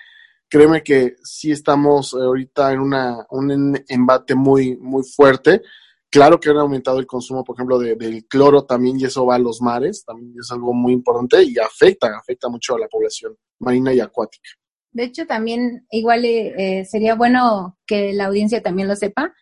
créeme 0.49 0.83
que 0.83 1.17
sí 1.23 1.53
estamos 1.53 2.15
ahorita 2.15 2.73
en 2.73 2.81
una, 2.81 3.27
un 3.31 3.79
embate 3.89 4.35
muy, 4.35 4.77
muy 4.77 5.03
fuerte. 5.05 5.63
Claro 6.11 6.41
que 6.41 6.49
han 6.49 6.57
aumentado 6.57 6.99
el 6.99 7.07
consumo, 7.07 7.45
por 7.45 7.57
ejemplo, 7.57 7.79
de, 7.79 7.95
del 7.95 8.27
cloro 8.27 8.65
también 8.65 8.99
y 8.99 9.05
eso 9.05 9.27
va 9.27 9.35
a 9.35 9.39
los 9.39 9.61
mares, 9.61 10.05
también 10.05 10.33
es 10.41 10.51
algo 10.51 10.73
muy 10.73 10.93
importante 10.95 11.43
y 11.43 11.59
afecta, 11.59 12.17
afecta 12.17 12.49
mucho 12.49 12.75
a 12.75 12.79
la 12.79 12.89
población 12.89 13.37
marina 13.59 13.93
y 13.93 14.01
acuática. 14.01 14.49
De 14.91 15.05
hecho, 15.05 15.27
también 15.27 15.87
igual 15.91 16.25
eh, 16.25 16.87
sería 16.89 17.15
bueno 17.15 17.79
que 17.87 18.15
la 18.15 18.27
audiencia 18.27 18.63
también 18.63 18.89
lo 18.89 18.97
sepa. 18.97 19.35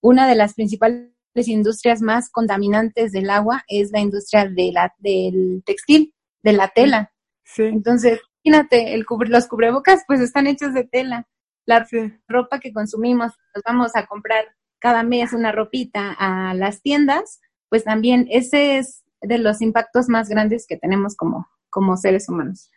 Una 0.00 0.26
de 0.26 0.36
las 0.36 0.54
principales 0.54 1.12
industrias 1.34 2.00
más 2.00 2.30
contaminantes 2.30 3.12
del 3.12 3.28
agua 3.28 3.62
es 3.68 3.90
la 3.90 4.00
industria 4.00 4.46
de 4.46 4.72
la, 4.72 4.94
del 4.98 5.62
textil, 5.66 6.14
de 6.42 6.52
la 6.54 6.68
tela. 6.68 7.12
Entonces, 7.58 8.20
imagínate, 8.46 8.94
el 8.94 9.04
los 9.28 9.46
cubrebocas 9.48 10.04
pues 10.06 10.20
están 10.20 10.46
hechos 10.46 10.72
de 10.72 10.84
tela. 10.84 11.26
La 11.66 11.86
ropa 12.28 12.60
que 12.60 12.72
consumimos, 12.72 13.32
nos 13.54 13.64
vamos 13.64 13.96
a 13.96 14.06
comprar 14.06 14.44
cada 14.78 15.02
mes 15.02 15.32
una 15.32 15.50
ropita 15.50 16.14
a 16.16 16.54
las 16.54 16.80
tiendas, 16.80 17.40
pues 17.68 17.82
también 17.82 18.28
ese 18.30 18.78
es 18.78 19.02
de 19.20 19.38
los 19.38 19.60
impactos 19.60 20.08
más 20.08 20.28
grandes 20.28 20.66
que 20.66 20.76
tenemos 20.76 21.16
como, 21.16 21.48
como 21.70 21.96
seres 21.96 22.28
humanos. 22.28 22.70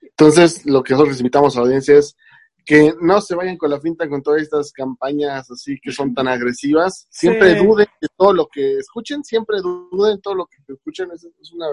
Entonces, 0.00 0.64
lo 0.64 0.82
que 0.82 0.94
nosotros 0.94 1.18
invitamos 1.20 1.54
a 1.54 1.60
la 1.60 1.66
audiencia 1.66 1.98
es 1.98 2.16
que 2.64 2.94
no 3.00 3.20
se 3.20 3.34
vayan 3.34 3.58
con 3.58 3.70
la 3.70 3.80
finta 3.80 4.08
con 4.08 4.22
todas 4.22 4.42
estas 4.42 4.72
campañas 4.72 5.50
así 5.50 5.78
que 5.80 5.92
son 5.92 6.14
tan 6.14 6.26
agresivas. 6.26 7.06
Siempre 7.10 7.54
duden 7.54 7.86
de 8.00 8.08
todo 8.16 8.32
lo 8.32 8.48
que 8.48 8.78
escuchen, 8.78 9.22
siempre 9.22 9.58
duden 9.60 10.16
de 10.16 10.22
todo 10.22 10.34
lo 10.34 10.46
que 10.46 10.56
escuchen, 10.72 11.10
es, 11.12 11.52
una 11.52 11.66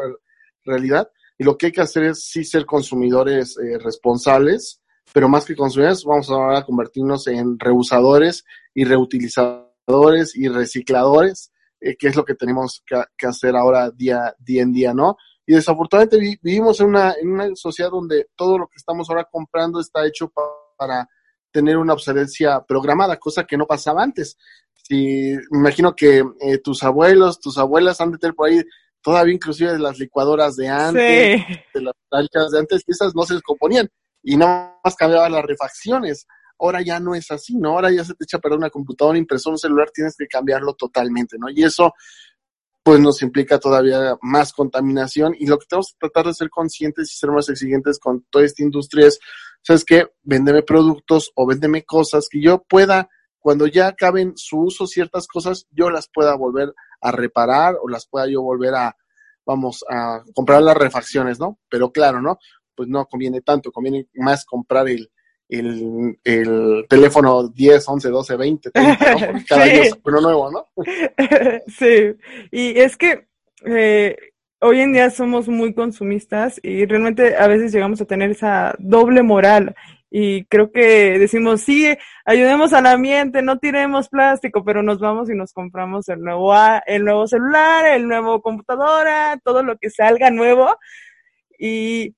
realidad. 0.66 1.10
Y 1.38 1.44
lo 1.44 1.58
que 1.58 1.68
hay 1.68 1.72
que 1.72 1.82
hacer 1.82 2.04
es 2.04 2.26
sí 2.26 2.44
ser 2.44 2.66
consumidores 2.66 3.58
eh, 3.58 3.78
responsables, 3.80 4.82
pero 5.12 5.30
más 5.30 5.46
que 5.46 5.56
consumidores, 5.56 6.04
vamos 6.04 6.30
ahora 6.30 6.60
a 6.60 6.66
convertirnos 6.66 7.28
en 7.28 7.60
reusadores 7.60 8.44
y 8.74 8.84
reutilizadores 8.84 10.36
y 10.36 10.48
recicladores, 10.48 11.52
eh, 11.82 11.96
que 11.98 12.08
es 12.08 12.16
lo 12.16 12.24
que 12.24 12.36
tenemos 12.36 12.84
que, 12.86 13.28
hacer 13.28 13.56
ahora 13.56 13.92
día, 13.92 14.34
día 14.40 14.62
en 14.62 14.72
día, 14.72 14.94
¿no? 14.94 15.18
Y 15.46 15.54
desafortunadamente 15.54 16.40
vivimos 16.42 16.80
en 16.80 16.88
una, 16.88 17.14
en 17.20 17.30
una 17.30 17.56
sociedad 17.56 17.92
donde 17.92 18.30
todo 18.36 18.58
lo 18.58 18.68
que 18.68 18.78
estamos 18.78 19.10
ahora 19.10 19.28
comprando 19.30 19.80
está 19.80 20.06
hecho 20.06 20.32
para 20.78 21.08
tener 21.52 21.78
una 21.78 21.94
obsolescencia 21.94 22.62
programada, 22.62 23.18
cosa 23.18 23.46
que 23.46 23.58
no 23.58 23.66
pasaba 23.66 24.02
antes. 24.02 24.38
Si, 24.74 25.38
me 25.52 25.60
imagino 25.60 25.96
que 25.96 26.24
eh, 26.42 26.58
tus 26.58 26.84
abuelos, 26.84 27.40
tus 27.40 27.58
abuelas 27.58 28.02
han 28.02 28.12
de 28.12 28.18
tener 28.18 28.36
por 28.36 28.50
ahí 28.50 28.62
todavía 29.04 29.36
inclusive 29.36 29.78
las 29.78 30.00
licuadoras 30.00 30.56
de 30.56 30.70
antes, 30.70 31.46
de 31.74 31.82
las 31.82 31.94
planchas 32.10 32.52
de 32.52 32.60
antes, 32.60 32.84
esas 32.88 33.14
no 33.14 33.24
se 33.24 33.36
descomponían 33.36 33.90
y 34.24 34.38
nada 34.38 34.80
más 34.84 34.96
cambiaban 34.96 35.34
las 35.34 35.46
refacciones. 35.46 36.26
Ahora 36.58 36.82
ya 36.82 37.00
no 37.00 37.14
es 37.14 37.30
así, 37.30 37.58
¿no? 37.58 37.72
Ahora 37.72 37.92
ya 37.92 38.06
se 38.06 38.14
te 38.14 38.24
echa 38.24 38.38
a 38.38 38.40
perder 38.40 38.60
una 38.60 38.70
computadora, 38.70 39.18
impresora, 39.18 39.54
un 39.54 39.60
celular, 39.60 39.92
tienes 39.92 40.16
que 40.18 40.28
cambiarlo 40.28 40.74
totalmente, 40.76 41.38
¿no? 41.38 41.50
Y 41.50 41.64
eso 41.64 41.94
pues 42.84 43.00
nos 43.00 43.22
implica 43.22 43.60
todavía 43.60 44.18
más 44.22 44.52
contaminación 44.52 45.34
y 45.40 45.48
lo 45.48 45.58
que 45.58 45.66
tenemos 45.68 45.94
que 45.94 46.08
tratar 46.08 46.28
de 46.28 46.34
ser 46.34 46.50
conscientes 46.50 47.12
y 47.12 47.18
ser 47.18 47.32
más 47.32 47.48
exigentes 47.48 47.98
con 47.98 48.26
toda 48.30 48.44
esta 48.44 48.62
industria 48.62 49.08
es, 49.08 49.20
¿sabes 49.62 49.86
qué? 49.86 50.08
Véndeme 50.22 50.64
productos 50.64 51.32
o 51.36 51.48
véndeme 51.48 51.84
cosas 51.84 52.28
que 52.30 52.42
yo 52.42 52.62
pueda, 52.64 53.10
cuando 53.40 53.68
ya 53.68 53.88
acaben 53.88 54.34
su 54.36 54.60
uso 54.60 54.86
ciertas 54.86 55.28
cosas, 55.28 55.66
yo 55.72 55.90
las 55.90 56.10
pueda 56.14 56.36
volver 56.36 56.74
a 57.04 57.12
reparar 57.12 57.76
o 57.82 57.88
las 57.88 58.08
pueda 58.08 58.28
yo 58.28 58.42
volver 58.42 58.74
a, 58.74 58.96
vamos, 59.46 59.84
a 59.90 60.24
comprar 60.34 60.62
las 60.62 60.78
refacciones, 60.78 61.40
¿no? 61.40 61.60
Pero 61.70 61.92
claro, 61.92 62.22
¿no? 62.22 62.40
Pues 62.76 62.90
no 62.90 63.06
conviene 63.06 63.42
tanto, 63.42 63.72
conviene 63.72 64.08
más 64.16 64.46
comprar 64.46 64.88
el, 64.88 65.12
el, 65.50 66.18
el 66.24 66.86
teléfono 66.90 67.50
10, 67.50 67.88
11, 67.88 68.10
12, 68.10 68.36
20, 68.36 68.72
30, 68.72 69.12
¿no? 69.12 69.20
Porque 69.28 69.46
cada 69.46 69.66
sí. 69.66 69.72
día 69.72 69.84
es 69.84 69.94
uno 70.04 70.22
nuevo, 70.22 70.52
¿no? 70.52 70.68
sí, 71.68 72.16
y 72.52 72.80
es 72.80 72.98
que 72.98 73.28
eh, 73.66 74.16
hoy 74.60 74.80
en 74.80 74.94
día 74.94 75.10
somos 75.10 75.48
muy 75.48 75.74
consumistas 75.74 76.60
y 76.64 76.86
realmente 76.86 77.36
a 77.36 77.48
veces 77.48 77.72
llegamos 77.72 78.02
a 78.02 78.06
tener 78.06 78.32
esa 78.32 78.76
doble 78.80 79.22
moral 79.22 79.76
y 80.16 80.46
creo 80.46 80.72
que 80.72 81.18
decimos, 81.18 81.62
sí, 81.62 81.98
ayudemos 82.24 82.72
al 82.74 82.86
ambiente, 82.86 83.42
no 83.42 83.58
tiremos 83.58 84.10
plástico, 84.10 84.64
pero 84.64 84.84
nos 84.84 85.00
vamos 85.00 85.28
y 85.28 85.34
nos 85.34 85.54
compramos 85.54 86.08
el 86.08 86.22
nuevo, 86.22 86.54
el 86.86 87.04
nuevo 87.04 87.26
celular, 87.26 87.88
el 87.88 88.08
nuevo 88.08 88.40
computadora, 88.44 89.40
todo 89.44 89.64
lo 89.64 89.76
que 89.80 89.90
salga 89.90 90.30
nuevo. 90.30 90.78
Y, 91.58 92.16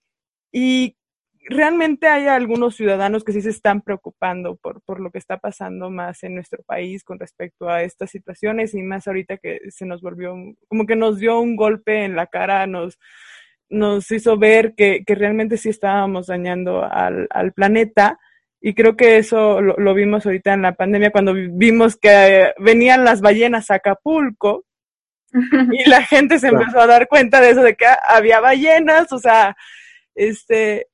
y 0.51 0.97
realmente 1.45 2.07
hay 2.07 2.27
algunos 2.27 2.75
ciudadanos 2.75 3.23
que 3.23 3.31
sí 3.31 3.41
se 3.41 3.51
están 3.51 3.79
preocupando 3.79 4.57
por, 4.57 4.81
por 4.81 4.99
lo 4.99 5.09
que 5.09 5.19
está 5.19 5.37
pasando 5.37 5.89
más 5.89 6.21
en 6.23 6.35
nuestro 6.35 6.63
país 6.63 7.01
con 7.05 7.17
respecto 7.17 7.69
a 7.69 7.83
estas 7.83 8.11
situaciones 8.11 8.73
y 8.73 8.83
más 8.83 9.07
ahorita 9.07 9.37
que 9.37 9.61
se 9.69 9.85
nos 9.85 10.01
volvió, 10.01 10.35
como 10.67 10.85
que 10.85 10.97
nos 10.97 11.17
dio 11.17 11.39
un 11.39 11.55
golpe 11.55 12.03
en 12.03 12.17
la 12.17 12.27
cara, 12.27 12.67
nos, 12.67 12.99
nos 13.69 14.09
hizo 14.11 14.37
ver 14.37 14.73
que, 14.75 15.03
que 15.05 15.15
realmente 15.15 15.57
sí 15.57 15.69
estábamos 15.69 16.27
dañando 16.27 16.83
al, 16.83 17.27
al 17.29 17.53
planeta. 17.53 18.19
Y 18.61 18.73
creo 18.73 18.95
que 18.95 19.17
eso 19.17 19.61
lo, 19.61 19.75
lo, 19.77 19.93
vimos 19.93 20.25
ahorita 20.25 20.53
en 20.53 20.63
la 20.63 20.73
pandemia 20.73 21.11
cuando 21.11 21.33
vimos 21.33 21.97
que 21.97 22.53
venían 22.59 23.03
las 23.03 23.21
ballenas 23.21 23.69
a 23.69 23.75
Acapulco 23.75 24.65
y 25.71 25.89
la 25.89 26.01
gente 26.03 26.39
se 26.39 26.47
empezó 26.47 26.79
a 26.79 26.87
dar 26.87 27.07
cuenta 27.07 27.41
de 27.41 27.51
eso, 27.51 27.61
de 27.61 27.75
que 27.75 27.85
había 28.07 28.39
ballenas, 28.39 29.11
o 29.11 29.19
sea, 29.19 29.55
este, 30.15 30.87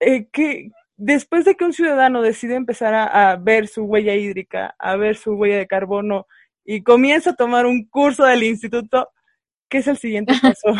eh, 0.00 0.28
que 0.30 0.70
después 0.96 1.44
de 1.44 1.54
que 1.56 1.64
un 1.64 1.72
ciudadano 1.72 2.22
decide 2.22 2.54
empezar 2.54 2.94
a, 2.94 3.30
a, 3.30 3.36
ver 3.36 3.68
su 3.68 3.84
huella 3.84 4.14
hídrica, 4.14 4.74
a 4.78 4.96
ver 4.96 5.16
su 5.16 5.32
huella 5.34 5.56
de 5.56 5.66
carbono 5.66 6.26
y 6.64 6.82
comienza 6.82 7.30
a 7.30 7.36
tomar 7.36 7.66
un 7.66 7.84
curso 7.86 8.24
del 8.24 8.42
instituto, 8.42 9.08
¿qué 9.68 9.78
es 9.78 9.86
el 9.86 9.96
siguiente 9.96 10.34
paso? 10.42 10.74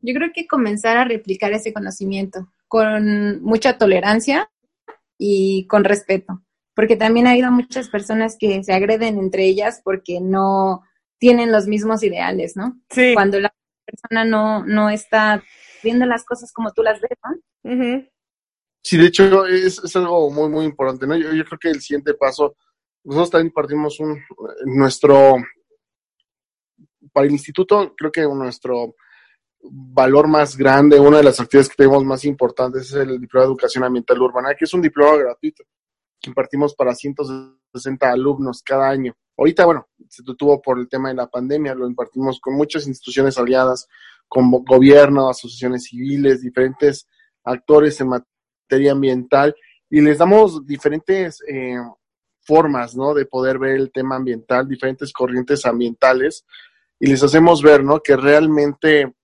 Yo 0.00 0.14
creo 0.14 0.30
que 0.32 0.46
comenzar 0.46 0.96
a 0.96 1.04
replicar 1.04 1.52
ese 1.52 1.72
conocimiento 1.72 2.48
con 2.68 3.42
mucha 3.42 3.78
tolerancia 3.78 4.50
y 5.16 5.66
con 5.66 5.84
respeto, 5.84 6.42
porque 6.74 6.96
también 6.96 7.26
ha 7.26 7.32
habido 7.32 7.50
muchas 7.50 7.88
personas 7.88 8.36
que 8.38 8.62
se 8.62 8.72
agreden 8.72 9.18
entre 9.18 9.44
ellas 9.44 9.80
porque 9.84 10.20
no 10.20 10.82
tienen 11.18 11.50
los 11.50 11.66
mismos 11.66 12.02
ideales, 12.04 12.56
¿no? 12.56 12.80
Sí. 12.90 13.12
Cuando 13.14 13.40
la 13.40 13.52
persona 13.84 14.24
no, 14.24 14.64
no 14.64 14.90
está 14.90 15.42
viendo 15.82 16.06
las 16.06 16.24
cosas 16.24 16.52
como 16.52 16.72
tú 16.72 16.82
las 16.82 17.00
ves, 17.00 17.18
¿no? 17.24 17.72
Uh 17.72 17.76
-huh. 17.76 18.10
Sí, 18.82 18.96
de 18.96 19.06
hecho 19.06 19.46
es, 19.46 19.82
es, 19.82 19.96
algo 19.96 20.30
muy, 20.30 20.48
muy 20.48 20.64
importante, 20.64 21.06
¿no? 21.06 21.16
Yo, 21.16 21.32
yo, 21.32 21.44
creo 21.44 21.58
que 21.58 21.70
el 21.70 21.80
siguiente 21.80 22.14
paso, 22.14 22.56
nosotros 23.04 23.30
también 23.30 23.52
partimos 23.52 23.98
un, 23.98 24.18
nuestro, 24.66 25.36
para 27.12 27.26
el 27.26 27.32
instituto, 27.32 27.94
creo 27.96 28.12
que 28.12 28.22
nuestro 28.22 28.94
valor 29.70 30.28
más 30.28 30.56
grande, 30.56 30.98
una 30.98 31.18
de 31.18 31.24
las 31.24 31.40
actividades 31.40 31.68
que 31.68 31.76
tenemos 31.76 32.04
más 32.04 32.24
importantes 32.24 32.86
es 32.86 32.94
el 32.94 33.20
diploma 33.20 33.44
de 33.44 33.52
educación 33.52 33.84
ambiental 33.84 34.20
urbana, 34.20 34.54
que 34.54 34.64
es 34.64 34.74
un 34.74 34.82
diploma 34.82 35.16
gratuito 35.16 35.64
que 36.20 36.30
impartimos 36.30 36.74
para 36.74 36.94
160 36.94 38.10
alumnos 38.10 38.62
cada 38.62 38.88
año. 38.88 39.14
Ahorita, 39.36 39.66
bueno, 39.66 39.86
se 40.08 40.22
detuvo 40.26 40.60
por 40.60 40.78
el 40.78 40.88
tema 40.88 41.10
de 41.10 41.14
la 41.14 41.28
pandemia, 41.28 41.74
lo 41.74 41.86
impartimos 41.86 42.40
con 42.40 42.54
muchas 42.54 42.86
instituciones 42.86 43.38
aliadas, 43.38 43.86
con 44.26 44.50
gobierno, 44.50 45.30
asociaciones 45.30 45.84
civiles, 45.84 46.42
diferentes 46.42 47.06
actores 47.44 48.00
en 48.00 48.08
materia 48.08 48.92
ambiental, 48.92 49.54
y 49.88 50.00
les 50.00 50.18
damos 50.18 50.66
diferentes 50.66 51.40
eh, 51.48 51.78
formas, 52.40 52.96
¿no? 52.96 53.14
De 53.14 53.26
poder 53.26 53.58
ver 53.58 53.76
el 53.76 53.92
tema 53.92 54.16
ambiental, 54.16 54.68
diferentes 54.68 55.12
corrientes 55.12 55.64
ambientales, 55.64 56.44
y 56.98 57.06
les 57.06 57.22
hacemos 57.22 57.62
ver, 57.62 57.84
¿no? 57.84 58.00
Que 58.00 58.16
realmente 58.16 59.14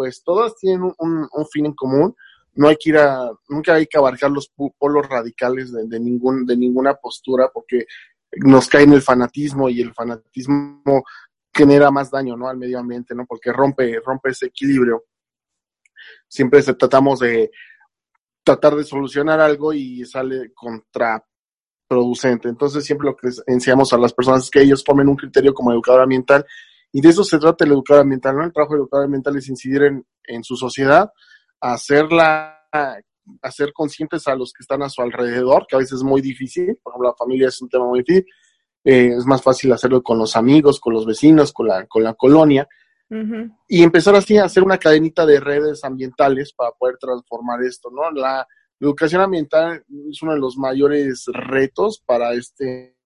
pues 0.00 0.22
todas 0.24 0.56
tienen 0.56 0.94
un, 0.96 1.28
fin 1.52 1.66
en 1.66 1.74
común. 1.74 2.16
No 2.54 2.68
hay 2.68 2.76
que 2.76 2.88
ir 2.88 2.96
a, 2.96 3.30
nunca 3.50 3.74
hay 3.74 3.86
que 3.86 3.98
abarcar 3.98 4.30
los 4.30 4.50
polos 4.78 5.06
radicales 5.06 5.70
de, 5.74 6.00
ningún, 6.00 6.46
de 6.46 6.56
ninguna 6.56 6.94
postura 6.94 7.50
porque 7.52 7.84
nos 8.36 8.66
cae 8.66 8.84
en 8.84 8.94
el 8.94 9.02
fanatismo 9.02 9.68
y 9.68 9.82
el 9.82 9.92
fanatismo 9.92 11.04
genera 11.52 11.90
más 11.90 12.10
daño, 12.10 12.34
¿no? 12.34 12.48
Al 12.48 12.56
medio 12.56 12.78
ambiente, 12.78 13.14
¿no? 13.14 13.26
Porque 13.26 13.52
rompe, 13.52 14.00
rompe 14.00 14.30
ese 14.30 14.46
equilibrio. 14.46 15.04
Siempre 16.26 16.62
tratamos 16.62 17.20
de 17.20 17.50
tratar 18.42 18.76
de 18.76 18.84
solucionar 18.84 19.38
algo 19.38 19.74
y 19.74 20.06
sale 20.06 20.50
contraproducente. 20.54 22.48
Entonces 22.48 22.86
siempre 22.86 23.04
lo 23.04 23.16
que 23.16 23.28
enseñamos 23.48 23.92
a 23.92 23.98
las 23.98 24.14
personas 24.14 24.44
es 24.44 24.50
que 24.50 24.62
ellos 24.62 24.82
formen 24.82 25.10
un 25.10 25.16
criterio 25.16 25.52
como 25.52 25.72
educador 25.72 26.00
ambiental 26.00 26.46
y 26.92 27.00
de 27.00 27.08
eso 27.08 27.24
se 27.24 27.38
trata 27.38 27.64
el 27.64 27.72
educador 27.72 28.02
ambiental, 28.02 28.36
¿no? 28.36 28.44
El 28.44 28.52
trabajo 28.52 28.76
educador 28.76 29.04
ambiental 29.04 29.36
es 29.36 29.48
incidir 29.48 29.82
en, 29.82 30.04
en 30.24 30.42
su 30.44 30.56
sociedad, 30.56 31.10
hacerla, 31.60 32.66
hacer 33.42 33.72
conscientes 33.72 34.26
a 34.26 34.34
los 34.34 34.52
que 34.52 34.62
están 34.62 34.82
a 34.82 34.88
su 34.88 35.02
alrededor, 35.02 35.66
que 35.68 35.76
a 35.76 35.78
veces 35.78 35.98
es 35.98 36.02
muy 36.02 36.20
difícil, 36.20 36.78
por 36.82 36.92
ejemplo, 36.92 37.10
la 37.10 37.16
familia 37.16 37.48
es 37.48 37.60
un 37.60 37.68
tema 37.68 37.86
muy 37.86 38.00
difícil, 38.00 38.26
eh, 38.84 39.12
es 39.16 39.26
más 39.26 39.42
fácil 39.42 39.72
hacerlo 39.72 40.02
con 40.02 40.18
los 40.18 40.36
amigos, 40.36 40.80
con 40.80 40.94
los 40.94 41.06
vecinos, 41.06 41.52
con 41.52 41.68
la, 41.68 41.86
con 41.86 42.02
la 42.02 42.14
colonia, 42.14 42.66
uh 43.10 43.14
-huh. 43.14 43.56
y 43.68 43.82
empezar 43.82 44.16
así 44.16 44.38
a 44.38 44.44
hacer 44.44 44.62
una 44.62 44.78
cadenita 44.78 45.26
de 45.26 45.38
redes 45.38 45.84
ambientales 45.84 46.52
para 46.54 46.72
poder 46.72 46.96
transformar 46.98 47.62
esto, 47.62 47.90
¿no? 47.90 48.10
La 48.10 48.46
educación 48.80 49.20
ambiental 49.20 49.84
es 50.10 50.22
uno 50.22 50.32
de 50.32 50.40
los 50.40 50.56
mayores 50.56 51.26
retos 51.32 52.02
para 52.04 52.32
este 52.32 52.96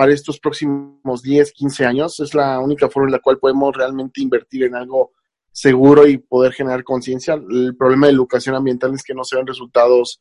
para 0.00 0.14
estos 0.14 0.40
próximos 0.40 1.20
10, 1.22 1.52
15 1.52 1.84
años. 1.84 2.20
Es 2.20 2.32
la 2.32 2.58
única 2.58 2.88
forma 2.88 3.08
en 3.08 3.12
la 3.12 3.18
cual 3.18 3.38
podemos 3.38 3.76
realmente 3.76 4.22
invertir 4.22 4.64
en 4.64 4.74
algo 4.74 5.12
seguro 5.52 6.06
y 6.06 6.16
poder 6.16 6.54
generar 6.54 6.82
conciencia. 6.84 7.34
El 7.34 7.76
problema 7.76 8.06
de 8.06 8.14
educación 8.14 8.54
ambiental 8.54 8.94
es 8.94 9.02
que 9.02 9.12
no 9.12 9.24
se 9.24 9.36
ven 9.36 9.46
resultados 9.46 10.18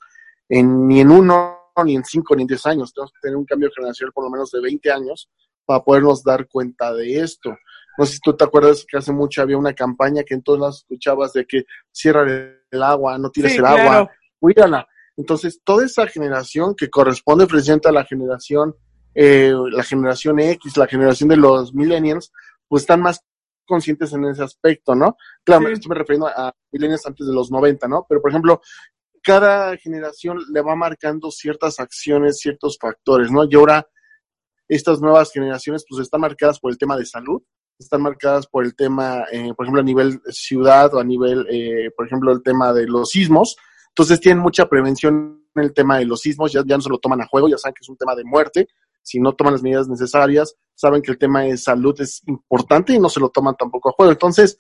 en, 0.50 0.86
ni 0.86 1.00
en 1.00 1.10
uno, 1.10 1.72
ni 1.86 1.96
en 1.96 2.04
cinco, 2.04 2.36
ni 2.36 2.42
en 2.42 2.50
diez 2.50 2.66
años. 2.66 2.94
Tenemos 2.94 3.14
que 3.14 3.20
tener 3.22 3.38
un 3.38 3.46
cambio 3.46 3.70
generacional 3.74 4.12
por 4.12 4.26
lo 4.26 4.30
menos 4.30 4.52
de 4.52 4.60
20 4.60 4.92
años 4.92 5.30
para 5.66 5.82
podernos 5.82 6.24
dar 6.26 6.46
cuenta 6.50 6.94
de 6.94 7.22
esto. 7.22 7.56
No 7.98 8.06
sé 8.06 8.16
si 8.16 8.20
tú 8.20 8.36
te 8.36 8.44
acuerdas 8.44 8.86
que 8.86 8.98
hace 8.98 9.14
mucho 9.14 9.42
había 9.42 9.58
una 9.58 9.72
campaña 9.72 10.24
que 10.24 10.34
en 10.34 10.44
todas 10.44 10.60
las 10.60 10.76
escuchabas 10.80 11.32
de 11.32 11.46
que 11.46 11.64
cierra 11.90 12.24
el 12.70 12.84
agua, 12.84 13.18
no 13.18 13.30
tires 13.30 13.54
sí, 13.54 13.60
el 13.60 13.64
claro. 13.64 13.82
agua, 13.82 14.12
cuídala. 14.42 14.86
Entonces, 15.16 15.62
toda 15.64 15.86
esa 15.86 16.06
generación 16.06 16.76
que 16.76 16.90
corresponde 16.90 17.48
precisamente 17.48 17.88
a 17.88 17.94
la 17.94 18.04
generación 18.04 18.76
eh, 19.16 19.54
la 19.72 19.84
generación 19.84 20.40
X, 20.40 20.78
la 20.78 20.88
generación 20.88 21.30
de 21.30 21.38
los 21.38 21.74
millennials, 21.74 22.32
pues 22.68 22.84
están 22.84 23.02
más 23.02 23.22
conscientes 23.66 24.12
en 24.14 24.26
ese 24.26 24.44
aspecto, 24.44 24.96
¿no? 24.96 25.16
Claro, 25.44 25.68
sí. 25.68 25.74
estoy 25.74 25.96
refiriendo 25.96 26.28
a 26.28 26.52
millennials 26.72 27.06
antes 27.06 27.28
de 27.28 27.34
los 27.34 27.52
90, 27.52 27.88
¿no? 27.88 28.06
Pero, 28.10 28.22
por 28.22 28.32
ejemplo, 28.32 28.62
cada 29.24 29.78
generación 29.78 30.40
le 30.52 30.62
va 30.62 30.76
marcando 30.76 31.32
ciertas 31.32 31.80
acciones, 31.80 32.40
ciertos 32.40 32.78
factores, 32.80 33.32
¿no? 33.32 33.46
Y 33.50 33.56
ahora 33.56 33.88
estas 34.68 35.02
nuevas 35.02 35.32
generaciones, 35.32 35.84
pues 35.88 36.02
están 36.02 36.22
marcadas 36.22 36.60
por 36.60 36.72
el 36.72 36.78
tema 36.78 36.96
de 36.96 37.06
salud, 37.06 37.42
están 37.80 38.02
marcadas 38.02 38.48
por 38.48 38.66
el 38.66 38.76
tema, 38.76 39.24
eh, 39.32 39.54
por 39.56 39.66
ejemplo, 39.66 39.82
a 39.82 39.86
nivel 39.86 40.22
ciudad 40.30 40.94
o 40.94 41.00
a 41.00 41.04
nivel, 41.04 41.48
eh, 41.50 41.92
por 41.96 42.06
ejemplo, 42.06 42.32
el 42.32 42.44
tema 42.44 42.74
de 42.74 42.86
los 42.86 43.10
sismos. 43.10 43.56
Entonces 43.90 44.20
tienen 44.20 44.44
mucha 44.44 44.68
prevención 44.68 45.44
en 45.56 45.64
el 45.64 45.74
tema 45.74 45.98
de 45.98 46.06
los 46.06 46.22
sismos, 46.22 46.52
ya, 46.52 46.62
ya 46.66 46.76
no 46.76 46.82
se 46.82 46.90
lo 46.90 47.00
toman 47.00 47.22
a 47.22 47.28
juego, 47.28 47.50
ya 47.50 47.58
saben 47.58 47.74
que 47.74 47.84
es 47.84 47.90
un 47.90 47.98
tema 47.98 48.16
de 48.16 48.24
muerte, 48.24 48.68
si 49.02 49.20
no 49.20 49.34
toman 49.34 49.54
las 49.54 49.64
medidas 49.64 49.88
necesarias, 49.88 50.56
saben 50.76 51.02
que 51.02 51.12
el 51.12 51.18
tema 51.18 51.42
de 51.42 51.58
salud 51.58 52.00
es 52.00 52.22
importante 52.28 52.94
y 52.94 53.00
no 53.00 53.10
se 53.10 53.20
lo 53.20 53.30
toman 53.30 53.56
tampoco 53.56 53.90
a 53.90 53.92
juego. 53.94 54.12
Entonces, 54.12 54.58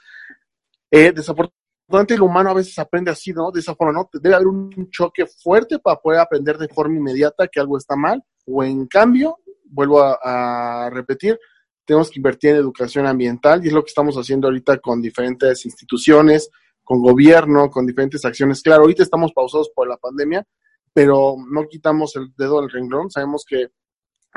eh, 0.91 1.11
desafortunadamente 1.11 2.15
el 2.15 2.21
humano 2.21 2.51
a 2.51 2.55
veces 2.55 2.77
aprende 2.79 3.11
así, 3.11 3.31
¿no? 3.31 3.51
De 3.51 3.59
esa 3.59 3.75
forma, 3.75 3.93
¿no? 3.93 4.09
Debe 4.13 4.35
haber 4.35 4.47
un 4.47 4.89
choque 4.89 5.25
fuerte 5.25 5.79
para 5.79 5.99
poder 5.99 6.19
aprender 6.19 6.57
de 6.57 6.67
forma 6.67 6.95
inmediata 6.95 7.47
que 7.47 7.59
algo 7.59 7.77
está 7.77 7.95
mal, 7.95 8.23
o 8.45 8.63
en 8.63 8.87
cambio, 8.87 9.37
vuelvo 9.65 10.01
a, 10.01 10.85
a 10.85 10.89
repetir, 10.89 11.39
tenemos 11.85 12.11
que 12.11 12.19
invertir 12.19 12.51
en 12.51 12.57
educación 12.57 13.07
ambiental 13.07 13.63
y 13.63 13.67
es 13.67 13.73
lo 13.73 13.83
que 13.83 13.89
estamos 13.89 14.15
haciendo 14.15 14.47
ahorita 14.47 14.77
con 14.77 15.01
diferentes 15.01 15.65
instituciones, 15.65 16.51
con 16.83 17.01
gobierno, 17.01 17.69
con 17.69 17.85
diferentes 17.85 18.23
acciones. 18.25 18.61
Claro, 18.61 18.81
ahorita 18.81 19.03
estamos 19.03 19.31
pausados 19.33 19.71
por 19.73 19.87
la 19.87 19.97
pandemia, 19.97 20.45
pero 20.93 21.35
no 21.49 21.67
quitamos 21.67 22.15
el 22.15 22.33
dedo 22.37 22.61
del 22.61 22.69
renglón, 22.69 23.09
sabemos 23.09 23.43
que 23.47 23.69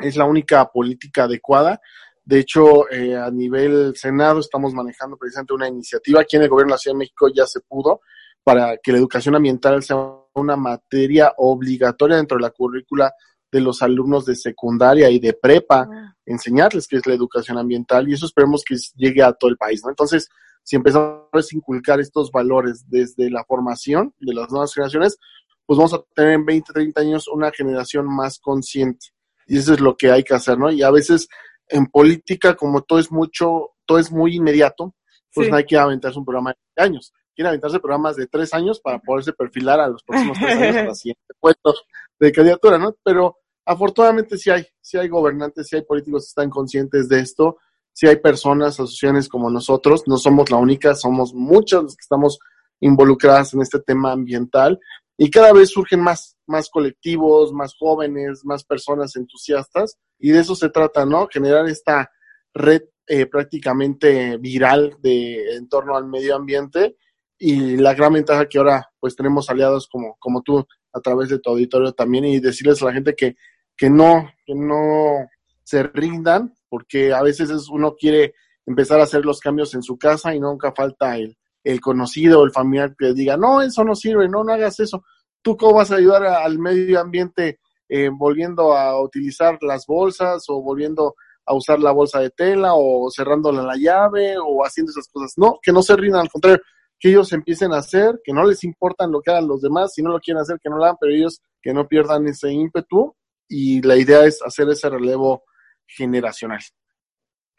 es 0.03 0.15
la 0.15 0.25
única 0.25 0.69
política 0.71 1.23
adecuada 1.23 1.79
De 2.23 2.39
hecho, 2.39 2.89
eh, 2.89 3.15
a 3.17 3.29
nivel 3.31 3.93
Senado 3.95 4.39
estamos 4.39 4.73
manejando 4.73 5.17
precisamente 5.17 5.53
una 5.53 5.67
iniciativa. 5.67 6.21
Aquí 6.21 6.37
en 6.37 6.43
el 6.43 6.49
gobierno 6.49 6.71
de 6.71 6.75
la 6.75 6.77
Ciudad 6.77 6.95
de 6.95 6.99
México 6.99 7.27
ya 7.33 7.45
se 7.45 7.59
pudo 7.61 8.01
para 8.43 8.77
que 8.77 8.91
la 8.91 8.97
educación 8.97 9.35
ambiental 9.35 9.81
sea 9.83 9.97
una 10.33 10.55
materia 10.55 11.33
obligatoria 11.37 12.17
dentro 12.17 12.37
de 12.37 12.43
la 12.43 12.51
currícula 12.51 13.13
de 13.51 13.61
los 13.61 13.81
alumnos 13.81 14.25
de 14.25 14.35
secundaria 14.35 15.09
y 15.09 15.19
de 15.19 15.33
prepa, 15.33 15.87
ah. 15.89 16.15
enseñarles 16.25 16.87
qué 16.87 16.97
es 16.97 17.05
la 17.05 17.13
educación 17.13 17.57
ambiental 17.57 18.09
y 18.09 18.13
eso 18.13 18.25
esperemos 18.25 18.63
que 18.63 18.75
llegue 18.95 19.21
a 19.21 19.31
todo 19.33 19.51
el 19.51 19.57
país, 19.57 19.81
¿no? 19.83 19.91
Entonces, 19.91 20.27
si 20.63 20.75
empezamos 20.75 21.27
a 21.33 21.55
inculcar 21.55 21.99
estos 21.99 22.31
valores 22.31 22.85
desde 22.87 23.29
la 23.29 23.43
formación 23.43 24.13
de 24.19 24.33
las 24.33 24.49
nuevas 24.49 24.73
generaciones, 24.73 25.17
pues 25.65 25.77
vamos 25.77 25.93
a 25.93 26.01
tener 26.15 26.33
en 26.33 26.45
20, 26.45 26.73
30 26.73 27.01
años 27.01 27.27
una 27.27 27.51
generación 27.51 28.07
más 28.07 28.39
consciente. 28.39 29.07
Y 29.47 29.57
eso 29.57 29.73
es 29.73 29.79
lo 29.79 29.95
que 29.95 30.11
hay 30.11 30.23
que 30.23 30.33
hacer, 30.33 30.57
¿no? 30.57 30.71
Y 30.71 30.83
a 30.83 30.91
veces 30.91 31.27
en 31.67 31.87
política, 31.87 32.55
como 32.55 32.81
todo 32.81 32.99
es 32.99 33.11
mucho, 33.11 33.71
todo 33.85 33.99
es 33.99 34.11
muy 34.11 34.35
inmediato, 34.35 34.95
pues 35.33 35.49
no 35.49 35.55
hay 35.55 35.65
que 35.65 35.77
aventarse 35.77 36.19
un 36.19 36.25
programa 36.25 36.53
de 36.75 36.83
años. 36.83 37.11
Quieren 37.35 37.49
aventarse 37.49 37.79
programas 37.79 38.15
de 38.15 38.27
tres 38.27 38.53
años 38.53 38.79
para 38.79 38.99
poderse 38.99 39.33
perfilar 39.33 39.79
a 39.79 39.87
los 39.87 40.03
próximos 40.03 40.37
tres 40.37 40.55
años 40.55 40.75
para 40.75 40.93
siguiente 40.95 41.33
puesto 41.39 41.73
de 42.19 42.31
candidatura, 42.31 42.77
¿no? 42.77 42.95
Pero 43.03 43.37
afortunadamente 43.65 44.37
sí 44.37 44.51
hay, 44.51 44.65
sí 44.79 44.97
hay 44.97 45.07
gobernantes, 45.07 45.67
sí 45.67 45.75
hay 45.75 45.83
políticos 45.83 46.25
que 46.25 46.29
están 46.29 46.49
conscientes 46.49 47.09
de 47.09 47.19
esto, 47.19 47.57
sí 47.91 48.07
hay 48.07 48.17
personas, 48.17 48.75
asociaciones 48.75 49.27
como 49.27 49.49
nosotros, 49.49 50.03
no 50.05 50.17
somos 50.17 50.51
la 50.51 50.57
única, 50.57 50.95
somos 50.95 51.33
muchos 51.33 51.83
los 51.83 51.95
que 51.95 52.01
estamos 52.01 52.37
involucradas 52.79 53.53
en 53.53 53.61
este 53.61 53.79
tema 53.79 54.11
ambiental 54.11 54.79
y 55.17 55.29
cada 55.29 55.53
vez 55.53 55.69
surgen 55.69 56.01
más, 56.01 56.37
más 56.47 56.69
colectivos, 56.69 57.53
más 57.53 57.75
jóvenes, 57.77 58.43
más 58.45 58.63
personas 58.63 59.15
entusiastas. 59.15 59.97
Y 60.19 60.31
de 60.31 60.39
eso 60.39 60.55
se 60.55 60.69
trata, 60.69 61.05
¿no? 61.05 61.27
Generar 61.31 61.67
esta 61.67 62.11
red 62.53 62.83
eh, 63.07 63.25
prácticamente 63.27 64.37
viral 64.37 64.97
de 65.01 65.55
en 65.55 65.67
torno 65.69 65.95
al 65.95 66.07
medio 66.07 66.35
ambiente. 66.35 66.97
Y 67.37 67.77
la 67.77 67.93
gran 67.93 68.13
ventaja 68.13 68.47
que 68.47 68.57
ahora 68.57 68.89
pues 68.99 69.15
tenemos 69.15 69.49
aliados 69.49 69.87
como, 69.87 70.15
como 70.19 70.41
tú 70.41 70.65
a 70.93 70.99
través 71.01 71.29
de 71.29 71.39
tu 71.39 71.51
auditorio 71.51 71.91
también. 71.93 72.25
Y 72.25 72.39
decirles 72.39 72.81
a 72.81 72.85
la 72.85 72.93
gente 72.93 73.13
que, 73.15 73.35
que 73.77 73.89
no, 73.89 74.31
que 74.45 74.55
no 74.55 75.27
se 75.63 75.83
rindan, 75.83 76.53
porque 76.69 77.13
a 77.13 77.21
veces 77.21 77.49
es, 77.51 77.69
uno 77.69 77.95
quiere 77.95 78.33
empezar 78.65 78.99
a 78.99 79.03
hacer 79.03 79.25
los 79.25 79.39
cambios 79.39 79.75
en 79.75 79.83
su 79.83 79.97
casa 79.97 80.33
y 80.33 80.39
nunca 80.39 80.71
falta 80.71 81.17
el, 81.17 81.37
el 81.63 81.79
conocido 81.79 82.43
el 82.43 82.51
familiar 82.51 82.95
que 82.97 83.13
diga, 83.13 83.37
no, 83.37 83.61
eso 83.61 83.83
no 83.83 83.95
sirve, 83.95 84.27
no, 84.27 84.43
no 84.43 84.53
hagas 84.53 84.79
eso. 84.79 85.03
¿Tú 85.41 85.57
cómo 85.57 85.75
vas 85.75 85.91
a 85.91 85.95
ayudar 85.95 86.25
al 86.25 86.59
medio 86.59 86.99
ambiente 86.99 87.59
eh, 87.89 88.09
volviendo 88.11 88.75
a 88.75 88.99
utilizar 89.01 89.57
las 89.61 89.85
bolsas 89.85 90.45
o 90.47 90.61
volviendo 90.61 91.15
a 91.45 91.53
usar 91.53 91.79
la 91.79 91.91
bolsa 91.91 92.19
de 92.19 92.29
tela 92.29 92.73
o 92.73 93.09
cerrándola 93.11 93.63
la 93.63 93.75
llave 93.75 94.35
o 94.37 94.65
haciendo 94.65 94.91
esas 94.91 95.07
cosas? 95.09 95.33
No, 95.37 95.59
que 95.61 95.71
no 95.71 95.81
se 95.81 95.95
rindan, 95.95 96.21
al 96.21 96.29
contrario, 96.29 96.59
que 96.99 97.09
ellos 97.09 97.33
empiecen 97.33 97.73
a 97.73 97.79
hacer, 97.79 98.21
que 98.23 98.33
no 98.33 98.45
les 98.45 98.63
importan 98.63 99.11
lo 99.11 99.21
que 99.21 99.31
hagan 99.31 99.47
los 99.47 99.61
demás, 99.61 99.93
si 99.93 100.01
no 100.01 100.11
lo 100.11 100.19
quieren 100.19 100.41
hacer, 100.41 100.57
que 100.61 100.69
no 100.69 100.77
lo 100.77 100.85
hagan, 100.85 100.97
pero 100.99 101.13
ellos 101.13 101.41
que 101.61 101.73
no 101.73 101.87
pierdan 101.87 102.27
ese 102.27 102.51
ímpetu 102.51 103.15
y 103.47 103.81
la 103.81 103.97
idea 103.97 104.25
es 104.25 104.41
hacer 104.41 104.69
ese 104.69 104.89
relevo 104.89 105.43
generacional. 105.85 106.61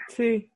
Sí, 0.09 0.51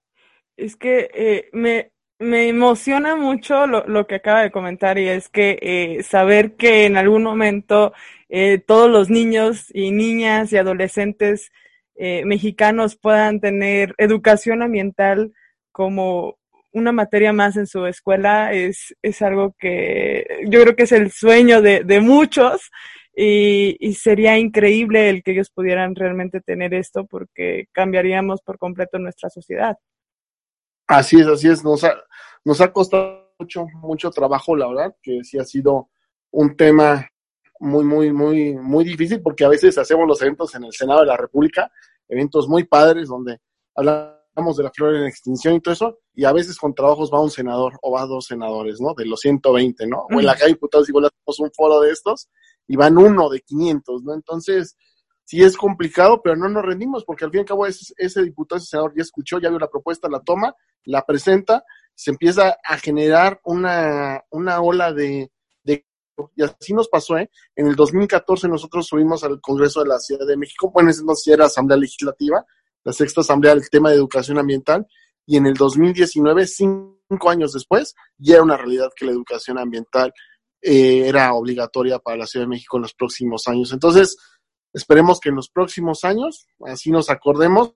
es 0.56 0.76
que 0.76 1.10
eh, 1.12 1.48
me, 1.52 1.92
me 2.18 2.48
emociona 2.48 3.14
mucho 3.16 3.66
lo, 3.66 4.06
que 4.06 4.16
acaba 4.16 4.42
de 4.42 4.50
comentar 4.50 4.98
y 4.98 5.08
es 5.08 5.28
que 5.28 5.58
eh, 5.62 6.02
saber 6.02 6.56
que 6.56 6.84
en 6.84 6.96
algún 6.96 7.22
momento 7.22 7.92
eh, 8.28 8.58
todos 8.58 8.90
los 8.90 9.08
niños 9.08 9.66
y 9.72 9.92
niñas 9.92 10.52
y 10.52 10.56
adolescentes 10.56 11.52
eh, 11.94 12.24
mexicanos 12.24 12.96
puedan 12.96 13.40
tener 13.40 13.94
educación 13.98 14.62
ambiental 14.62 15.32
como 15.70 16.38
una 16.72 16.92
materia 16.92 17.32
más 17.32 17.56
en 17.56 17.66
su 17.66 17.86
escuela 17.86 18.52
es, 18.52 18.94
es 19.02 19.22
algo 19.22 19.54
que 19.58 20.26
yo 20.48 20.62
creo 20.62 20.76
que 20.76 20.82
es 20.84 20.92
el 20.92 21.10
sueño 21.10 21.62
de, 21.62 22.00
muchos 22.00 22.70
y, 23.14 23.94
sería 23.94 24.38
increíble 24.38 25.08
el 25.08 25.22
que 25.22 25.32
ellos 25.32 25.50
pudieran 25.50 25.94
realmente 25.94 26.40
tener 26.40 26.74
esto 26.74 27.06
porque 27.06 27.66
cambiaríamos 27.72 28.42
por 28.42 28.58
completo 28.58 28.98
nuestra 28.98 29.28
sociedad. 29.30 29.76
Así 30.86 31.20
es, 31.20 31.26
así 31.26 31.48
es. 31.48 31.62
Nos 32.48 32.62
ha 32.62 32.72
costado 32.72 33.34
mucho, 33.38 33.66
mucho 33.74 34.10
trabajo, 34.10 34.56
la 34.56 34.68
verdad, 34.68 34.96
que 35.02 35.22
sí 35.22 35.38
ha 35.38 35.44
sido 35.44 35.90
un 36.30 36.56
tema 36.56 37.06
muy, 37.60 37.84
muy, 37.84 38.10
muy, 38.10 38.54
muy 38.54 38.84
difícil 38.84 39.20
porque 39.20 39.44
a 39.44 39.50
veces 39.50 39.76
hacemos 39.76 40.08
los 40.08 40.22
eventos 40.22 40.54
en 40.54 40.64
el 40.64 40.72
Senado 40.72 41.00
de 41.00 41.06
la 41.06 41.16
República, 41.18 41.70
eventos 42.08 42.48
muy 42.48 42.64
padres 42.64 43.08
donde 43.08 43.38
hablamos 43.74 44.56
de 44.56 44.62
la 44.62 44.70
flor 44.70 44.96
en 44.96 45.04
extinción 45.04 45.56
y 45.56 45.60
todo 45.60 45.74
eso, 45.74 45.98
y 46.14 46.24
a 46.24 46.32
veces 46.32 46.56
con 46.56 46.74
trabajos 46.74 47.12
va 47.12 47.20
un 47.20 47.30
senador 47.30 47.78
o 47.82 47.90
va 47.90 48.06
dos 48.06 48.24
senadores, 48.24 48.80
¿no? 48.80 48.94
De 48.94 49.04
los 49.04 49.20
120, 49.20 49.86
¿no? 49.86 50.06
O 50.10 50.18
en 50.18 50.24
la 50.24 50.34
calle 50.34 50.54
diputados 50.54 50.88
igual 50.88 51.04
hacemos 51.04 51.40
un 51.40 51.50
foro 51.52 51.80
de 51.82 51.90
estos 51.90 52.30
y 52.66 52.76
van 52.76 52.96
uno 52.96 53.28
de 53.28 53.42
500, 53.42 54.04
¿no? 54.04 54.14
Entonces, 54.14 54.74
sí 55.28 55.42
es 55.42 55.58
complicado, 55.58 56.22
pero 56.22 56.36
no 56.36 56.48
nos 56.48 56.64
rendimos 56.64 57.04
porque 57.04 57.26
al 57.26 57.30
fin 57.30 57.40
y 57.40 57.42
al 57.42 57.46
cabo 57.46 57.66
ese, 57.66 57.92
ese 57.98 58.22
diputado, 58.22 58.56
ese 58.56 58.68
senador 58.68 58.94
ya 58.96 59.02
escuchó, 59.02 59.38
ya 59.38 59.50
vio 59.50 59.58
la 59.58 59.68
propuesta, 59.68 60.08
la 60.08 60.20
toma, 60.20 60.54
la 60.84 61.04
presenta, 61.04 61.64
se 61.94 62.12
empieza 62.12 62.56
a 62.64 62.78
generar 62.78 63.38
una, 63.44 64.24
una 64.30 64.62
ola 64.62 64.90
de, 64.94 65.30
de, 65.64 65.84
y 66.34 66.42
así 66.42 66.72
nos 66.72 66.88
pasó, 66.88 67.18
¿eh? 67.18 67.28
En 67.54 67.66
el 67.66 67.76
2014 67.76 68.48
nosotros 68.48 68.86
subimos 68.86 69.22
al 69.22 69.38
Congreso 69.42 69.82
de 69.82 69.90
la 69.90 69.98
Ciudad 69.98 70.26
de 70.26 70.38
México, 70.38 70.70
bueno, 70.72 70.88
ese 70.88 71.04
no 71.04 71.12
era 71.26 71.44
Asamblea 71.44 71.76
Legislativa, 71.76 72.46
la 72.84 72.92
sexta 72.94 73.20
Asamblea 73.20 73.54
del 73.54 73.68
tema 73.68 73.90
de 73.90 73.96
educación 73.96 74.38
ambiental, 74.38 74.86
y 75.26 75.36
en 75.36 75.44
el 75.44 75.54
2019, 75.54 76.46
cinco 76.46 77.28
años 77.28 77.52
después, 77.52 77.94
ya 78.16 78.36
era 78.36 78.42
una 78.44 78.56
realidad 78.56 78.88
que 78.96 79.04
la 79.04 79.12
educación 79.12 79.58
ambiental 79.58 80.10
eh, 80.62 81.06
era 81.06 81.34
obligatoria 81.34 81.98
para 81.98 82.16
la 82.16 82.26
Ciudad 82.26 82.46
de 82.46 82.50
México 82.50 82.78
en 82.78 82.84
los 82.84 82.94
próximos 82.94 83.46
años. 83.46 83.74
Entonces, 83.74 84.16
esperemos 84.72 85.20
que 85.20 85.28
en 85.28 85.36
los 85.36 85.48
próximos 85.48 86.04
años, 86.04 86.46
así 86.66 86.90
nos 86.90 87.10
acordemos, 87.10 87.74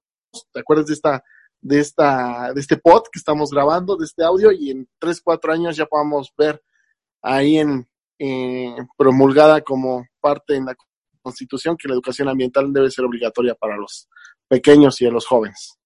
¿te 0.52 0.60
acuerdas 0.60 0.86
de 0.86 0.94
esta, 0.94 1.24
de 1.60 1.80
esta, 1.80 2.52
de 2.52 2.60
este 2.60 2.76
pod 2.76 3.04
que 3.12 3.18
estamos 3.18 3.50
grabando, 3.50 3.96
de 3.96 4.04
este 4.04 4.24
audio, 4.24 4.52
y 4.52 4.70
en 4.70 4.88
tres, 4.98 5.20
cuatro 5.22 5.52
años 5.52 5.76
ya 5.76 5.86
podamos 5.86 6.32
ver 6.36 6.62
ahí 7.22 7.58
en 7.58 7.88
eh, 8.18 8.76
promulgada 8.96 9.62
como 9.62 10.06
parte 10.20 10.56
en 10.56 10.66
la 10.66 10.74
Constitución 11.22 11.76
que 11.76 11.88
la 11.88 11.94
educación 11.94 12.28
ambiental 12.28 12.72
debe 12.72 12.90
ser 12.90 13.04
obligatoria 13.04 13.54
para 13.54 13.76
los 13.76 14.08
pequeños 14.48 15.00
y 15.00 15.06
a 15.06 15.10
los 15.10 15.26
jóvenes. 15.26 15.78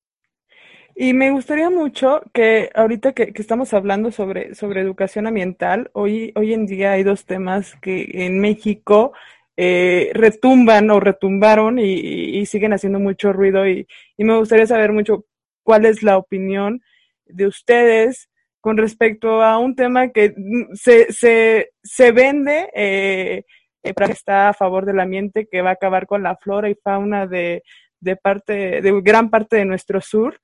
Y 0.98 1.12
me 1.12 1.30
gustaría 1.30 1.68
mucho 1.68 2.22
que 2.32 2.70
ahorita 2.74 3.12
que, 3.12 3.34
que, 3.34 3.42
estamos 3.42 3.74
hablando 3.74 4.10
sobre, 4.10 4.54
sobre 4.54 4.80
educación 4.80 5.26
ambiental, 5.26 5.90
hoy, 5.92 6.32
hoy 6.36 6.54
en 6.54 6.64
día 6.64 6.92
hay 6.92 7.02
dos 7.02 7.26
temas 7.26 7.74
que 7.82 8.08
en 8.10 8.40
México 8.40 9.12
eh, 9.56 10.10
retumban 10.14 10.90
o 10.90 11.00
retumbaron 11.00 11.78
y, 11.78 12.38
y, 12.38 12.46
siguen 12.46 12.72
haciendo 12.72 12.98
mucho 12.98 13.32
ruido 13.32 13.66
y, 13.66 13.86
y, 14.16 14.24
me 14.24 14.36
gustaría 14.36 14.66
saber 14.66 14.92
mucho 14.92 15.24
cuál 15.62 15.86
es 15.86 16.02
la 16.02 16.18
opinión 16.18 16.82
de 17.24 17.46
ustedes 17.46 18.28
con 18.60 18.76
respecto 18.76 19.42
a 19.42 19.58
un 19.58 19.74
tema 19.74 20.10
que 20.10 20.34
se, 20.74 21.12
se, 21.12 21.70
se 21.82 22.12
vende 22.12 22.70
eh, 22.74 23.44
eh, 23.82 23.94
para 23.94 24.08
que 24.08 24.12
está 24.12 24.48
a 24.50 24.54
favor 24.54 24.84
del 24.84 25.00
ambiente, 25.00 25.48
que 25.50 25.62
va 25.62 25.70
a 25.70 25.74
acabar 25.74 26.06
con 26.06 26.22
la 26.22 26.36
flora 26.36 26.68
y 26.68 26.74
fauna 26.74 27.26
de, 27.26 27.62
de 28.00 28.16
parte, 28.16 28.82
de 28.82 29.00
gran 29.02 29.30
parte 29.30 29.56
de 29.56 29.64
nuestro 29.64 30.00
sur 30.00 30.40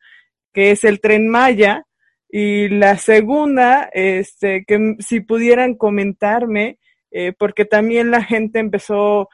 que 0.52 0.70
es 0.70 0.84
el 0.84 1.00
tren 1.00 1.28
Maya. 1.28 1.86
Y 2.28 2.68
la 2.68 2.96
segunda, 2.96 3.90
este, 3.92 4.64
que 4.64 4.96
si 5.00 5.20
pudieran 5.20 5.74
comentarme, 5.74 6.78
eh, 7.12 7.32
porque 7.38 7.64
también 7.64 8.10
la 8.10 8.22
gente 8.24 8.58
empezó 8.58 9.28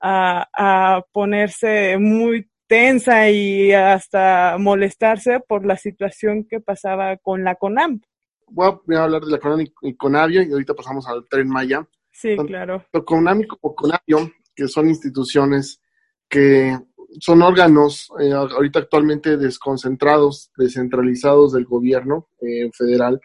a, 0.00 0.48
a, 0.52 1.02
ponerse 1.12 1.98
muy 1.98 2.50
tensa 2.66 3.30
y 3.30 3.72
hasta 3.72 4.56
molestarse 4.58 5.40
por 5.40 5.66
la 5.66 5.76
situación 5.76 6.46
que 6.48 6.60
pasaba 6.60 7.16
con 7.18 7.44
la 7.44 7.54
CONAM. 7.54 8.00
Voy 8.48 8.96
a 8.96 9.04
hablar 9.04 9.22
de 9.22 9.30
la 9.30 9.38
CONAM 9.38 9.66
y 9.82 9.94
CONAVIO 9.94 10.42
y 10.42 10.52
ahorita 10.52 10.74
pasamos 10.74 11.06
al 11.06 11.26
tren 11.28 11.48
Maya. 11.48 11.86
Sí, 12.10 12.36
claro. 12.36 12.84
CONAM 13.04 13.42
y 13.42 13.46
CONAVIO, 13.46 14.32
que 14.54 14.68
son 14.68 14.88
instituciones 14.88 15.80
que 16.28 16.78
son 17.20 17.42
órganos 17.42 18.10
eh, 18.18 18.32
ahorita 18.32 18.78
actualmente 18.78 19.36
desconcentrados, 19.36 20.50
descentralizados 20.56 21.52
del 21.52 21.66
gobierno 21.66 22.28
eh, 22.40 22.70
federal. 22.72 23.20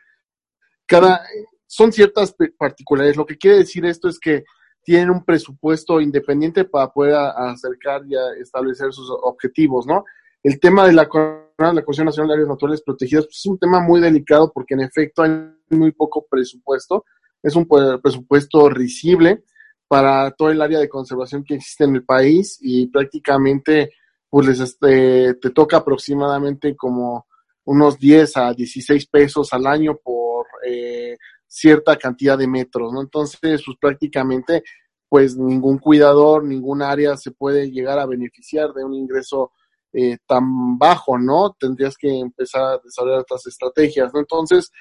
Cada, 0.85 1.21
son 1.67 1.91
ciertas 1.91 2.35
particularidades. 2.57 3.17
Lo 3.17 3.25
que 3.25 3.37
quiere 3.37 3.57
decir 3.57 3.85
esto 3.85 4.07
es 4.07 4.19
que 4.19 4.45
tienen 4.83 5.09
un 5.09 5.25
presupuesto 5.25 5.99
independiente 5.99 6.63
para 6.63 6.89
poder 6.89 7.13
acercar 7.13 8.03
y 8.07 8.15
establecer 8.41 8.93
sus 8.93 9.09
objetivos, 9.09 9.85
¿no? 9.85 10.05
El 10.41 10.59
tema 10.61 10.87
de 10.87 10.93
la, 10.93 11.03
la 11.03 11.83
Comisión 11.83 12.05
Nacional 12.05 12.29
de 12.29 12.33
Áreas 12.35 12.49
Naturales 12.49 12.81
Protegidas 12.81 13.25
pues, 13.25 13.37
es 13.37 13.45
un 13.47 13.59
tema 13.59 13.81
muy 13.81 13.99
delicado 13.99 14.49
porque 14.53 14.75
en 14.75 14.81
efecto 14.81 15.23
hay 15.23 15.31
muy 15.69 15.91
poco 15.91 16.25
presupuesto. 16.29 17.03
Es 17.43 17.55
un 17.55 17.67
presupuesto 17.67 18.69
risible 18.69 19.43
para 19.89 20.31
todo 20.31 20.51
el 20.51 20.61
área 20.61 20.79
de 20.79 20.89
conservación 20.89 21.43
que 21.43 21.55
existe 21.55 21.83
en 21.83 21.95
el 21.95 22.05
país 22.05 22.57
y 22.61 22.87
prácticamente 22.87 23.91
pues 24.29 24.47
les, 24.47 24.59
este, 24.59 25.33
te 25.35 25.49
toca 25.49 25.77
aproximadamente 25.77 26.75
como 26.75 27.27
unos 27.65 27.97
10 27.99 28.37
a 28.37 28.53
16 28.53 29.07
pesos 29.07 29.51
al 29.51 29.67
año 29.67 29.97
por 30.01 30.45
eh, 30.65 31.17
cierta 31.47 31.95
cantidad 31.95 32.37
de 32.37 32.47
metros, 32.47 32.93
¿no? 32.93 33.01
Entonces, 33.01 33.61
pues 33.65 33.77
prácticamente, 33.79 34.63
pues 35.09 35.37
ningún 35.37 35.77
cuidador, 35.79 36.43
ningún 36.43 36.81
área 36.81 37.17
se 37.17 37.31
puede 37.31 37.71
llegar 37.71 37.99
a 37.99 38.05
beneficiar 38.05 38.73
de 38.73 38.83
un 38.83 38.93
ingreso 38.93 39.51
eh, 39.93 40.17
tan 40.27 40.77
bajo, 40.77 41.17
¿no? 41.17 41.55
Tendrías 41.59 41.97
que 41.97 42.19
empezar 42.19 42.63
a 42.63 42.77
desarrollar 42.83 43.21
otras 43.21 43.47
estrategias, 43.47 44.13
¿no? 44.13 44.19
Entonces, 44.19 44.71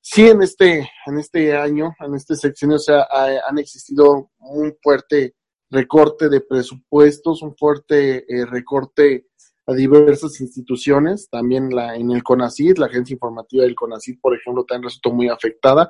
sí 0.00 0.28
en 0.28 0.42
este, 0.42 0.88
en 1.06 1.18
este 1.18 1.56
año, 1.56 1.94
en 2.00 2.14
este 2.14 2.34
sexenio, 2.34 2.76
o 2.76 2.80
sea, 2.80 3.06
han 3.46 3.58
existido 3.58 4.30
un 4.38 4.74
fuerte 4.82 5.34
recorte 5.70 6.28
de 6.28 6.40
presupuestos, 6.40 7.42
un 7.42 7.56
fuerte 7.56 8.24
eh, 8.28 8.46
recorte 8.46 9.26
a 9.66 9.72
diversas 9.72 10.40
instituciones, 10.40 11.28
también 11.30 11.74
la, 11.74 11.96
en 11.96 12.10
el 12.10 12.22
CONACID, 12.22 12.76
la 12.76 12.86
agencia 12.86 13.14
informativa 13.14 13.64
del 13.64 13.74
CONACID, 13.74 14.18
por 14.20 14.36
ejemplo, 14.36 14.64
también 14.64 14.84
resultó 14.84 15.12
muy 15.12 15.28
afectada, 15.28 15.88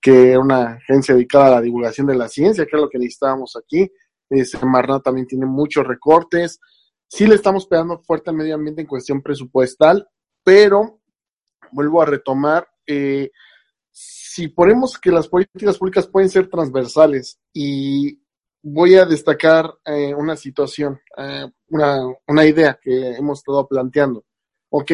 que 0.00 0.30
era 0.30 0.40
una 0.40 0.72
agencia 0.74 1.14
dedicada 1.14 1.46
a 1.48 1.50
la 1.50 1.60
divulgación 1.60 2.06
de 2.06 2.16
la 2.16 2.28
ciencia, 2.28 2.64
que 2.64 2.76
es 2.76 2.82
lo 2.82 2.88
que 2.88 2.98
necesitábamos 2.98 3.56
aquí. 3.56 3.90
Eh, 4.30 4.44
Semarnat 4.44 5.02
también 5.02 5.26
tiene 5.26 5.46
muchos 5.46 5.86
recortes. 5.86 6.60
Sí 7.08 7.26
le 7.26 7.34
estamos 7.34 7.66
pegando 7.66 7.98
fuerte 7.98 8.30
al 8.30 8.36
medio 8.36 8.54
ambiente 8.54 8.80
en 8.80 8.86
cuestión 8.86 9.20
presupuestal, 9.20 10.08
pero 10.44 11.00
vuelvo 11.72 12.02
a 12.02 12.06
retomar, 12.06 12.68
eh, 12.86 13.30
si 13.90 14.48
ponemos 14.48 14.98
que 14.98 15.10
las 15.10 15.28
políticas 15.28 15.78
públicas 15.78 16.06
pueden 16.06 16.30
ser 16.30 16.48
transversales 16.48 17.40
y 17.52 18.20
voy 18.62 18.94
a 18.94 19.04
destacar 19.04 19.72
eh, 19.84 20.14
una 20.14 20.36
situación, 20.36 21.00
eh, 21.16 21.46
una, 21.68 22.02
una, 22.26 22.46
idea 22.46 22.78
que 22.80 23.12
hemos 23.16 23.38
estado 23.38 23.66
planteando. 23.66 24.24
Ok, 24.70 24.92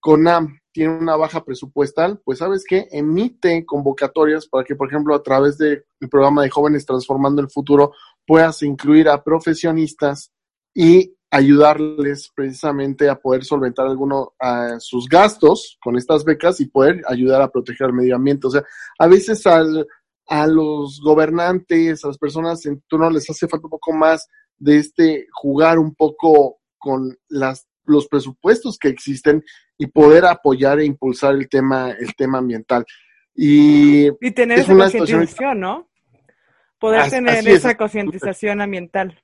CONAM 0.00 0.60
tiene 0.72 0.96
una 0.96 1.16
baja 1.16 1.44
presupuestal, 1.44 2.20
pues 2.24 2.38
sabes 2.38 2.64
qué, 2.68 2.88
emite 2.90 3.66
convocatorias 3.66 4.46
para 4.46 4.64
que, 4.64 4.76
por 4.76 4.88
ejemplo, 4.88 5.14
a 5.14 5.22
través 5.22 5.58
del 5.58 5.84
programa 6.10 6.42
de 6.42 6.50
jóvenes 6.50 6.86
transformando 6.86 7.42
el 7.42 7.50
futuro, 7.50 7.92
puedas 8.26 8.62
incluir 8.62 9.08
a 9.08 9.24
profesionistas 9.24 10.32
y 10.74 11.14
ayudarles 11.30 12.30
precisamente 12.34 13.08
a 13.08 13.16
poder 13.16 13.44
solventar 13.44 13.86
algunos 13.86 14.28
a 14.38 14.78
sus 14.80 15.08
gastos 15.08 15.78
con 15.82 15.96
estas 15.96 16.24
becas 16.24 16.60
y 16.60 16.66
poder 16.66 17.02
ayudar 17.06 17.42
a 17.42 17.50
proteger 17.50 17.88
el 17.88 17.94
medio 17.94 18.16
ambiente. 18.16 18.46
O 18.46 18.50
sea, 18.50 18.64
a 18.98 19.06
veces 19.06 19.46
al 19.46 19.86
a 20.28 20.46
los 20.46 21.00
gobernantes, 21.00 22.04
a 22.04 22.08
las 22.08 22.18
personas 22.18 22.64
en 22.66 22.82
turno 22.82 23.08
les 23.10 23.28
hace 23.30 23.48
falta 23.48 23.66
un 23.66 23.70
poco 23.70 23.92
más 23.92 24.28
de 24.58 24.76
este 24.76 25.26
jugar 25.32 25.78
un 25.78 25.94
poco 25.94 26.60
con 26.76 27.16
las 27.28 27.66
los 27.84 28.06
presupuestos 28.06 28.78
que 28.78 28.88
existen 28.88 29.42
y 29.78 29.86
poder 29.86 30.26
apoyar 30.26 30.80
e 30.80 30.84
impulsar 30.84 31.34
el 31.34 31.48
tema 31.48 31.92
el 31.92 32.14
tema 32.14 32.38
ambiental 32.38 32.84
y, 33.34 34.08
y 34.20 34.30
tener 34.32 34.58
esa 34.58 34.74
concientización, 34.74 35.60
¿no? 35.60 35.88
Poder 36.78 37.08
tener 37.08 37.48
esa 37.48 37.76
concientización 37.76 38.60
ambiental. 38.60 39.22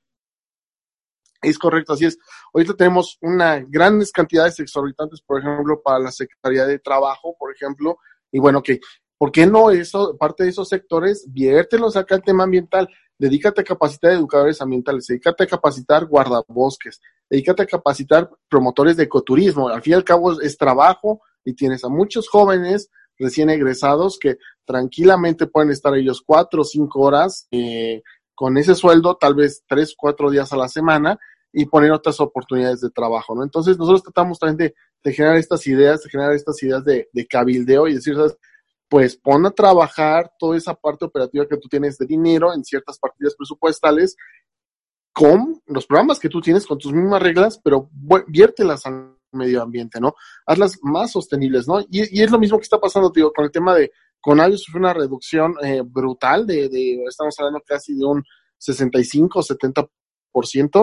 Es 1.41 1.59
correcto, 1.59 1.93
así 1.93 2.05
es. 2.05 2.17
Ahorita 2.53 2.73
tenemos 2.73 3.17
una 3.21 3.63
grandes 3.67 4.11
cantidades 4.11 4.59
exorbitantes, 4.59 5.21
por 5.21 5.39
ejemplo, 5.39 5.81
para 5.81 5.99
la 5.99 6.11
Secretaría 6.11 6.65
de 6.65 6.79
Trabajo, 6.79 7.35
por 7.37 7.53
ejemplo, 7.53 7.99
y 8.31 8.39
bueno, 8.39 8.63
que 8.63 8.79
¿Por 9.17 9.31
qué 9.31 9.45
no 9.45 9.71
eso, 9.71 10.17
parte 10.17 10.43
de 10.43 10.49
esos 10.49 10.67
sectores, 10.67 11.25
viértelos 11.29 11.95
acá 11.95 12.15
al 12.15 12.23
tema 12.23 12.43
ambiental? 12.43 12.89
Dedícate 13.17 13.61
a 13.61 13.63
capacitar 13.63 14.11
educadores 14.11 14.61
ambientales, 14.61 15.07
dedícate 15.07 15.43
a 15.43 15.47
capacitar 15.47 16.05
guardabosques, 16.05 16.99
dedícate 17.29 17.63
a 17.63 17.65
capacitar 17.65 18.29
promotores 18.49 18.97
de 18.97 19.03
ecoturismo. 19.03 19.69
Al 19.69 19.81
fin 19.81 19.91
y 19.91 19.95
al 19.95 20.03
cabo 20.03 20.39
es 20.41 20.57
trabajo 20.57 21.21
y 21.45 21.53
tienes 21.53 21.83
a 21.85 21.89
muchos 21.89 22.27
jóvenes 22.27 22.89
recién 23.17 23.49
egresados 23.49 24.17
que 24.19 24.37
tranquilamente 24.65 25.47
pueden 25.47 25.71
estar 25.71 25.95
ellos 25.95 26.21
cuatro 26.25 26.61
o 26.61 26.65
cinco 26.65 27.01
horas 27.01 27.47
eh, 27.51 28.01
con 28.33 28.57
ese 28.57 28.75
sueldo, 28.75 29.15
tal 29.15 29.35
vez 29.35 29.63
tres, 29.67 29.93
cuatro 29.97 30.29
días 30.29 30.51
a 30.51 30.57
la 30.57 30.67
semana 30.67 31.17
y 31.53 31.65
poner 31.67 31.91
otras 31.93 32.19
oportunidades 32.19 32.81
de 32.81 32.89
trabajo, 32.89 33.33
¿no? 33.33 33.43
Entonces 33.43 33.77
nosotros 33.77 34.03
tratamos 34.03 34.37
también 34.39 34.73
de, 35.03 35.13
generar 35.13 35.37
estas 35.37 35.65
ideas, 35.67 36.03
de 36.03 36.09
generar 36.09 36.33
estas 36.33 36.61
ideas 36.63 36.83
de, 36.83 37.07
de 37.13 37.27
cabildeo 37.27 37.87
y 37.87 37.93
decir, 37.93 38.15
¿sabes? 38.15 38.35
Pues 38.89 39.17
pon 39.17 39.45
a 39.45 39.51
trabajar 39.51 40.31
toda 40.37 40.57
esa 40.57 40.73
parte 40.73 41.05
operativa 41.05 41.47
que 41.47 41.57
tú 41.57 41.67
tienes 41.67 41.97
de 41.97 42.05
dinero 42.05 42.53
en 42.53 42.63
ciertas 42.63 42.99
partidas 42.99 43.35
presupuestales 43.35 44.15
con 45.13 45.61
los 45.67 45.85
programas 45.85 46.19
que 46.19 46.29
tú 46.29 46.41
tienes 46.41 46.65
con 46.65 46.77
tus 46.77 46.93
mismas 46.93 47.21
reglas, 47.21 47.59
pero 47.63 47.89
viértelas 48.27 48.85
al 48.85 49.15
medio 49.31 49.61
ambiente, 49.61 49.99
¿no? 49.99 50.15
Hazlas 50.45 50.77
más 50.81 51.11
sostenibles, 51.11 51.67
¿no? 51.67 51.79
Y, 51.89 52.21
es 52.21 52.31
lo 52.31 52.39
mismo 52.39 52.57
que 52.57 52.63
está 52.63 52.79
pasando, 52.79 53.11
tío, 53.11 53.31
con 53.31 53.45
el 53.45 53.51
tema 53.51 53.73
de 53.75 53.91
Conavio 54.19 54.57
sufrió 54.57 54.79
una 54.79 54.93
reducción 54.93 55.55
eh, 55.63 55.81
brutal 55.85 56.45
de, 56.45 56.67
de, 56.69 57.03
estamos 57.07 57.35
hablando 57.39 57.61
casi 57.65 57.95
de 57.95 58.05
un 58.05 58.23
65, 58.57 59.41
70 59.41 59.87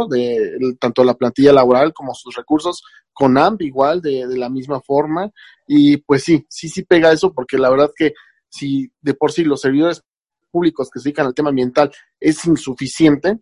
de 0.09 0.76
tanto 0.78 1.05
la 1.05 1.14
plantilla 1.14 1.53
laboral 1.53 1.92
como 1.92 2.14
sus 2.14 2.34
recursos, 2.34 2.82
con 3.12 3.36
AMP 3.36 3.62
igual 3.62 4.00
de, 4.00 4.26
de, 4.26 4.38
la 4.38 4.48
misma 4.48 4.80
forma, 4.80 5.30
y 5.66 5.98
pues 5.98 6.24
sí, 6.24 6.46
sí, 6.48 6.68
sí 6.68 6.84
pega 6.84 7.12
eso, 7.12 7.32
porque 7.32 7.59
la 7.59 7.70
verdad 7.70 7.90
que 7.94 8.14
si 8.48 8.90
de 9.00 9.14
por 9.14 9.32
sí 9.32 9.44
los 9.44 9.61
servidores 9.61 10.03
públicos 10.50 10.88
que 10.90 11.00
se 11.00 11.09
dedican 11.09 11.26
al 11.26 11.34
tema 11.34 11.50
ambiental 11.50 11.90
es 12.20 12.44
insuficiente, 12.46 13.38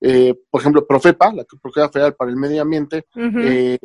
eh, 0.00 0.34
por 0.50 0.60
ejemplo, 0.60 0.84
Profepa, 0.84 1.32
la 1.32 1.44
Procuraduría 1.44 1.92
Federal 1.92 2.14
para 2.16 2.30
el 2.30 2.36
Medio 2.36 2.62
Ambiente, 2.62 3.06
eh, 3.14 3.78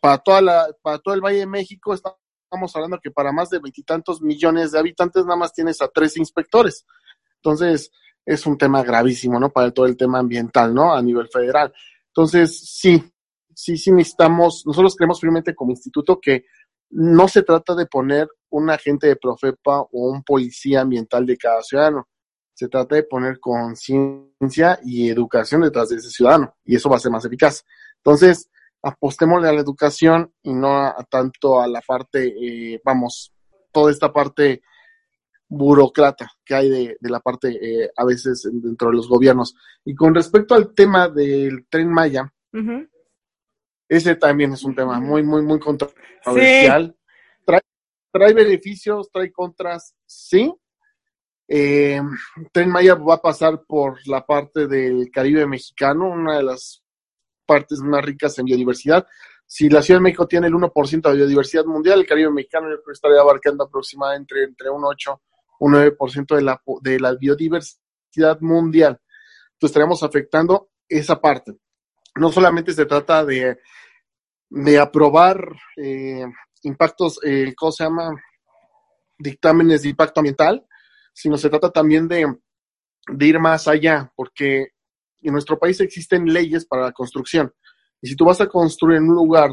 para, 0.00 0.18
toda 0.18 0.40
la, 0.40 0.66
para 0.80 0.98
todo 0.98 1.14
el 1.14 1.20
Valle 1.20 1.40
de 1.40 1.46
México 1.46 1.92
estamos 1.92 2.74
hablando 2.74 2.98
que 3.02 3.10
para 3.10 3.32
más 3.32 3.50
de 3.50 3.58
veintitantos 3.58 4.22
millones 4.22 4.72
de 4.72 4.78
habitantes 4.78 5.24
nada 5.24 5.36
más 5.36 5.52
tienes 5.52 5.82
a 5.82 5.88
tres 5.88 6.16
inspectores. 6.16 6.86
Entonces, 7.36 7.90
es 8.24 8.46
un 8.46 8.56
tema 8.56 8.82
gravísimo, 8.82 9.38
¿no? 9.38 9.50
Para 9.50 9.70
todo 9.70 9.86
el 9.86 9.96
tema 9.96 10.18
ambiental, 10.18 10.74
¿no? 10.74 10.94
A 10.94 11.02
nivel 11.02 11.28
federal. 11.28 11.72
Entonces, 12.08 12.58
sí, 12.58 13.02
sí, 13.54 13.76
sí 13.76 13.92
necesitamos, 13.92 14.64
nosotros 14.66 14.96
creemos 14.96 15.20
firmemente 15.20 15.54
como 15.54 15.72
instituto 15.72 16.20
que 16.20 16.44
no 16.90 17.26
se 17.28 17.42
trata 17.42 17.74
de 17.74 17.86
poner 17.86 18.28
un 18.50 18.70
agente 18.70 19.08
de 19.08 19.16
Profepa 19.16 19.80
o 19.80 20.10
un 20.10 20.22
policía 20.22 20.82
ambiental 20.82 21.26
de 21.26 21.36
cada 21.36 21.62
ciudadano. 21.62 22.08
Se 22.54 22.68
trata 22.68 22.94
de 22.94 23.02
poner 23.02 23.40
conciencia 23.40 24.78
y 24.84 25.08
educación 25.08 25.62
detrás 25.62 25.88
de 25.88 25.96
ese 25.96 26.10
ciudadano 26.10 26.54
y 26.64 26.76
eso 26.76 26.88
va 26.88 26.96
a 26.96 27.00
ser 27.00 27.10
más 27.10 27.24
eficaz. 27.24 27.64
Entonces, 27.96 28.48
apostémosle 28.80 29.48
a 29.48 29.52
la 29.52 29.60
educación 29.60 30.32
y 30.42 30.54
no 30.54 30.86
a, 30.86 31.04
tanto 31.10 31.60
a 31.60 31.66
la 31.66 31.80
parte, 31.80 32.26
eh, 32.28 32.80
vamos, 32.84 33.32
toda 33.72 33.90
esta 33.90 34.12
parte 34.12 34.62
burócrata 35.48 36.30
que 36.44 36.54
hay 36.54 36.68
de, 36.68 36.96
la 37.00 37.20
parte 37.20 37.48
eh, 37.48 37.90
a 37.96 38.04
veces 38.04 38.48
dentro 38.52 38.90
de 38.90 38.96
los 38.96 39.08
gobiernos. 39.08 39.54
Y 39.84 39.94
con 39.94 40.14
respecto 40.14 40.54
al 40.54 40.74
tema 40.74 41.08
del 41.08 41.66
tren 41.68 41.90
Maya, 41.90 42.32
ese 43.88 44.16
también 44.16 44.52
es 44.52 44.64
un 44.64 44.74
tema 44.74 45.00
muy, 45.00 45.22
muy, 45.22 45.42
muy 45.42 45.58
controversial. 45.58 46.96
Trae, 48.12 48.32
beneficios, 48.32 49.10
trae 49.10 49.32
contras, 49.32 49.96
sí. 50.06 50.54
Eh, 51.48 52.00
tren 52.52 52.70
Maya 52.70 52.94
va 52.94 53.14
a 53.14 53.22
pasar 53.22 53.64
por 53.66 53.98
la 54.06 54.24
parte 54.24 54.68
del 54.68 55.10
Caribe 55.10 55.46
mexicano, 55.48 56.10
una 56.10 56.36
de 56.36 56.44
las 56.44 56.80
partes 57.44 57.80
más 57.80 58.04
ricas 58.04 58.38
en 58.38 58.44
biodiversidad. 58.44 59.04
Si 59.46 59.68
la 59.68 59.82
Ciudad 59.82 59.98
de 59.98 60.04
México 60.04 60.28
tiene 60.28 60.46
el 60.46 60.54
1% 60.54 61.10
de 61.10 61.16
biodiversidad 61.16 61.64
mundial, 61.64 62.00
el 62.00 62.06
Caribe 62.06 62.30
mexicano 62.30 62.68
yo 62.68 62.76
creo 62.76 62.86
que 62.86 62.92
estaría 62.92 63.20
abarcando 63.20 63.64
aproximadamente 63.64 64.34
entre, 64.34 64.44
entre 64.44 64.70
un 64.70 64.84
8 64.84 65.20
un 65.60 65.74
9% 65.74 66.34
de 66.36 66.42
la, 66.42 66.60
de 66.82 67.00
la 67.00 67.14
biodiversidad 67.14 68.40
mundial. 68.40 69.00
Entonces 69.52 69.70
estaremos 69.70 70.02
afectando 70.02 70.70
esa 70.88 71.20
parte. 71.20 71.52
No 72.16 72.30
solamente 72.30 72.72
se 72.72 72.86
trata 72.86 73.24
de, 73.24 73.58
de 74.50 74.78
aprobar 74.78 75.44
eh, 75.76 76.24
impactos, 76.62 77.18
eh, 77.24 77.54
¿cómo 77.56 77.72
se 77.72 77.84
llama? 77.84 78.10
Dictámenes 79.18 79.82
de 79.82 79.90
impacto 79.90 80.20
ambiental, 80.20 80.66
sino 81.12 81.36
se 81.36 81.50
trata 81.50 81.70
también 81.70 82.08
de, 82.08 82.26
de 83.08 83.26
ir 83.26 83.38
más 83.38 83.68
allá, 83.68 84.12
porque 84.14 84.68
en 85.22 85.32
nuestro 85.32 85.58
país 85.58 85.80
existen 85.80 86.26
leyes 86.26 86.66
para 86.66 86.82
la 86.82 86.92
construcción. 86.92 87.52
Y 88.00 88.08
si 88.08 88.16
tú 88.16 88.26
vas 88.26 88.40
a 88.40 88.48
construir 88.48 88.98
en 88.98 89.08
un 89.08 89.14
lugar 89.14 89.50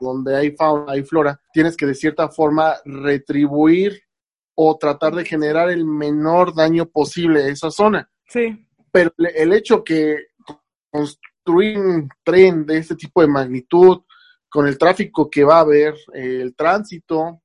donde 0.00 0.36
hay 0.36 0.50
fauna, 0.56 0.92
hay 0.92 1.04
flora, 1.04 1.40
tienes 1.52 1.76
que 1.76 1.86
de 1.86 1.94
cierta 1.94 2.28
forma 2.28 2.74
retribuir 2.84 4.02
o 4.54 4.76
tratar 4.78 5.14
de 5.14 5.24
generar 5.24 5.70
el 5.70 5.84
menor 5.84 6.54
daño 6.54 6.86
posible 6.86 7.44
a 7.44 7.48
esa 7.48 7.70
zona. 7.70 8.10
Sí. 8.26 8.66
Pero 8.90 9.12
el 9.16 9.52
hecho 9.52 9.82
que 9.82 10.16
construir 10.90 11.78
un 11.78 12.08
tren 12.22 12.66
de 12.66 12.78
este 12.78 12.94
tipo 12.94 13.22
de 13.22 13.28
magnitud, 13.28 14.02
con 14.48 14.66
el 14.66 14.76
tráfico 14.76 15.30
que 15.30 15.44
va 15.44 15.56
a 15.56 15.60
haber, 15.60 15.94
el 16.12 16.54
tránsito, 16.54 17.42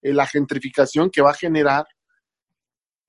eh, 0.00 0.12
la 0.12 0.26
gentrificación 0.26 1.10
que 1.10 1.20
va 1.20 1.30
a 1.30 1.34
generar, 1.34 1.84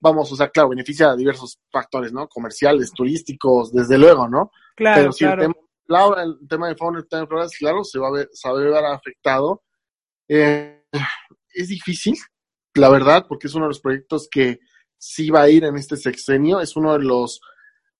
vamos, 0.00 0.30
o 0.32 0.36
sea, 0.36 0.48
claro, 0.48 0.70
beneficia 0.70 1.10
a 1.10 1.16
diversos 1.16 1.60
factores, 1.70 2.12
¿no? 2.12 2.28
Comerciales, 2.28 2.90
turísticos, 2.92 3.72
desde 3.72 3.98
luego, 3.98 4.28
¿no? 4.28 4.50
Claro, 4.74 5.00
Pero 5.00 5.12
si 5.12 5.24
el 5.24 5.38
tema 5.38 5.54
el 5.88 6.48
tema 6.48 6.68
de 6.68 6.76
fauna 6.76 7.00
y 7.00 7.08
tema 7.08 7.22
de 7.22 7.28
flora, 7.28 7.46
claro, 7.58 7.84
se 7.84 7.98
va 7.98 8.08
a 8.08 8.12
ver, 8.12 8.28
se 8.32 8.48
va 8.48 8.58
a 8.58 8.62
ver 8.62 8.84
afectado. 8.84 9.62
Eh, 10.28 10.84
es 11.54 11.68
difícil, 11.68 12.16
la 12.76 12.88
verdad, 12.88 13.26
porque 13.28 13.46
es 13.46 13.54
uno 13.54 13.64
de 13.64 13.70
los 13.70 13.80
proyectos 13.80 14.28
que 14.30 14.60
sí 14.98 15.30
va 15.30 15.42
a 15.42 15.50
ir 15.50 15.64
en 15.64 15.76
este 15.76 15.96
sexenio, 15.96 16.60
es 16.60 16.76
uno 16.76 16.92
de 16.92 17.04
los 17.04 17.40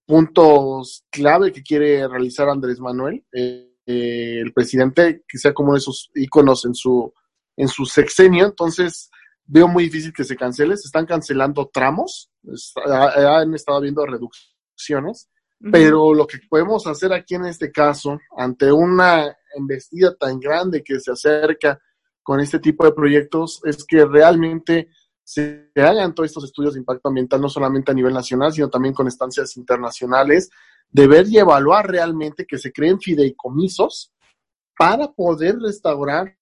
puntos 0.07 1.05
clave 1.11 1.53
que 1.53 1.62
quiere 1.62 2.07
realizar 2.09 2.49
Andrés 2.49 2.79
Manuel, 2.79 3.24
eh, 3.33 3.74
eh, 3.87 4.41
el 4.41 4.53
presidente, 4.53 5.24
que 5.29 5.39
sea 5.39 5.53
como 5.53 5.77
esos 5.77 6.11
íconos 6.14 6.64
en 6.64 6.74
su, 6.74 7.12
en 7.57 7.68
su 7.68 7.85
sexenio, 7.87 8.47
entonces 8.47 9.11
veo 9.45 9.68
muy 9.68 9.85
difícil 9.85 10.12
que 10.12 10.24
se 10.24 10.37
cancele, 10.37 10.77
se 10.77 10.89
están 10.89 11.07
cancelando 11.07 11.70
tramos, 11.72 12.31
han 12.77 13.55
estado 13.55 13.79
habiendo 13.79 14.05
reducciones, 14.05 15.29
pero 15.72 16.12
lo 16.12 16.27
que 16.27 16.39
podemos 16.49 16.87
hacer 16.87 17.12
aquí 17.12 17.35
en 17.35 17.47
este 17.47 17.72
caso, 17.72 18.18
ante 18.37 18.70
una 18.70 19.35
embestida 19.57 20.14
tan 20.14 20.39
grande 20.39 20.83
que 20.83 21.01
se 21.01 21.12
acerca 21.12 21.81
con 22.27 22.41
este 22.41 22.59
tipo 22.59 22.85
de 22.85 22.91
proyectos, 22.91 23.61
es 23.62 23.85
que 23.85 24.05
realmente 24.05 24.89
se 25.22 25.70
hagan 25.77 26.12
todos 26.12 26.29
estos 26.29 26.43
estudios 26.43 26.74
de 26.74 26.81
impacto 26.81 27.09
ambiental, 27.09 27.41
no 27.41 27.49
solamente 27.49 27.93
a 27.93 27.95
nivel 27.95 28.12
nacional, 28.12 28.53
sino 28.53 28.68
también 28.68 28.93
con 28.93 29.07
estancias 29.07 29.57
internacionales, 29.57 30.51
de 30.91 31.07
ver 31.07 31.29
y 31.29 31.39
evaluar 31.39 31.89
realmente 31.89 32.45
que 32.45 32.59
se 32.59 32.72
creen 32.72 32.99
fideicomisos 32.99 34.12
para 34.77 35.12
poder 35.12 35.57
restaurar 35.61 36.37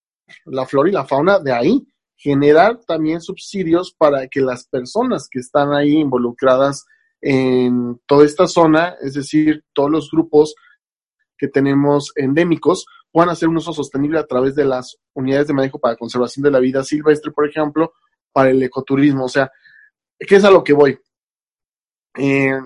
la 0.47 0.64
flora 0.64 0.89
y 0.89 0.93
la 0.93 1.05
fauna 1.05 1.39
de 1.39 1.53
ahí, 1.53 1.87
generar 2.16 2.80
también 2.87 3.20
subsidios 3.20 3.93
para 3.93 4.26
que 4.28 4.41
las 4.41 4.66
personas 4.66 5.28
que 5.30 5.41
están 5.41 5.74
ahí 5.74 5.99
involucradas 5.99 6.87
en 7.20 8.01
toda 8.07 8.24
esta 8.24 8.47
zona, 8.47 8.97
es 9.03 9.12
decir, 9.12 9.62
todos 9.74 9.91
los 9.91 10.11
grupos 10.11 10.55
que 11.37 11.49
tenemos 11.49 12.12
endémicos, 12.16 12.87
puedan 13.11 13.30
hacer 13.30 13.49
un 13.49 13.57
uso 13.57 13.72
sostenible 13.72 14.18
a 14.18 14.26
través 14.26 14.55
de 14.55 14.64
las 14.64 14.97
unidades 15.14 15.47
de 15.47 15.55
manejo 15.55 15.78
para 15.78 15.97
conservación 15.97 16.43
de 16.43 16.51
la 16.51 16.59
vida 16.59 16.82
silvestre, 16.82 17.32
por 17.32 17.49
ejemplo, 17.49 17.95
para 18.32 18.51
el 18.51 18.62
ecoturismo. 18.62 19.24
O 19.24 19.28
sea, 19.28 19.51
¿qué 20.18 20.37
es 20.37 20.45
a 20.45 20.51
lo 20.51 20.64
que 20.64 20.72
voy? 20.72 20.99
Eh, 22.16 22.59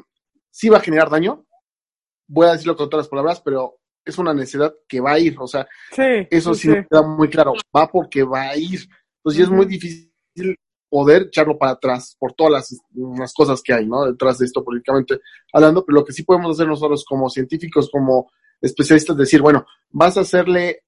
sí 0.50 0.68
va 0.68 0.78
a 0.78 0.82
generar 0.82 1.10
daño, 1.10 1.46
voy 2.26 2.46
a 2.46 2.52
decirlo 2.52 2.76
con 2.76 2.86
otras 2.86 3.08
palabras, 3.08 3.40
pero 3.40 3.78
es 4.04 4.18
una 4.18 4.32
necesidad 4.32 4.74
que 4.88 5.00
va 5.00 5.12
a 5.12 5.18
ir, 5.18 5.36
o 5.38 5.46
sea, 5.46 5.66
eso 6.30 6.54
sí, 6.54 6.68
me 6.68 6.86
queda 6.86 7.02
muy 7.02 7.28
claro, 7.28 7.52
va 7.76 7.86
porque 7.88 8.22
va 8.22 8.50
a 8.50 8.56
ir. 8.56 8.80
Entonces, 9.18 9.42
es 9.42 9.50
muy 9.50 9.66
difícil 9.66 10.10
poder 10.88 11.22
echarlo 11.22 11.58
para 11.58 11.72
atrás 11.72 12.16
por 12.18 12.32
todas 12.32 12.72
las, 13.14 13.32
cosas 13.34 13.60
que 13.62 13.74
hay, 13.74 13.86
¿no? 13.86 14.06
Detrás 14.06 14.38
de 14.38 14.46
esto 14.46 14.64
políticamente 14.64 15.20
hablando, 15.52 15.84
pero 15.84 15.98
lo 15.98 16.04
que 16.04 16.12
sí 16.12 16.22
podemos 16.22 16.56
hacer 16.56 16.66
nosotros 16.66 17.04
como 17.04 17.28
científicos, 17.28 17.90
como 17.92 18.30
especialistas, 18.60 19.14
es 19.14 19.18
decir, 19.18 19.40
bueno, 19.40 19.66
vas 19.90 20.16
a 20.16 20.20
hacerle 20.20 20.82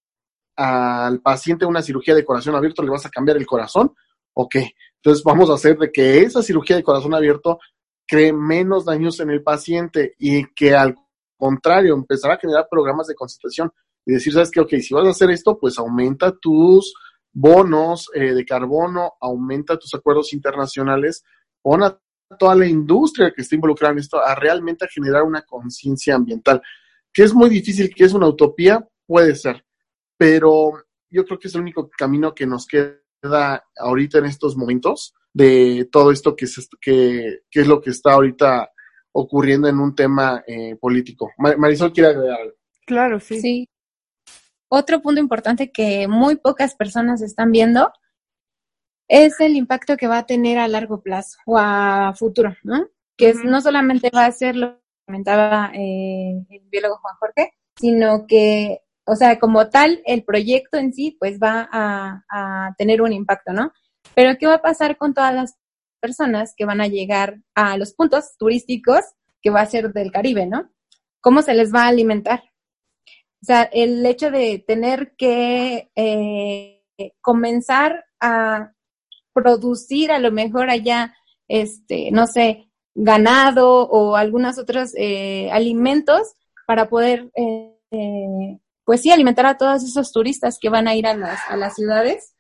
al 0.57 1.21
paciente 1.21 1.65
una 1.65 1.83
cirugía 1.83 2.15
de 2.15 2.25
corazón 2.25 2.55
abierto, 2.55 2.83
le 2.83 2.91
vas 2.91 3.07
a 3.07 3.11
cambiar 3.11 3.37
el 3.37 3.47
corazón, 3.47 3.95
ok, 4.35 4.57
entonces 4.97 5.25
vamos 5.25 5.49
a 5.51 5.55
hacer 5.55 5.79
de 5.79 5.91
que 5.91 6.21
esa 6.21 6.43
cirugía 6.43 6.77
de 6.77 6.83
corazón 6.83 7.15
abierto 7.15 7.59
cree 8.07 8.33
menos 8.33 8.85
daños 8.85 9.21
en 9.21 9.31
el 9.31 9.43
paciente 9.43 10.15
y 10.19 10.45
que 10.55 10.75
al 10.75 10.97
contrario 11.37 11.95
empezará 11.95 12.35
a 12.35 12.39
generar 12.39 12.67
programas 12.71 13.07
de 13.07 13.15
concentración 13.15 13.73
y 14.05 14.13
decir, 14.13 14.33
sabes 14.33 14.51
que, 14.51 14.61
ok, 14.61 14.75
si 14.81 14.95
vas 14.95 15.07
a 15.07 15.11
hacer 15.11 15.31
esto, 15.31 15.59
pues 15.59 15.79
aumenta 15.79 16.33
tus 16.39 16.95
bonos 17.33 18.11
eh, 18.15 18.35
de 18.35 18.45
carbono, 18.45 19.13
aumenta 19.21 19.79
tus 19.79 19.95
acuerdos 19.95 20.33
internacionales, 20.33 21.25
pon 21.63 21.83
a 21.85 21.99
toda 22.39 22.55
la 22.55 22.67
industria 22.67 23.33
que 23.35 23.43
está 23.43 23.55
involucrada 23.55 23.93
en 23.93 24.01
esto 24.01 24.19
a 24.21 24.35
realmente 24.35 24.87
generar 24.93 25.23
una 25.23 25.43
conciencia 25.43 26.15
ambiental, 26.15 26.61
que 27.13 27.23
es 27.23 27.35
muy 27.35 27.51
difícil, 27.51 27.93
que 27.95 28.05
es 28.05 28.13
una 28.13 28.29
utopía, 28.29 28.87
puede 29.07 29.35
ser, 29.35 29.65
pero 30.17 30.73
yo 31.11 31.25
creo 31.25 31.39
que 31.39 31.49
es 31.49 31.55
el 31.55 31.63
único 31.63 31.91
camino 31.91 32.35
que 32.35 32.47
nos 32.47 32.67
queda 32.67 33.65
ahorita 33.77 34.19
en 34.19 34.27
estos 34.27 34.57
momentos 34.57 35.15
de 35.33 35.89
todo 35.91 36.11
esto 36.11 36.35
que, 36.35 36.45
es, 36.47 36.69
que, 36.81 37.41
que 37.51 37.61
es 37.61 37.67
lo 37.67 37.81
que 37.81 37.91
está 37.91 38.13
ahorita 38.13 38.71
ocurriendo 39.13 39.69
en 39.69 39.79
un 39.79 39.95
tema 39.95 40.43
eh, 40.47 40.77
político. 40.77 41.31
Marisol 41.37 41.93
quiere 41.93 42.11
agregar 42.11 42.41
algo. 42.41 42.55
Claro, 42.87 43.21
sí. 43.21 43.41
Sí, 43.41 43.69
otro 44.73 45.03
punto 45.03 45.21
importante 45.21 45.73
que 45.73 46.07
muy 46.07 46.37
pocas 46.37 46.77
personas 46.77 47.23
están 47.23 47.51
viendo 47.51 47.93
es 49.09 49.41
el 49.41 49.57
impacto 49.57 49.97
que 49.97 50.07
va 50.07 50.19
a 50.19 50.27
tener 50.27 50.59
a 50.59 50.69
largo 50.69 51.03
plazo 51.03 51.39
o 51.45 51.59
a 51.59 52.15
futuro, 52.17 52.55
¿no? 52.63 52.87
Que 53.17 53.35
no 53.35 53.61
solamente 53.61 54.11
va 54.15 54.27
a 54.27 54.33
ser 54.33 54.55
lo 54.55 54.77
que 54.77 54.81
comentaba 55.11 55.73
eh, 55.75 56.47
el 56.49 56.61
biólogo 56.71 56.99
Juan 56.99 57.17
Jorge, 57.19 57.53
sino 57.77 58.27
que, 58.29 58.79
o 59.05 59.17
sea, 59.17 59.41
como 59.41 59.69
tal, 59.69 60.03
el 60.07 60.23
proyecto 60.23 60.79
en 60.79 60.93
sí, 60.93 61.17
pues 61.19 61.41
va 61.41 61.69
a, 61.73 62.75
tener 62.79 63.03
un 63.03 63.13
impacto, 63.13 63.53
¿no? 63.53 63.73
Pero 64.15 64.39
¿qué 64.39 64.47
va 64.47 64.55
a 64.55 64.63
pasar 64.63 64.97
con 64.97 65.13
todas 65.13 65.35
las 65.35 65.57
personas 65.99 66.55
que 66.57 66.65
van 66.65 66.81
a 66.81 66.87
llegar 66.87 67.41
a 67.57 67.77
los 67.77 67.93
puntos 67.93 68.37
turísticos 68.39 69.01
que 69.43 69.51
va 69.51 69.63
a 69.63 69.67
ser 69.67 69.93
del 69.93 70.13
Caribe, 70.13 70.47
¿no? 70.47 70.71
¿Cómo 71.21 71.43
se 71.43 71.55
les 71.55 71.75
va 71.75 71.85
a 71.85 71.89
alimentar? 71.89 72.45
O 73.43 73.47
sea, 73.47 73.65
el 73.65 74.07
hecho 74.07 74.31
de 74.31 74.63
tener 74.65 75.17
que 75.17 75.91
eh, 75.97 76.83
comenzar 77.21 78.05
a 78.21 78.73
producir 79.33 80.13
a 80.13 80.21
lo 80.21 80.31
mejor 80.31 80.71
allá, 80.71 81.17
este, 81.49 82.11
no 82.13 82.29
sé, 82.29 82.70
ganado 82.95 83.89
o 83.89 84.17
algunos 84.17 84.59
otros 84.59 84.93
eh, 84.97 85.51
alimentos 85.53 86.35
para 86.67 86.89
poder, 86.89 87.31
eh, 87.35 88.59
pues 88.85 89.03
sí, 89.03 89.11
alimentar 89.11 89.47
a 89.47 89.57
todos 89.57 89.83
esos 89.83 90.13
turistas 90.13 90.59
que 90.61 90.69
van 90.69 90.89
a 90.89 90.95
ir 90.95 91.07
a 91.07 91.15
las, 91.15 91.41
a 91.49 91.57
las 91.57 91.75
ciudades 91.75 92.35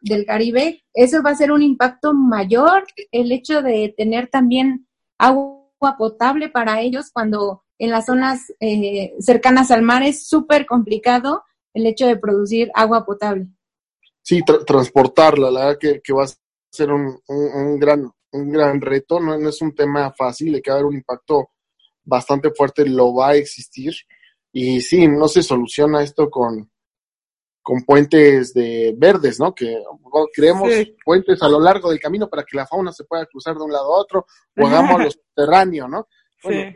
del 0.00 0.26
Caribe. 0.26 0.84
Eso 0.92 1.22
va 1.22 1.30
a 1.30 1.36
ser 1.36 1.50
un 1.50 1.62
impacto 1.62 2.12
mayor, 2.12 2.84
el 3.10 3.32
hecho 3.32 3.62
de 3.62 3.94
tener 3.96 4.28
también 4.28 4.86
agua 5.18 5.64
potable 5.98 6.48
para 6.48 6.80
ellos 6.80 7.10
cuando 7.12 7.64
en 7.78 7.90
las 7.90 8.06
zonas 8.06 8.52
eh, 8.60 9.14
cercanas 9.18 9.70
al 9.70 9.82
mar 9.82 10.02
es 10.02 10.26
súper 10.26 10.66
complicado 10.66 11.42
el 11.72 11.86
hecho 11.86 12.06
de 12.06 12.16
producir 12.16 12.70
agua 12.74 13.04
potable. 13.04 13.48
Sí, 14.22 14.42
transportarla, 14.66 15.50
la 15.50 15.66
verdad 15.66 16.00
que, 16.02 16.12
va 16.12 16.24
a 16.24 16.28
ser 16.70 16.90
un, 16.90 17.20
gran, 17.78 18.10
un 18.34 18.50
gran 18.50 18.80
reto, 18.80 19.20
no, 19.20 19.34
es 19.48 19.62
un 19.62 19.74
tema 19.74 20.12
fácil, 20.12 20.52
le 20.52 20.62
queda 20.62 20.84
un 20.84 20.94
impacto 20.94 21.50
bastante 22.02 22.50
fuerte, 22.50 22.86
lo 22.86 23.14
va 23.14 23.30
a 23.30 23.36
existir. 23.36 23.94
Y 24.52 24.80
sí, 24.80 25.06
no 25.06 25.28
se 25.28 25.42
soluciona 25.42 26.02
esto 26.02 26.28
con, 26.28 26.70
con 27.62 27.84
puentes 27.84 28.52
de 28.52 28.94
verdes, 28.96 29.38
¿no? 29.38 29.54
Que 29.54 29.82
creemos 30.32 30.68
puentes 31.04 31.42
a 31.42 31.48
lo 31.48 31.60
largo 31.60 31.90
del 31.90 32.00
camino 32.00 32.28
para 32.28 32.44
que 32.44 32.56
la 32.56 32.66
fauna 32.66 32.92
se 32.92 33.04
pueda 33.04 33.26
cruzar 33.26 33.56
de 33.56 33.62
un 33.62 33.72
lado 33.72 33.94
a 33.94 34.00
otro, 34.00 34.26
o 34.56 34.66
hagamos 34.66 35.02
lo 35.02 35.10
subterráneo, 35.10 35.88
¿no? 35.88 36.08
Bueno, 36.42 36.72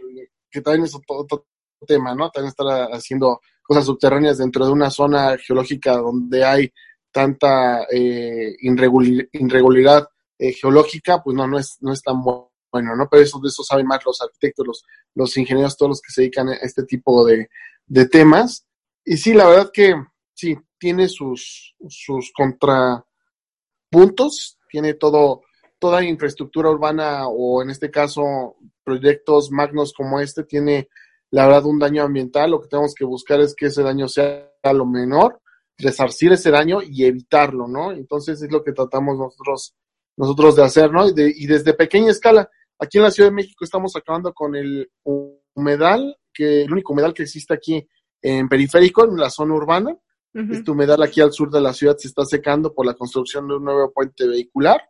que 0.51 0.61
también 0.61 0.85
es 0.85 0.95
otro, 0.95 1.47
tema, 1.87 2.15
¿no? 2.15 2.31
También 2.31 2.49
estar 2.49 2.89
haciendo 2.93 3.41
cosas 3.63 3.85
subterráneas 3.85 4.39
dentro 4.39 4.67
de 4.67 4.73
una 4.73 4.91
zona 4.91 5.37
geológica 5.39 5.97
donde 5.97 6.45
hay 6.45 6.73
tanta 7.13 7.85
eh, 7.85 8.57
irregularidad 8.61 10.09
eh, 10.39 10.53
geológica, 10.53 11.23
pues 11.23 11.37
no, 11.37 11.47
no 11.47 11.59
es, 11.59 11.79
no 11.81 11.93
es 11.93 12.03
tan 12.03 12.23
bueno, 12.23 12.97
¿no? 12.97 13.09
Pero 13.11 13.23
eso, 13.23 13.41
de 13.41 13.49
eso 13.49 13.63
saben 13.63 13.87
más 13.87 14.05
los 14.05 14.21
arquitectos, 14.21 14.67
los, 14.67 14.85
los 15.15 15.37
ingenieros, 15.37 15.77
todos 15.77 15.91
los 15.91 16.01
que 16.01 16.13
se 16.13 16.23
dedican 16.23 16.49
a 16.49 16.55
este 16.55 16.85
tipo 16.85 17.25
de, 17.25 17.49
de 17.87 18.09
temas. 18.09 18.67
Y 19.05 19.17
sí, 19.17 19.35
la 19.35 19.47
verdad 19.49 19.71
que 19.73 19.95
sí, 20.35 20.57
tiene 20.79 21.09
sus, 21.09 21.75
sus 21.89 22.33
contrapuntos, 22.33 23.05
tiene 24.71 24.95
todo, 24.95 25.43
toda 25.79 26.05
infraestructura 26.05 26.71
urbana 26.71 27.29
o 27.29 27.63
en 27.63 27.71
este 27.71 27.91
caso 27.91 28.57
proyectos 28.85 29.51
magnos 29.51 29.93
como 29.93 30.21
este 30.21 30.45
tiene 30.45 30.89
la 31.31 31.47
verdad 31.47 31.67
un 31.67 31.79
daño 31.79 32.03
ambiental, 32.05 32.51
lo 32.51 32.61
que 32.61 32.69
tenemos 32.69 32.95
que 32.95 33.05
buscar 33.05 33.41
es 33.41 33.55
que 33.55 33.67
ese 33.67 33.83
daño 33.83 34.09
sea 34.09 34.51
lo 34.73 34.87
menor, 34.87 35.41
resarcir 35.77 36.33
ese 36.33 36.51
daño 36.51 36.81
y 36.83 37.05
evitarlo, 37.05 37.69
¿no? 37.69 37.93
Entonces 37.93 38.41
es 38.43 38.51
lo 38.51 38.65
que 38.65 38.73
tratamos 38.73 39.19
nosotros, 39.19 39.75
nosotros 40.19 40.57
de 40.57 40.65
hacer, 40.65 40.93
¿no? 40.93 41.09
Y, 41.09 41.13
y 41.17 41.47
desde 41.47 41.73
pequeña 41.73 42.11
escala, 42.11 42.51
aquí 42.79 42.99
en 42.99 43.05
la 43.05 43.11
Ciudad 43.11 43.31
de 43.31 43.35
México 43.35 43.65
estamos 43.65 43.97
acabando 43.97 44.35
con 44.35 44.55
el 44.55 44.91
humedal, 45.05 46.17
que 46.35 46.65
el 46.65 46.73
único 46.73 46.93
humedal 46.93 47.15
que 47.15 47.23
existe 47.23 47.55
aquí 47.55 47.89
en 48.21 48.49
periférico, 48.49 49.05
en 49.05 49.17
la 49.17 49.31
zona 49.31 49.55
urbana. 49.55 49.97
Este 50.35 50.71
humedal 50.71 51.03
aquí 51.03 51.21
al 51.21 51.33
sur 51.33 51.51
de 51.51 51.61
la 51.61 51.73
ciudad 51.73 51.97
se 51.97 52.07
está 52.07 52.25
secando 52.25 52.73
por 52.73 52.87
la 52.87 52.95
construcción 52.95 53.49
de 53.49 53.57
un 53.57 53.65
nuevo 53.65 53.91
puente 53.91 54.25
vehicular 54.29 54.81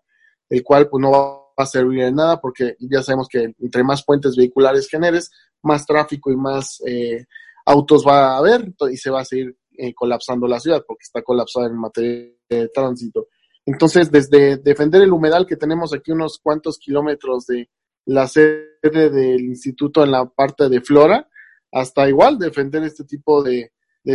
el 0.48 0.62
cual 0.62 0.88
pues 0.88 1.00
no 1.00 1.10
va 1.10 1.44
a 1.56 1.66
servir 1.66 2.04
de 2.04 2.12
nada 2.12 2.40
porque 2.40 2.76
ya 2.78 3.02
sabemos 3.02 3.28
que 3.28 3.52
entre 3.58 3.84
más 3.84 4.04
puentes 4.04 4.36
vehiculares 4.36 4.88
generes, 4.88 5.30
más 5.62 5.84
tráfico 5.84 6.30
y 6.30 6.36
más 6.36 6.80
eh, 6.86 7.26
autos 7.66 8.06
va 8.06 8.34
a 8.34 8.38
haber 8.38 8.72
y 8.90 8.96
se 8.96 9.10
va 9.10 9.20
a 9.20 9.24
seguir 9.24 9.56
eh, 9.76 9.92
colapsando 9.94 10.46
la 10.46 10.60
ciudad 10.60 10.84
porque 10.86 11.02
está 11.02 11.22
colapsada 11.22 11.66
en 11.66 11.76
materia 11.76 12.32
de 12.48 12.68
tránsito. 12.68 13.28
Entonces, 13.70 14.10
desde 14.10 14.56
defender 14.56 15.02
el 15.02 15.12
humedal 15.12 15.46
que 15.46 15.54
tenemos 15.54 15.92
aquí 15.92 16.10
unos 16.10 16.38
cuantos 16.42 16.78
kilómetros 16.78 17.44
de 17.44 17.68
la 18.06 18.26
sede 18.26 18.70
del 18.82 19.42
instituto 19.42 20.02
en 20.02 20.10
la 20.10 20.24
parte 20.24 20.70
de 20.70 20.80
Flora, 20.80 21.28
hasta 21.70 22.08
igual 22.08 22.38
defender 22.38 22.82
este 22.84 23.04
tipo 23.04 23.42
de, 23.42 23.70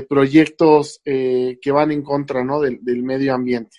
proyectos 0.09 0.99
eh, 1.05 1.59
que 1.61 1.71
van 1.71 1.91
en 1.91 2.01
contra 2.01 2.43
¿no? 2.43 2.61
del, 2.61 3.03
medio 3.03 3.35
ambiente. 3.35 3.77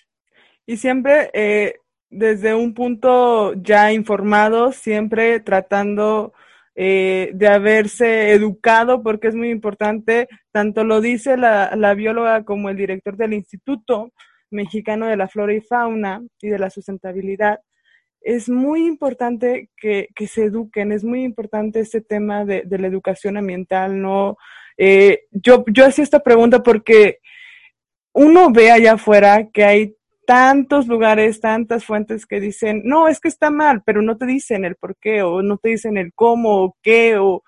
Y 0.65 0.77
siempre 0.77 1.29
eh, 1.33 1.73
desde 2.09 2.55
un 2.55 2.73
punto 2.73 3.53
ya 3.55 3.91
informado, 3.91 4.71
siempre 4.71 5.41
tratando 5.41 6.31
eh, 6.73 7.31
de 7.33 7.47
haberse 7.49 8.31
educado, 8.31 9.03
porque 9.03 9.27
es 9.27 9.35
muy 9.35 9.49
importante, 9.49 10.29
tanto 10.53 10.85
lo 10.85 11.01
dice 11.01 11.35
la, 11.35 11.75
la 11.75 11.93
bióloga 11.95 12.45
como 12.45 12.69
el 12.69 12.77
director 12.77 13.17
del 13.17 13.33
Instituto 13.33 14.13
Mexicano 14.51 15.07
de 15.07 15.17
la 15.17 15.27
Flora 15.27 15.53
y 15.53 15.61
Fauna 15.61 16.21
y 16.41 16.49
de 16.49 16.59
la 16.59 16.69
Sustentabilidad, 16.69 17.59
es 18.21 18.49
muy 18.49 18.85
importante 18.87 19.69
que, 19.77 20.07
se 20.27 20.45
eduquen, 20.45 20.91
es 20.91 21.03
muy 21.03 21.23
importante 21.23 21.79
este 21.79 22.01
tema 22.01 22.43
de, 22.43 22.65
la 22.67 22.87
educación 22.87 23.37
ambiental, 23.37 24.01
¿no? 24.01 24.37
Eh, 24.77 25.25
yo, 25.31 25.63
yo 25.67 25.85
hacía 25.85 26.03
esta 26.03 26.21
pregunta 26.21 26.63
porque 26.63 27.19
uno 28.13 28.51
ve 28.51 28.71
allá 28.71 28.93
afuera 28.93 29.47
que 29.53 29.63
hay 29.63 29.95
tantos 30.25 30.87
lugares, 30.87 31.39
tantas 31.39 31.85
fuentes 31.85 32.25
que 32.25 32.39
dicen, 32.39 32.81
no, 32.83 33.07
es 33.07 33.19
que 33.19 33.27
está 33.27 33.51
mal, 33.51 33.83
pero 33.85 34.01
no 34.01 34.17
te 34.17 34.25
dicen 34.25 34.65
el 34.65 34.75
por 34.75 34.97
qué, 34.97 35.21
o 35.21 35.41
no 35.41 35.57
te 35.57 35.69
dicen 35.69 35.97
el 35.97 36.13
cómo, 36.13 36.63
o 36.63 36.77
qué, 36.81 37.17
o 37.17 37.43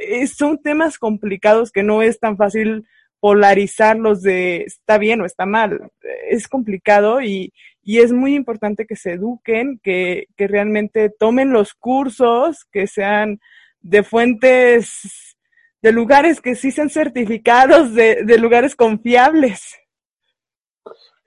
eh, 0.00 0.26
son 0.26 0.62
temas 0.62 0.98
complicados 0.98 1.72
que 1.72 1.82
no 1.82 2.02
es 2.02 2.20
tan 2.20 2.36
fácil 2.36 2.86
polarizarlos 3.20 4.22
de 4.22 4.62
está 4.62 4.98
bien 4.98 5.20
o 5.20 5.26
está 5.26 5.46
mal. 5.46 5.90
Es 6.28 6.48
complicado 6.48 7.20
y, 7.20 7.52
y 7.82 7.98
es 7.98 8.12
muy 8.12 8.34
importante 8.34 8.86
que 8.86 8.96
se 8.96 9.12
eduquen, 9.12 9.80
que, 9.82 10.26
que 10.36 10.46
realmente 10.46 11.10
tomen 11.10 11.52
los 11.52 11.74
cursos, 11.74 12.66
que 12.70 12.86
sean 12.86 13.40
de 13.80 14.02
fuentes, 14.02 15.36
de 15.82 15.92
lugares 15.92 16.40
que 16.40 16.54
sí 16.54 16.70
sean 16.70 16.90
certificados, 16.90 17.94
de, 17.94 18.24
de 18.24 18.38
lugares 18.38 18.74
confiables. 18.76 19.76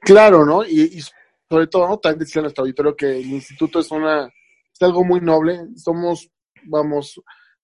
Claro, 0.02 0.46
¿no? 0.46 0.64
Y, 0.64 1.02
sobre 1.50 1.68
todo, 1.68 1.88
¿no? 1.88 1.98
También 1.98 2.20
decía 2.20 2.42
nuestro 2.42 2.64
auditorio 2.64 2.96
que 2.96 3.20
el 3.20 3.30
instituto 3.30 3.80
es 3.80 3.92
una, 3.92 4.26
es 4.26 4.82
algo 4.82 5.04
muy 5.04 5.22
noble. 5.22 5.60
Somos, 5.76 6.30
vamos, 6.64 7.22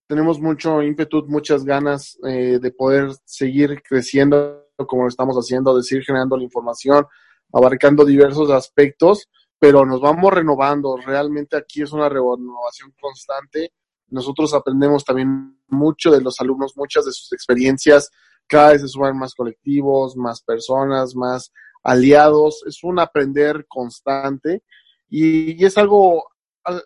tenemos 0.07 0.39
mucho 0.39 0.81
ímpetu, 0.81 1.25
muchas 1.27 1.63
ganas 1.63 2.17
eh, 2.25 2.59
de 2.61 2.71
poder 2.71 3.11
seguir 3.25 3.81
creciendo 3.83 4.63
como 4.87 5.03
lo 5.03 5.09
estamos 5.09 5.35
haciendo, 5.35 5.75
de 5.75 5.83
seguir 5.83 6.05
generando 6.05 6.37
la 6.37 6.43
información, 6.43 7.05
abarcando 7.51 8.05
diversos 8.05 8.49
aspectos, 8.51 9.27
pero 9.59 9.85
nos 9.85 10.01
vamos 10.01 10.31
renovando. 10.31 10.97
Realmente 10.97 11.57
aquí 11.57 11.81
es 11.81 11.91
una 11.91 12.09
renovación 12.09 12.93
constante. 12.99 13.71
Nosotros 14.09 14.53
aprendemos 14.53 15.03
también 15.03 15.59
mucho 15.67 16.11
de 16.11 16.21
los 16.21 16.39
alumnos, 16.39 16.73
muchas 16.75 17.05
de 17.05 17.11
sus 17.11 17.31
experiencias. 17.33 18.09
Cada 18.47 18.71
vez 18.71 18.81
se 18.81 18.87
suman 18.87 19.17
más 19.17 19.33
colectivos, 19.33 20.15
más 20.15 20.41
personas, 20.41 21.15
más 21.15 21.51
aliados. 21.83 22.63
Es 22.67 22.83
un 22.83 22.99
aprender 22.99 23.65
constante 23.67 24.63
y, 25.09 25.63
es 25.65 25.77
algo 25.77 26.25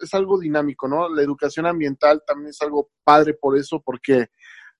es 0.01 0.13
algo 0.13 0.39
dinámico, 0.39 0.87
¿no? 0.87 1.09
La 1.09 1.21
educación 1.21 1.65
ambiental 1.65 2.21
también 2.25 2.49
es 2.49 2.61
algo 2.61 2.89
padre 3.03 3.33
por 3.33 3.57
eso, 3.57 3.81
porque 3.83 4.27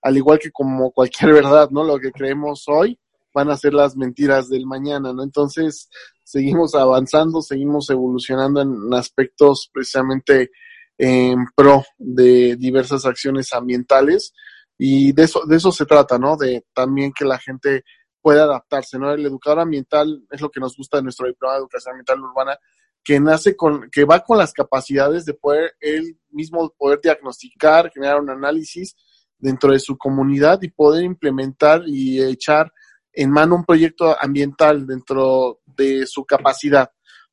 al 0.02 0.18
igual 0.18 0.40
que 0.40 0.52
como 0.52 0.92
cualquier 0.92 1.34
verdad, 1.34 1.70
¿no? 1.72 1.84
Lo 1.84 2.00
que 2.00 2.12
creemos 2.12 2.66
hoy, 2.68 3.00
van 3.34 3.50
a 3.50 3.58
ser 3.58 3.74
las 3.74 3.96
mentiras 3.96 4.50
del 4.50 4.66
mañana, 4.66 5.14
¿no? 5.14 5.24
Entonces, 5.24 5.90
seguimos 6.24 6.76
avanzando, 6.76 7.42
seguimos 7.42 7.90
evolucionando 7.90 8.62
en 8.62 8.94
aspectos 8.94 9.70
precisamente 9.74 10.52
en 10.98 11.46
pro 11.56 11.84
de 11.98 12.56
diversas 12.58 13.06
acciones 13.06 13.54
ambientales 13.54 14.34
y 14.78 15.14
de 15.14 15.24
eso, 15.24 15.42
de 15.48 15.56
eso 15.56 15.72
se 15.72 15.86
trata, 15.86 16.18
¿no? 16.20 16.38
De 16.38 16.66
también 16.74 17.12
que 17.18 17.26
la 17.26 17.40
gente 17.40 17.84
pueda 18.22 18.44
adaptarse, 18.44 19.00
¿no? 19.00 19.12
El 19.12 19.26
educador 19.26 19.60
ambiental 19.60 20.24
es 20.30 20.42
lo 20.42 20.50
que 20.50 20.60
nos 20.60 20.76
gusta 20.76 20.98
de 20.98 21.04
nuestro 21.04 21.28
diploma 21.28 21.56
de 21.56 21.60
educación 21.62 21.94
ambiental 21.94 22.22
urbana, 22.22 22.58
que 23.04 23.20
nace 23.20 23.56
con, 23.56 23.90
que 23.92 24.06
va 24.06 24.20
con 24.22 24.38
las 24.38 24.54
capacidades 24.54 25.26
de 25.26 25.34
poder 25.34 25.74
él 25.80 26.18
mismo 26.30 26.74
poder 26.78 27.00
diagnosticar, 27.02 27.92
generar 27.92 28.22
un 28.22 28.30
análisis 28.30 28.96
dentro 29.38 29.72
de 29.72 29.80
su 29.80 29.98
comunidad 29.98 30.62
y 30.62 30.70
poder 30.70 31.04
implementar 31.04 31.84
y 31.88 32.22
echar 32.22 32.72
en 33.14 33.32
mano 33.32 33.56
un 33.56 33.66
proyecto 33.66 34.16
ambiental 34.20 34.86
dentro 34.86 35.60
de 35.66 36.06
su 36.06 36.24
capacidad. 36.26 36.92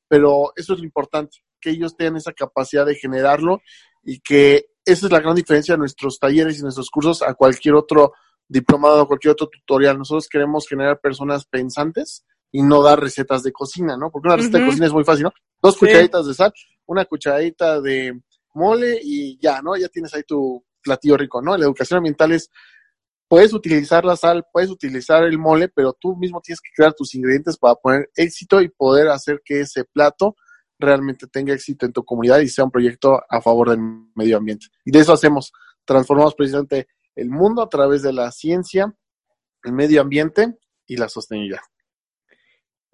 Pero 0.08 0.52
eso 0.56 0.72
es 0.72 0.80
lo 0.80 0.84
importante, 0.84 1.38
que 1.60 1.70
ellos 1.70 1.96
tengan 1.96 2.16
esa 2.16 2.32
capacidad 2.32 2.86
de 2.86 2.94
generarlo 2.94 3.60
y 4.02 4.20
que 4.20 4.70
esa 4.84 5.06
es 5.06 5.12
la 5.12 5.20
gran 5.20 5.34
diferencia 5.34 5.74
de 5.74 5.78
nuestros 5.78 6.18
talleres 6.18 6.58
y 6.58 6.62
nuestros 6.62 6.88
cursos 6.88 7.20
a 7.20 7.34
cualquier 7.34 7.74
otro 7.74 8.14
diplomado 8.48 9.02
o 9.02 9.06
cualquier 9.06 9.32
otro 9.32 9.48
tutorial. 9.48 9.98
Nosotros 9.98 10.28
queremos 10.28 10.66
generar 10.66 10.98
personas 10.98 11.44
pensantes 11.44 12.24
y 12.50 12.62
no 12.62 12.82
dar 12.82 13.00
recetas 13.00 13.42
de 13.42 13.52
cocina, 13.52 13.96
¿no? 13.96 14.10
Porque 14.10 14.28
una 14.28 14.36
receta 14.36 14.58
de 14.58 14.66
cocina 14.66 14.86
es 14.86 14.92
muy 14.92 15.04
fácil, 15.04 15.24
¿no? 15.24 15.32
Dos 15.60 15.76
cucharaditas 15.76 16.26
de 16.26 16.34
sal, 16.34 16.52
una 16.86 17.04
cucharadita 17.04 17.80
de 17.80 18.20
mole 18.54 18.98
y 19.02 19.38
ya, 19.40 19.60
¿no? 19.62 19.76
Ya 19.76 19.88
tienes 19.88 20.14
ahí 20.14 20.22
tu 20.22 20.64
platillo 20.82 21.16
rico, 21.16 21.42
¿no? 21.42 21.56
La 21.56 21.64
educación 21.64 21.98
ambiental 21.98 22.32
es 22.32 22.50
puedes 23.28 23.52
utilizar 23.52 24.04
la 24.04 24.16
sal, 24.16 24.46
puedes 24.52 24.70
utilizar 24.70 25.22
el 25.24 25.38
mole, 25.38 25.68
pero 25.68 25.92
tú 25.92 26.16
mismo 26.16 26.40
tienes 26.40 26.60
que 26.60 26.70
crear 26.74 26.94
tus 26.94 27.14
ingredientes 27.14 27.58
para 27.58 27.74
poner 27.74 28.10
éxito 28.16 28.60
y 28.62 28.70
poder 28.70 29.08
hacer 29.08 29.42
que 29.44 29.60
ese 29.60 29.84
plato 29.84 30.36
realmente 30.78 31.26
tenga 31.26 31.52
éxito 31.52 31.84
en 31.86 31.92
tu 31.92 32.04
comunidad 32.04 32.38
y 32.38 32.48
sea 32.48 32.64
un 32.64 32.70
proyecto 32.70 33.20
a 33.28 33.40
favor 33.42 33.70
del 33.70 33.80
medio 34.14 34.38
ambiente. 34.38 34.66
Y 34.84 34.90
de 34.90 35.00
eso 35.00 35.12
hacemos, 35.12 35.52
transformamos 35.84 36.34
precisamente 36.34 36.88
el 37.14 37.30
mundo 37.30 37.62
a 37.62 37.68
través 37.68 38.02
de 38.02 38.12
la 38.12 38.30
ciencia, 38.30 38.94
el 39.64 39.72
medio 39.72 40.00
ambiente 40.00 40.56
y 40.86 40.96
la 40.96 41.08
sostenibilidad. 41.08 41.60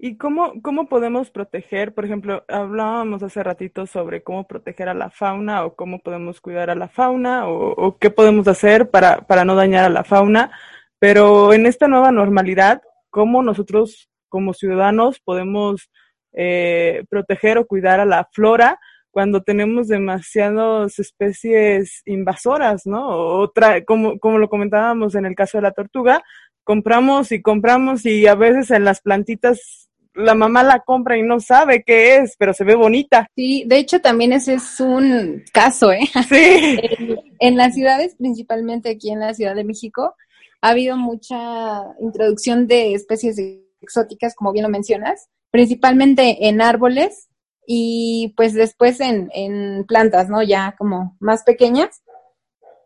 ¿Y 0.06 0.18
cómo, 0.18 0.60
cómo 0.60 0.86
podemos 0.86 1.30
proteger? 1.30 1.94
Por 1.94 2.04
ejemplo, 2.04 2.44
hablábamos 2.46 3.22
hace 3.22 3.42
ratito 3.42 3.86
sobre 3.86 4.22
cómo 4.22 4.46
proteger 4.46 4.90
a 4.90 4.92
la 4.92 5.08
fauna 5.08 5.64
o 5.64 5.76
cómo 5.76 5.98
podemos 6.00 6.42
cuidar 6.42 6.68
a 6.68 6.74
la 6.74 6.88
fauna 6.88 7.48
o, 7.48 7.96
qué 7.96 8.10
podemos 8.10 8.46
hacer 8.46 8.90
para, 8.90 9.26
para 9.26 9.46
no 9.46 9.54
dañar 9.54 9.82
a 9.82 9.88
la 9.88 10.04
fauna, 10.04 10.50
pero 10.98 11.54
en 11.54 11.64
esta 11.64 11.88
nueva 11.88 12.12
normalidad, 12.12 12.82
¿cómo 13.08 13.42
nosotros 13.42 14.10
como 14.28 14.52
ciudadanos 14.52 15.20
podemos 15.20 15.88
eh, 16.34 17.04
proteger 17.08 17.56
o 17.56 17.66
cuidar 17.66 17.98
a 17.98 18.04
la 18.04 18.28
flora 18.30 18.78
cuando 19.10 19.42
tenemos 19.42 19.88
demasiadas 19.88 20.98
especies 20.98 22.02
invasoras, 22.04 22.84
¿no? 22.84 23.08
Otra, 23.08 23.82
como, 23.86 24.18
como 24.18 24.36
lo 24.36 24.50
comentábamos 24.50 25.14
en 25.14 25.24
el 25.24 25.34
caso 25.34 25.56
de 25.56 25.62
la 25.62 25.72
tortuga, 25.72 26.22
compramos 26.62 27.32
y 27.32 27.40
compramos 27.40 28.04
y 28.04 28.26
a 28.26 28.34
veces 28.34 28.70
en 28.70 28.84
las 28.84 29.00
plantitas 29.00 29.84
la 30.14 30.34
mamá 30.34 30.62
la 30.62 30.80
compra 30.80 31.18
y 31.18 31.22
no 31.22 31.40
sabe 31.40 31.82
qué 31.84 32.16
es, 32.16 32.36
pero 32.38 32.54
se 32.54 32.64
ve 32.64 32.74
bonita. 32.74 33.28
Sí, 33.34 33.64
de 33.66 33.78
hecho 33.78 34.00
también 34.00 34.32
ese 34.32 34.54
es 34.54 34.80
un 34.80 35.44
caso, 35.52 35.92
¿eh? 35.92 36.08
Sí. 36.28 36.80
en, 37.40 37.56
las 37.56 37.74
ciudades, 37.74 38.14
principalmente 38.16 38.90
aquí 38.90 39.10
en 39.10 39.20
la 39.20 39.34
Ciudad 39.34 39.54
de 39.54 39.64
México, 39.64 40.14
ha 40.60 40.70
habido 40.70 40.96
mucha 40.96 41.82
introducción 42.00 42.66
de 42.66 42.94
especies 42.94 43.38
exóticas, 43.80 44.34
como 44.34 44.52
bien 44.52 44.62
lo 44.62 44.70
mencionas, 44.70 45.28
principalmente 45.50 46.48
en 46.48 46.60
árboles 46.60 47.28
y 47.66 48.32
pues 48.36 48.54
después 48.54 49.00
en, 49.00 49.30
en 49.34 49.84
plantas, 49.84 50.28
¿no? 50.28 50.42
Ya 50.42 50.74
como 50.78 51.16
más 51.20 51.42
pequeñas. 51.42 52.02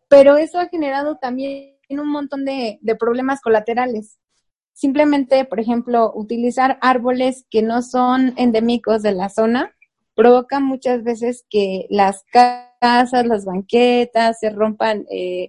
Pero 0.08 0.38
eso 0.38 0.58
ha 0.58 0.68
generado 0.68 1.18
también 1.18 1.76
un 1.90 2.08
montón 2.08 2.44
de, 2.44 2.78
de 2.80 2.96
problemas 2.96 3.40
colaterales 3.40 4.18
Simplemente, 4.78 5.44
por 5.44 5.58
ejemplo, 5.58 6.12
utilizar 6.14 6.78
árboles 6.80 7.44
que 7.50 7.62
no 7.62 7.82
son 7.82 8.32
endémicos 8.36 9.02
de 9.02 9.10
la 9.10 9.28
zona 9.28 9.74
provoca 10.14 10.60
muchas 10.60 11.02
veces 11.02 11.44
que 11.50 11.88
las 11.90 12.22
casas, 12.30 13.26
las 13.26 13.44
banquetas, 13.44 14.38
se 14.38 14.50
rompan 14.50 15.04
eh, 15.10 15.48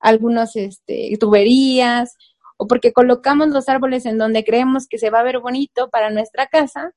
algunos 0.00 0.56
este, 0.56 1.14
tuberías 1.20 2.16
o 2.56 2.66
porque 2.66 2.94
colocamos 2.94 3.48
los 3.48 3.68
árboles 3.68 4.06
en 4.06 4.16
donde 4.16 4.42
creemos 4.42 4.88
que 4.88 4.96
se 4.96 5.10
va 5.10 5.20
a 5.20 5.24
ver 5.24 5.40
bonito 5.40 5.90
para 5.90 6.08
nuestra 6.08 6.46
casa 6.46 6.92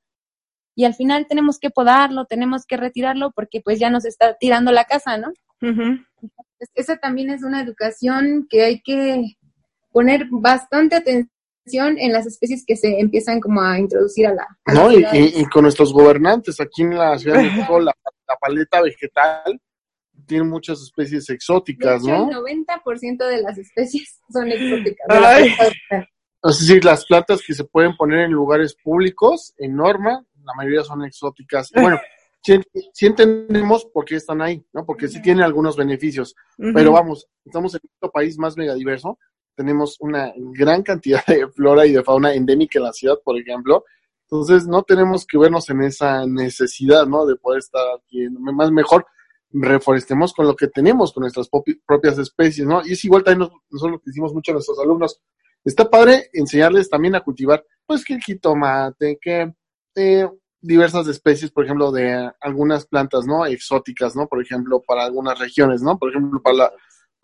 y 0.74 0.86
al 0.86 0.94
final 0.94 1.26
tenemos 1.28 1.58
que 1.58 1.68
podarlo, 1.68 2.24
tenemos 2.24 2.64
que 2.64 2.78
retirarlo 2.78 3.32
porque 3.32 3.60
pues 3.60 3.78
ya 3.78 3.90
nos 3.90 4.06
está 4.06 4.38
tirando 4.38 4.72
la 4.72 4.86
casa, 4.86 5.18
¿no? 5.18 5.30
Esa 6.74 6.96
también 6.96 7.28
es 7.28 7.42
una 7.42 7.60
educación 7.60 8.46
que 8.48 8.62
hay 8.64 8.80
que 8.80 9.36
poner 9.92 10.26
bastante 10.30 10.96
atención 10.96 11.35
en 11.72 12.12
las 12.12 12.26
especies 12.26 12.64
que 12.66 12.76
se 12.76 13.00
empiezan 13.00 13.40
como 13.40 13.60
a 13.60 13.78
introducir 13.78 14.26
a 14.26 14.34
la... 14.34 14.46
no, 14.72 14.90
y, 14.92 15.44
con 15.46 15.62
nuestros 15.62 15.92
gobernantes, 15.92 16.60
aquí 16.60 16.82
en 16.82 16.96
la 16.96 17.18
Ciudad 17.18 17.38
de 17.38 17.44
México, 17.44 17.80
la, 17.80 17.92
paleta 18.40 18.82
vegetal 18.82 19.60
tiene 20.26 20.44
muchas 20.44 20.80
especies 20.82 21.28
exóticas, 21.30 22.02
¿no? 22.02 22.28
El 22.28 22.64
90% 22.66 23.26
de 23.28 23.42
las 23.42 23.56
especies 23.58 24.20
son 24.32 24.50
exóticas. 24.50 25.06
Es 26.42 26.60
decir, 26.60 26.84
las 26.84 27.04
plantas 27.06 27.42
que 27.44 27.54
se 27.54 27.64
pueden 27.64 27.96
poner 27.96 28.20
en 28.20 28.32
lugares 28.32 28.76
públicos, 28.82 29.54
en 29.58 29.76
norma, 29.76 30.24
la 30.44 30.54
mayoría 30.56 30.82
son 30.82 31.04
exóticas. 31.04 31.70
Bueno, 31.74 31.98
sí, 32.42 33.06
entendemos 33.06 33.84
por 33.86 34.04
qué 34.04 34.16
están 34.16 34.40
ahí, 34.40 34.64
¿no? 34.72 34.84
Porque 34.84 35.08
sí 35.08 35.20
tienen 35.20 35.44
algunos 35.44 35.76
beneficios. 35.76 36.34
Pero 36.56 36.92
vamos, 36.92 37.26
estamos 37.44 37.74
en 37.74 37.80
un 38.00 38.10
país 38.10 38.38
más 38.38 38.56
megadiverso, 38.56 39.18
tenemos 39.56 39.96
una 40.00 40.32
gran 40.36 40.82
cantidad 40.82 41.24
de 41.26 41.48
flora 41.54 41.86
y 41.86 41.92
de 41.92 42.04
fauna 42.04 42.34
endémica 42.34 42.78
en 42.78 42.84
la 42.84 42.92
ciudad, 42.92 43.18
por 43.24 43.38
ejemplo. 43.38 43.84
Entonces, 44.28 44.66
no 44.66 44.82
tenemos 44.82 45.24
que 45.26 45.38
vernos 45.38 45.68
en 45.70 45.82
esa 45.82 46.26
necesidad, 46.26 47.06
¿no? 47.06 47.26
De 47.26 47.36
poder 47.36 47.60
estar 47.60 47.82
aquí. 47.96 48.28
Más 48.30 48.70
mejor, 48.72 49.06
reforestemos 49.52 50.32
con 50.32 50.46
lo 50.46 50.56
que 50.56 50.66
tenemos, 50.68 51.12
con 51.12 51.22
nuestras 51.22 51.48
propias 51.86 52.18
especies, 52.18 52.66
¿no? 52.66 52.84
Y 52.84 52.92
es 52.92 53.04
igual 53.04 53.24
también 53.24 53.50
nosotros 53.70 53.92
lo 53.92 53.98
que 53.98 54.10
decimos 54.10 54.34
mucho 54.34 54.50
a 54.50 54.54
nuestros 54.54 54.78
alumnos. 54.78 55.20
Está 55.64 55.88
padre 55.88 56.28
enseñarles 56.32 56.90
también 56.90 57.14
a 57.14 57.20
cultivar, 57.20 57.64
pues, 57.86 58.04
que 58.04 58.14
el 58.14 58.20
jitomate, 58.20 59.18
que 59.20 59.52
eh, 59.94 60.28
diversas 60.60 61.06
especies, 61.08 61.50
por 61.50 61.64
ejemplo, 61.64 61.92
de 61.92 62.30
algunas 62.40 62.86
plantas, 62.86 63.26
¿no? 63.26 63.46
Exóticas, 63.46 64.16
¿no? 64.16 64.26
Por 64.26 64.42
ejemplo, 64.42 64.82
para 64.86 65.04
algunas 65.04 65.38
regiones, 65.38 65.82
¿no? 65.82 65.98
Por 65.98 66.10
ejemplo, 66.10 66.40
para 66.42 66.56
la, 66.56 66.72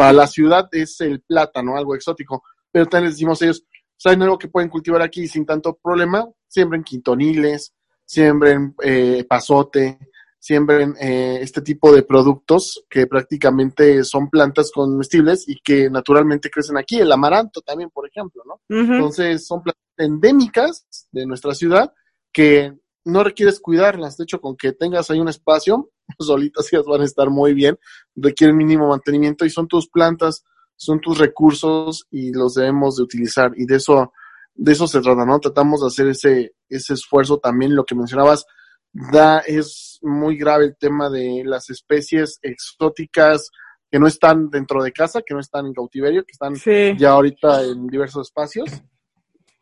para 0.02 0.12
la 0.14 0.26
ciudad 0.26 0.68
es 0.72 1.00
el 1.00 1.20
plátano, 1.20 1.76
algo 1.76 1.94
exótico. 1.94 2.42
Pero 2.72 2.86
también 2.86 3.10
les 3.10 3.14
decimos 3.14 3.40
a 3.40 3.44
ellos, 3.44 3.64
¿saben 3.96 4.20
algo 4.22 4.36
que 4.36 4.48
pueden 4.48 4.68
cultivar 4.68 5.00
aquí 5.00 5.28
sin 5.28 5.46
tanto 5.46 5.78
problema? 5.80 6.28
Siembren 6.48 6.82
quintoniles, 6.82 7.72
siembren 8.04 8.74
eh, 8.82 9.24
pasote, 9.28 10.00
siembren 10.40 10.96
eh, 11.00 11.38
este 11.40 11.62
tipo 11.62 11.94
de 11.94 12.02
productos 12.02 12.84
que 12.90 13.06
prácticamente 13.06 14.02
son 14.02 14.28
plantas 14.28 14.72
comestibles 14.74 15.48
y 15.48 15.60
que 15.60 15.88
naturalmente 15.88 16.50
crecen 16.50 16.78
aquí, 16.78 16.98
el 16.98 17.12
amaranto 17.12 17.60
también, 17.60 17.90
por 17.90 18.08
ejemplo, 18.08 18.42
¿no? 18.44 18.60
Entonces 18.68 19.46
son 19.46 19.62
plantas 19.62 19.84
endémicas 19.98 20.84
de 21.12 21.26
nuestra 21.26 21.54
ciudad 21.54 21.92
que 22.32 22.76
no 23.04 23.24
requieres 23.24 23.60
cuidarlas, 23.60 24.16
de 24.16 24.24
hecho 24.24 24.40
con 24.40 24.56
que 24.56 24.72
tengas 24.72 25.10
ahí 25.10 25.20
un 25.20 25.28
espacio, 25.28 25.90
solitas 26.18 26.72
ellas 26.72 26.86
van 26.86 27.00
a 27.00 27.04
estar 27.04 27.30
muy 27.30 27.54
bien, 27.54 27.78
requieren 28.14 28.56
mínimo 28.56 28.88
mantenimiento 28.88 29.44
y 29.44 29.50
son 29.50 29.68
tus 29.68 29.88
plantas, 29.88 30.44
son 30.76 31.00
tus 31.00 31.18
recursos 31.18 32.06
y 32.10 32.32
los 32.32 32.54
debemos 32.54 32.96
de 32.96 33.02
utilizar. 33.02 33.52
Y 33.56 33.66
de 33.66 33.76
eso 33.76 34.12
de 34.54 34.72
eso 34.72 34.86
se 34.86 35.00
trata, 35.00 35.24
¿no? 35.24 35.40
Tratamos 35.40 35.80
de 35.80 35.86
hacer 35.86 36.08
ese 36.08 36.54
ese 36.68 36.94
esfuerzo. 36.94 37.38
También, 37.38 37.74
lo 37.74 37.84
que 37.84 37.94
mencionabas, 37.94 38.46
da 38.92 39.38
es 39.40 39.98
muy 40.02 40.36
grave 40.36 40.66
el 40.66 40.76
tema 40.76 41.10
de 41.10 41.42
las 41.44 41.70
especies 41.70 42.38
exóticas 42.42 43.50
que 43.90 43.98
no 43.98 44.06
están 44.06 44.48
dentro 44.48 44.82
de 44.82 44.92
casa, 44.92 45.22
que 45.24 45.34
no 45.34 45.40
están 45.40 45.66
en 45.66 45.74
cautiverio, 45.74 46.24
que 46.24 46.32
están 46.32 46.54
ya 46.96 47.10
ahorita 47.10 47.62
en 47.62 47.86
diversos 47.86 48.28
espacios. 48.28 48.70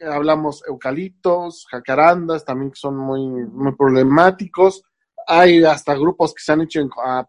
Hablamos 0.01 0.63
eucaliptos, 0.67 1.67
jacarandas, 1.71 2.45
también 2.45 2.71
que 2.71 2.79
son 2.79 2.97
muy, 2.97 3.21
muy 3.27 3.75
problemáticos. 3.75 4.83
Hay 5.27 5.63
hasta 5.65 5.95
grupos 5.95 6.35
que 6.35 6.43
se 6.43 6.53
han 6.53 6.63
hecho 6.63 6.81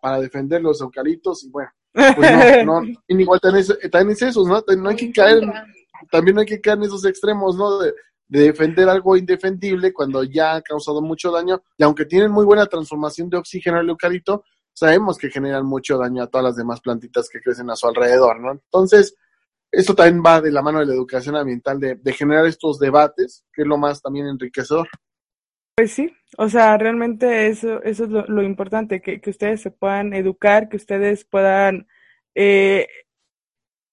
para 0.01 0.19
defender 0.19 0.61
los 0.61 0.81
eucaliptos 0.81 1.43
y 1.43 1.49
bueno, 1.49 1.69
pues 1.93 2.65
no, 2.65 2.81
no, 2.81 2.87
igual 3.07 3.39
también 3.39 3.65
es, 4.11 4.21
esos, 4.21 4.47
¿no? 4.47 4.63
No 4.77 4.89
hay 4.89 4.95
que 4.95 5.11
caer, 5.11 5.41
también 6.09 6.35
no 6.35 6.41
hay 6.41 6.47
que 6.47 6.61
caer 6.61 6.77
en 6.77 6.83
esos 6.83 7.05
extremos, 7.05 7.57
¿no? 7.57 7.79
De, 7.79 7.93
de 8.31 8.43
defender 8.43 8.87
algo 8.87 9.17
indefendible 9.17 9.91
cuando 9.91 10.23
ya 10.23 10.55
ha 10.55 10.61
causado 10.61 11.01
mucho 11.01 11.31
daño 11.31 11.61
y 11.77 11.83
aunque 11.83 12.05
tienen 12.05 12.31
muy 12.31 12.45
buena 12.45 12.65
transformación 12.65 13.29
de 13.29 13.35
oxígeno 13.35 13.81
el 13.81 13.89
eucalipto, 13.89 14.45
sabemos 14.73 15.17
que 15.17 15.29
generan 15.29 15.65
mucho 15.65 15.97
daño 15.97 16.23
a 16.23 16.27
todas 16.27 16.45
las 16.45 16.55
demás 16.55 16.79
plantitas 16.79 17.27
que 17.29 17.41
crecen 17.41 17.69
a 17.69 17.75
su 17.75 17.87
alrededor, 17.87 18.39
¿no? 18.39 18.51
Entonces, 18.51 19.15
esto 19.71 19.95
también 19.95 20.23
va 20.25 20.41
de 20.41 20.51
la 20.51 20.61
mano 20.61 20.79
de 20.79 20.85
la 20.85 20.93
educación 20.93 21.35
ambiental, 21.35 21.79
de, 21.79 22.13
generar 22.13 22.45
estos 22.45 22.79
debates, 22.79 23.45
que 23.53 23.61
es 23.61 23.67
lo 23.67 23.77
más 23.77 24.01
también 24.01 24.27
enriquecedor. 24.27 24.87
Pues 25.75 25.93
sí, 25.93 26.13
o 26.37 26.49
sea, 26.49 26.77
realmente 26.77 27.47
eso, 27.47 27.81
eso 27.83 28.03
es 28.03 28.09
lo, 28.09 28.43
importante, 28.43 29.01
que, 29.01 29.21
que, 29.21 29.29
ustedes 29.29 29.61
se 29.61 29.71
puedan 29.71 30.13
educar, 30.13 30.69
que 30.69 30.77
ustedes 30.77 31.25
puedan 31.25 31.87
eh, 32.35 32.87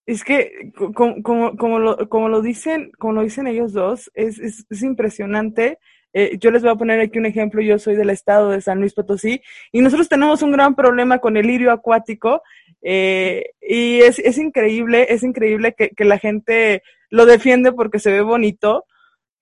es 0.05 0.23
que 0.23 0.71
como, 0.95 1.21
como, 1.21 1.55
como, 1.55 1.77
lo, 1.77 2.09
como 2.09 2.29
lo 2.29 2.41
dicen, 2.41 2.91
como 2.97 3.13
lo 3.13 3.21
dicen 3.21 3.45
ellos 3.45 3.73
dos, 3.73 4.09
es, 4.15 4.39
es, 4.39 4.65
es 4.67 4.81
impresionante. 4.81 5.77
Eh, 6.13 6.39
yo 6.39 6.49
les 6.49 6.63
voy 6.63 6.71
a 6.71 6.75
poner 6.75 6.99
aquí 6.99 7.19
un 7.19 7.27
ejemplo, 7.27 7.61
yo 7.61 7.77
soy 7.77 7.95
del 7.95 8.09
estado 8.09 8.49
de 8.49 8.61
San 8.61 8.79
Luis 8.79 8.95
Potosí 8.95 9.41
y 9.71 9.81
nosotros 9.81 10.09
tenemos 10.09 10.41
un 10.41 10.51
gran 10.51 10.73
problema 10.73 11.19
con 11.19 11.37
el 11.37 11.45
lirio 11.45 11.71
acuático 11.71 12.41
eh, 12.81 13.51
y 13.61 13.99
es, 14.01 14.19
es 14.19 14.37
increíble, 14.37 15.07
es 15.09 15.23
increíble 15.23 15.73
que, 15.73 15.89
que 15.89 16.05
la 16.05 16.19
gente 16.19 16.83
lo 17.09 17.25
defiende 17.25 17.71
porque 17.71 17.99
se 17.99 18.11
ve 18.11 18.21
bonito, 18.21 18.85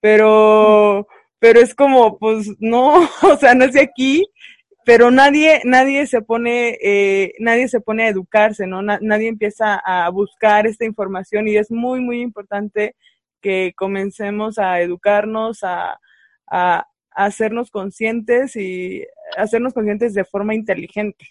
pero, 0.00 1.06
pero 1.38 1.60
es 1.60 1.74
como, 1.74 2.18
pues 2.18 2.48
no, 2.58 2.94
o 3.22 3.36
sea, 3.36 3.54
no 3.54 3.64
es 3.64 3.72
de 3.72 3.80
aquí 3.82 4.24
pero 4.88 5.10
nadie, 5.10 5.60
nadie 5.64 6.06
se 6.06 6.22
pone, 6.22 6.78
eh, 6.80 7.34
nadie 7.40 7.68
se 7.68 7.78
pone 7.78 8.04
a 8.04 8.08
educarse, 8.08 8.66
¿no? 8.66 8.80
nadie 8.80 9.28
empieza 9.28 9.76
a 9.76 10.08
buscar 10.08 10.66
esta 10.66 10.86
información 10.86 11.46
y 11.46 11.58
es 11.58 11.70
muy, 11.70 12.00
muy 12.00 12.22
importante 12.22 12.96
que 13.42 13.74
comencemos 13.76 14.58
a 14.58 14.80
educarnos, 14.80 15.62
a, 15.62 16.00
a, 16.50 16.86
hacernos 17.10 17.70
conscientes 17.70 18.56
y 18.56 19.04
hacernos 19.36 19.74
conscientes 19.74 20.14
de 20.14 20.24
forma 20.24 20.54
inteligente. 20.54 21.26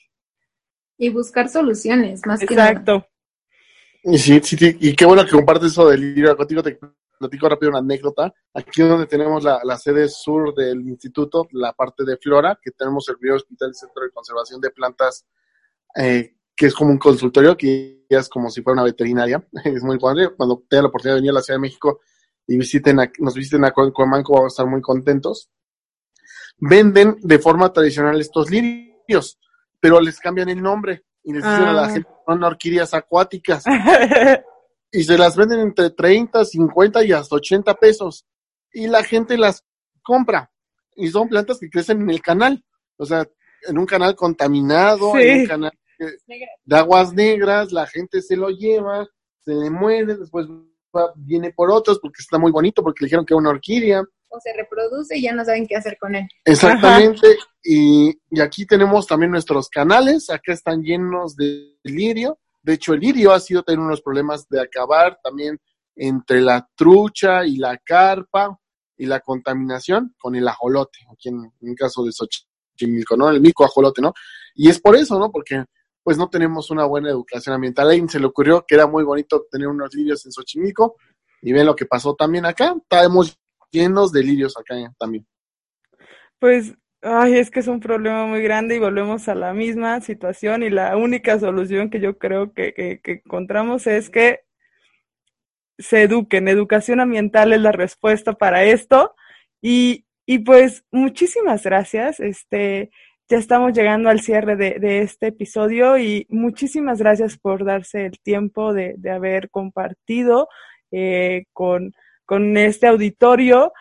Y 0.97 1.09
buscar 1.09 1.49
soluciones, 1.49 2.25
más 2.25 2.39
que 2.39 2.55
nada. 2.55 2.71
Exacto. 2.71 3.07
Y 4.03 4.17
sí, 4.17 4.39
sí, 4.43 4.55
sí, 4.57 4.77
y 4.79 4.95
qué 4.95 5.05
bueno 5.05 5.25
que 5.25 5.31
compartes 5.31 5.71
eso 5.71 5.89
del 5.89 6.15
libro 6.15 6.35
contigo, 6.37 6.63
te 6.63 6.79
platico 7.17 7.49
rápido 7.49 7.71
una 7.71 7.79
anécdota. 7.79 8.33
Aquí 8.53 8.81
donde 8.81 9.05
tenemos 9.05 9.43
la, 9.43 9.77
sede 9.77 10.07
sur 10.07 10.53
del 10.53 10.87
instituto, 10.87 11.47
la 11.51 11.73
parte 11.73 12.03
de 12.05 12.17
Flora, 12.17 12.57
que 12.61 12.71
tenemos 12.71 13.07
el 13.09 13.17
primer 13.17 13.37
hospital 13.37 13.69
del 13.69 13.75
Centro 13.75 14.03
de 14.03 14.11
Conservación 14.11 14.61
de 14.61 14.69
Plantas, 14.69 15.25
eh, 15.95 16.35
que 16.55 16.67
es 16.67 16.73
como 16.73 16.91
un 16.91 16.97
consultorio, 16.97 17.57
que 17.57 18.05
es 18.09 18.29
como 18.29 18.49
si 18.49 18.61
fuera 18.61 18.75
una 18.75 18.83
veterinaria. 18.83 19.45
es 19.65 19.83
muy 19.83 19.97
padre. 19.99 20.29
Cuando 20.35 20.63
tengan 20.69 20.83
la 20.83 20.89
oportunidad 20.89 21.15
de 21.15 21.21
venir 21.21 21.31
a 21.31 21.35
la 21.35 21.41
Ciudad 21.41 21.57
de 21.57 21.61
México 21.61 21.99
y 22.47 22.57
visiten 22.57 22.97
nos 23.19 23.33
visiten 23.35 23.65
a 23.65 23.71
Comanco, 23.71 24.33
vamos 24.33 24.53
a 24.53 24.53
estar 24.53 24.67
muy 24.67 24.81
contentos. 24.81 25.49
Venden 26.59 27.17
de 27.21 27.39
forma 27.39 27.71
tradicional 27.71 28.19
estos 28.19 28.49
lirios, 28.49 29.37
pero 29.79 29.99
les 29.99 30.19
cambian 30.19 30.49
el 30.49 30.61
nombre 30.61 31.03
y 31.23 31.33
les 31.33 31.43
dicen 31.43 31.63
a 31.63 31.73
la 31.73 31.85
ah. 31.85 31.89
gente 31.89 32.09
son 32.27 32.43
orquídeas 32.43 32.93
acuáticas. 32.93 33.63
y 34.91 35.03
se 35.03 35.17
las 35.17 35.35
venden 35.35 35.61
entre 35.61 35.89
30, 35.91 36.43
50 36.43 37.03
y 37.05 37.11
hasta 37.13 37.35
80 37.35 37.73
pesos. 37.75 38.25
Y 38.73 38.87
la 38.87 39.03
gente 39.03 39.37
las 39.37 39.63
compra. 40.03 40.51
Y 40.95 41.07
son 41.07 41.29
plantas 41.29 41.59
que 41.59 41.69
crecen 41.69 42.01
en 42.01 42.09
el 42.09 42.21
canal. 42.21 42.63
O 42.97 43.05
sea, 43.05 43.25
en 43.67 43.77
un 43.77 43.85
canal 43.85 44.15
contaminado, 44.15 45.17
en 45.17 45.41
un 45.41 45.47
canal 45.47 45.71
de 46.65 46.77
aguas 46.77 47.13
negras, 47.13 47.71
la 47.71 47.87
gente 47.87 48.21
se 48.21 48.35
lo 48.35 48.49
lleva, 48.49 49.07
se 49.39 49.53
le 49.53 49.69
muere, 49.69 50.15
después 50.15 50.47
viene 51.15 51.51
por 51.51 51.71
otros 51.71 51.99
porque 51.99 52.21
está 52.21 52.37
muy 52.37 52.51
bonito, 52.51 52.83
porque 52.83 53.03
le 53.03 53.07
dijeron 53.07 53.25
que 53.25 53.33
es 53.33 53.37
una 53.37 53.49
orquídea. 53.49 54.03
O 54.29 54.39
se 54.39 54.53
reproduce 54.53 55.17
y 55.17 55.23
ya 55.23 55.33
no 55.33 55.45
saben 55.45 55.65
qué 55.65 55.75
hacer 55.75 55.97
con 55.97 56.15
él. 56.15 56.27
Exactamente. 56.43 57.37
Y, 57.63 58.09
y, 58.29 58.41
aquí 58.41 58.65
tenemos 58.65 59.07
también 59.07 59.31
nuestros 59.31 59.69
canales, 59.69 60.29
acá 60.29 60.53
están 60.53 60.81
llenos 60.81 61.35
de 61.35 61.77
lirio 61.83 62.39
de 62.67 62.73
hecho, 62.73 62.93
el 62.93 62.99
lirio 62.99 63.31
ha 63.31 63.39
sido 63.39 63.63
tener 63.63 63.79
unos 63.79 64.01
problemas 64.01 64.45
de 64.49 64.59
acabar 64.59 65.17
también 65.23 65.57
entre 65.95 66.41
la 66.41 66.67
trucha 66.75 67.45
y 67.45 67.55
la 67.55 67.77
carpa 67.77 68.59
y 68.97 69.05
la 69.05 69.21
contaminación 69.21 70.13
con 70.19 70.35
el 70.35 70.45
ajolote, 70.45 70.99
aquí 71.09 71.29
en, 71.29 71.49
el 71.61 71.75
caso 71.75 72.03
de 72.03 72.11
Xochimilco, 72.11 73.15
¿no? 73.15 73.29
El 73.29 73.39
mico 73.39 73.63
ajolote, 73.63 74.01
¿no? 74.01 74.13
Y 74.53 74.67
es 74.67 74.81
por 74.81 74.97
eso, 74.97 75.17
¿no? 75.17 75.31
Porque 75.31 75.63
pues 76.03 76.17
no 76.17 76.29
tenemos 76.29 76.69
una 76.69 76.83
buena 76.83 77.09
educación 77.09 77.55
ambiental. 77.55 77.87
A 77.87 77.91
alguien 77.91 78.09
se 78.09 78.19
le 78.19 78.25
ocurrió 78.25 78.65
que 78.67 78.75
era 78.75 78.85
muy 78.85 79.05
bonito 79.05 79.45
tener 79.49 79.69
unos 79.69 79.93
lirios 79.93 80.25
en 80.25 80.33
Xochimilco 80.33 80.97
y 81.41 81.53
ven 81.53 81.65
lo 81.65 81.73
que 81.73 81.85
pasó 81.85 82.15
también 82.15 82.45
acá. 82.45 82.75
Estamos 82.81 83.39
llenos 83.71 84.11
de 84.11 84.23
lirios 84.23 84.57
acá 84.57 84.75
también. 84.97 85.25
Pues 86.39 86.73
Ay, 87.01 87.37
es 87.37 87.51
que 87.51 87.59
es 87.59 87.67
un 87.67 87.79
problema 87.79 88.25
muy 88.25 88.41
grande 88.41 88.75
y 88.75 88.79
volvemos 88.79 89.27
a 89.29 89.35
la 89.35 89.53
misma 89.53 90.01
situación 90.01 90.63
y 90.63 90.69
la 90.69 90.97
única 90.97 91.39
solución 91.39 91.89
que 91.89 91.99
yo 91.99 92.17
creo 92.17 92.53
que, 92.53 92.73
que, 92.73 93.11
encontramos 93.23 93.85
es 93.87 94.09
que 94.09 94.41
se 95.77 96.03
eduquen. 96.03 96.47
Educación 96.47 96.99
ambiental 96.99 97.53
es 97.53 97.61
la 97.61 97.71
respuesta 97.71 98.33
para 98.33 98.63
esto. 98.63 99.15
Y, 99.61 100.05
y 100.25 100.39
pues 100.39 100.85
muchísimas 100.91 101.63
gracias. 101.63 102.19
Este, 102.19 102.89
ya 103.29 103.37
estamos 103.37 103.73
llegando 103.73 104.09
al 104.09 104.21
cierre 104.21 104.55
de, 104.55 104.79
de 104.79 105.01
este 105.01 105.27
episodio 105.27 105.97
y 105.99 106.25
muchísimas 106.29 106.99
gracias 106.99 107.37
por 107.37 107.63
darse 107.63 108.07
el 108.07 108.19
tiempo 108.19 108.73
de, 108.73 108.95
de 108.97 109.11
haber 109.11 109.49
compartido 109.51 110.49
eh, 110.91 111.45
con, 111.53 111.93
con 112.27 112.57
este 112.57 112.85
auditorio 112.85 113.73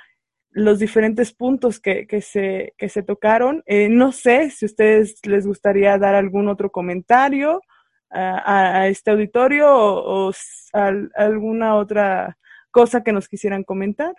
los 0.51 0.79
diferentes 0.79 1.35
puntos 1.35 1.79
que, 1.79 2.07
que, 2.07 2.23
se, 2.23 2.73
que 2.79 2.89
se 2.89 3.03
tocaron. 3.03 3.63
Eh, 3.67 3.91
no 3.91 4.13
sé 4.13 4.49
si 4.49 4.65
a 4.65 4.69
ustedes 4.69 5.19
les 5.27 5.47
gustaría 5.47 5.99
dar 5.99 6.15
algún 6.15 6.49
otro 6.49 6.71
comentario 6.71 7.61
a, 8.09 8.81
a 8.81 8.89
este 8.89 9.11
auditorio 9.11 9.67
o, 9.69 10.33
alguna 10.73 11.77
otra 11.77 12.39
cosa 12.71 13.03
que 13.03 13.13
nos 13.13 13.29
quisieran 13.29 13.65
comentar. 13.65 14.15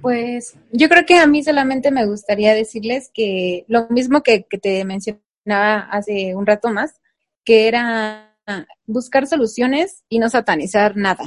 Pues 0.00 0.56
yo 0.70 0.88
creo 0.88 1.04
que 1.04 1.18
a 1.18 1.26
mí 1.26 1.42
solamente 1.42 1.90
me 1.90 2.06
gustaría 2.06 2.54
decirles 2.54 3.10
que 3.12 3.64
lo 3.68 3.88
mismo 3.88 4.22
que, 4.22 4.44
que 4.48 4.58
te 4.58 4.84
mencionaba 4.84 5.88
hace 5.90 6.34
un 6.34 6.46
rato 6.46 6.70
más, 6.70 7.00
que 7.44 7.68
era 7.68 8.34
buscar 8.86 9.26
soluciones 9.26 10.04
y 10.08 10.18
no 10.18 10.28
satanizar 10.28 10.96
nada, 10.96 11.24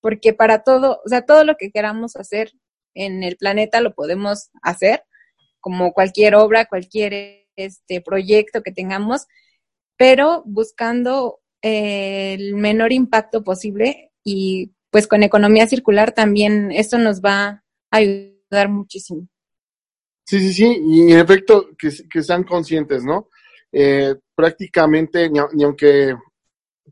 porque 0.00 0.32
para 0.32 0.62
todo, 0.62 1.00
o 1.04 1.08
sea, 1.08 1.22
todo 1.22 1.44
lo 1.44 1.56
que 1.56 1.70
queramos 1.70 2.16
hacer 2.16 2.52
en 2.94 3.22
el 3.22 3.36
planeta 3.36 3.80
lo 3.80 3.94
podemos 3.94 4.50
hacer, 4.62 5.04
como 5.60 5.92
cualquier 5.92 6.34
obra, 6.34 6.66
cualquier 6.66 7.46
este 7.56 8.00
proyecto 8.00 8.62
que 8.62 8.72
tengamos, 8.72 9.26
pero 9.96 10.42
buscando 10.46 11.40
eh, 11.62 12.34
el 12.38 12.54
menor 12.54 12.92
impacto 12.92 13.44
posible 13.44 14.12
y 14.24 14.72
pues 14.90 15.06
con 15.06 15.22
economía 15.22 15.66
circular 15.66 16.12
también 16.12 16.72
esto 16.72 16.98
nos 16.98 17.20
va 17.20 17.62
a 17.90 17.96
ayudar 17.96 18.68
muchísimo. 18.68 19.28
Sí, 20.24 20.38
sí, 20.40 20.52
sí, 20.52 20.82
y 20.84 21.12
en 21.12 21.18
efecto 21.18 21.70
que, 21.78 21.90
que 22.10 22.22
sean 22.22 22.44
conscientes, 22.44 23.04
¿no? 23.04 23.28
Eh, 23.72 24.14
prácticamente, 24.34 25.28
ni, 25.28 25.64
aunque 25.64 26.14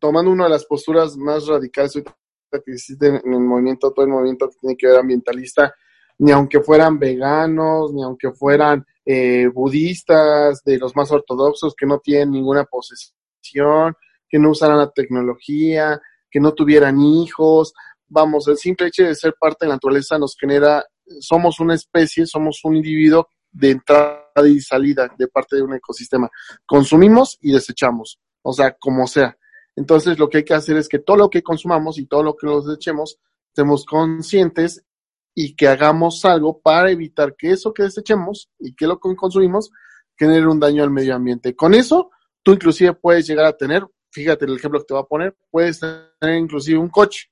tomando 0.00 0.30
una 0.30 0.44
de 0.44 0.50
las 0.50 0.64
posturas 0.64 1.16
más 1.16 1.46
radicales 1.46 2.02
que 2.50 2.72
existen 2.72 3.20
en 3.24 3.34
el 3.34 3.40
movimiento, 3.40 3.92
todo 3.92 4.04
el 4.04 4.12
movimiento 4.12 4.48
que 4.48 4.56
tiene 4.60 4.76
que 4.76 4.86
ver 4.86 4.96
ambientalista, 4.96 5.74
ni 6.18 6.32
aunque 6.32 6.60
fueran 6.60 6.98
veganos, 6.98 7.92
ni 7.92 8.02
aunque 8.02 8.32
fueran 8.32 8.84
eh, 9.04 9.48
budistas, 9.52 10.62
de 10.64 10.78
los 10.78 10.94
más 10.96 11.10
ortodoxos, 11.10 11.74
que 11.74 11.86
no 11.86 11.98
tienen 12.00 12.32
ninguna 12.32 12.64
posesión, 12.64 13.94
que 14.28 14.38
no 14.38 14.50
usaran 14.50 14.78
la 14.78 14.90
tecnología, 14.90 16.00
que 16.30 16.40
no 16.40 16.52
tuvieran 16.52 17.00
hijos. 17.00 17.72
Vamos, 18.06 18.48
el 18.48 18.58
simple 18.58 18.88
hecho 18.88 19.04
de 19.04 19.14
ser 19.14 19.34
parte 19.38 19.64
de 19.64 19.68
la 19.68 19.76
naturaleza 19.76 20.18
nos 20.18 20.36
genera, 20.38 20.84
somos 21.20 21.60
una 21.60 21.74
especie, 21.74 22.26
somos 22.26 22.60
un 22.64 22.76
individuo 22.76 23.28
de 23.50 23.70
entrada 23.70 24.46
y 24.46 24.60
salida 24.60 25.08
de 25.16 25.28
parte 25.28 25.56
de 25.56 25.62
un 25.62 25.74
ecosistema. 25.74 26.28
Consumimos 26.66 27.38
y 27.40 27.52
desechamos, 27.52 28.18
o 28.42 28.52
sea, 28.52 28.72
como 28.72 29.06
sea. 29.06 29.37
Entonces, 29.78 30.18
lo 30.18 30.28
que 30.28 30.38
hay 30.38 30.44
que 30.44 30.54
hacer 30.54 30.76
es 30.76 30.88
que 30.88 30.98
todo 30.98 31.16
lo 31.16 31.30
que 31.30 31.42
consumamos 31.42 31.98
y 31.98 32.06
todo 32.06 32.22
lo 32.22 32.36
que 32.36 32.46
nos 32.46 32.66
desechemos, 32.66 33.18
estemos 33.48 33.84
conscientes 33.84 34.84
y 35.34 35.54
que 35.54 35.68
hagamos 35.68 36.24
algo 36.24 36.60
para 36.60 36.90
evitar 36.90 37.36
que 37.36 37.52
eso 37.52 37.72
que 37.72 37.84
desechemos 37.84 38.50
y 38.58 38.74
que 38.74 38.86
lo 38.86 38.98
que 38.98 39.14
consumimos 39.14 39.70
genere 40.16 40.46
un 40.46 40.58
daño 40.58 40.82
al 40.82 40.90
medio 40.90 41.14
ambiente. 41.14 41.54
Con 41.54 41.74
eso, 41.74 42.10
tú 42.42 42.52
inclusive 42.52 42.94
puedes 42.94 43.26
llegar 43.26 43.46
a 43.46 43.56
tener, 43.56 43.86
fíjate 44.10 44.46
el 44.46 44.56
ejemplo 44.56 44.80
que 44.80 44.86
te 44.86 44.94
voy 44.94 45.02
a 45.02 45.06
poner, 45.06 45.36
puedes 45.50 45.80
tener 45.80 46.38
inclusive 46.38 46.78
un 46.78 46.88
coche 46.88 47.30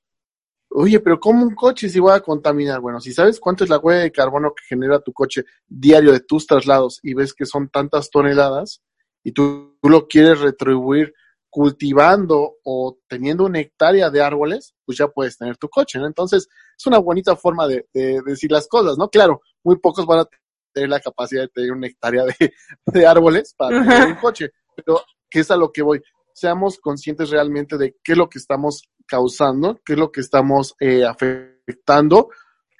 Oye, 0.69 0.99
pero 0.99 1.19
¿cómo 1.19 1.43
un 1.43 1.55
coche 1.55 1.87
si 1.87 1.99
va 1.99 2.15
a 2.15 2.19
contaminar? 2.19 2.81
Bueno, 2.81 2.99
si 2.99 3.13
sabes 3.13 3.39
cuánto 3.39 3.63
es 3.63 3.69
la 3.69 3.77
huella 3.77 4.01
de 4.01 4.11
carbono 4.11 4.53
que 4.53 4.65
genera 4.67 4.99
tu 4.99 5.13
coche 5.13 5.45
diario 5.67 6.11
de 6.11 6.19
tus 6.19 6.45
traslados 6.45 6.99
y 7.03 7.13
ves 7.13 7.33
que 7.33 7.45
son 7.45 7.69
tantas 7.69 8.09
toneladas 8.09 8.81
y 9.23 9.31
tú, 9.31 9.77
lo 9.81 10.07
quieres 10.07 10.39
retribuir 10.41 11.13
cultivando 11.57 12.57
o 12.65 12.99
teniendo 13.07 13.43
una 13.43 13.59
hectárea 13.59 14.11
de 14.11 14.21
árboles, 14.21 14.75
pues 14.85 14.99
ya 14.99 15.07
puedes 15.07 15.39
tener 15.39 15.57
tu 15.57 15.67
coche, 15.67 15.97
¿no? 15.97 16.05
Entonces, 16.05 16.47
es 16.77 16.85
una 16.85 16.99
bonita 16.99 17.35
forma 17.35 17.67
de, 17.67 17.87
decir 18.23 18.51
las 18.51 18.67
cosas, 18.67 18.95
¿no? 18.95 19.09
Claro, 19.09 19.41
muy 19.63 19.79
pocos 19.79 20.05
van 20.05 20.19
a 20.19 20.29
tener 20.71 20.87
la 20.87 20.99
capacidad 20.99 21.41
de 21.41 21.47
tener 21.47 21.71
una 21.71 21.87
hectárea 21.87 22.25
de, 22.25 22.53
de 22.85 23.07
árboles 23.07 23.55
para 23.57 23.83
tener 23.83 24.07
un 24.09 24.15
coche, 24.17 24.51
pero 24.75 25.01
¿qué 25.31 25.39
es 25.39 25.49
a 25.49 25.57
lo 25.57 25.71
que 25.71 25.81
voy? 25.81 25.99
Seamos 26.31 26.77
conscientes 26.77 27.31
realmente 27.31 27.75
de 27.79 27.95
qué 28.03 28.11
es 28.11 28.17
lo 28.19 28.29
que 28.29 28.37
estamos 28.37 28.83
causando, 29.07 29.81
qué 29.83 29.93
es 29.93 29.99
lo 29.99 30.11
que 30.11 30.21
estamos 30.21 30.75
eh, 30.79 31.05
afectando. 31.05 32.29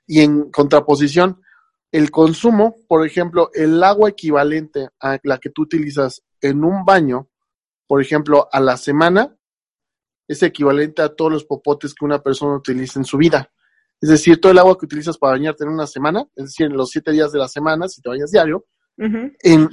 Y 0.06 0.22
en 0.22 0.52
contraposición, 0.52 1.42
el 1.92 2.12
consumo, 2.12 2.76
por 2.88 3.08
ejemplo, 3.08 3.50
el 3.56 3.84
agua 3.84 4.10
equivalente 4.10 4.90
a 5.02 5.18
la 5.24 5.40
que 5.40 5.50
tú 5.50 5.64
utilizas 5.64 6.22
en 6.42 6.64
un 6.64 6.86
baño, 6.86 7.28
por 7.88 8.02
ejemplo, 8.02 8.50
a 8.52 8.60
la 8.60 8.78
semana, 8.78 9.36
es 10.28 10.44
equivalente 10.44 11.02
a 11.02 11.10
todos 11.10 11.32
los 11.32 11.46
popotes 11.46 11.94
que 11.94 12.06
una 12.06 12.22
persona 12.22 12.56
utiliza 12.56 13.00
en 13.00 13.06
su 13.06 13.18
vida. 13.18 13.52
Es 14.00 14.10
decir, 14.10 14.40
todo 14.40 14.52
el 14.52 14.60
agua 14.60 14.78
que 14.78 14.86
utilizas 14.86 15.18
para 15.18 15.34
bañarte 15.34 15.64
en 15.64 15.72
una 15.72 15.88
semana, 15.88 16.26
es 16.36 16.46
decir, 16.46 16.68
en 16.68 16.78
los 16.78 16.90
siete 16.90 17.12
días 17.12 17.32
de 17.32 17.40
la 17.40 17.48
semana, 17.48 17.88
si 17.88 18.02
te 18.02 18.10
bañas 18.10 18.32
diario, 18.32 18.66
en 18.98 19.70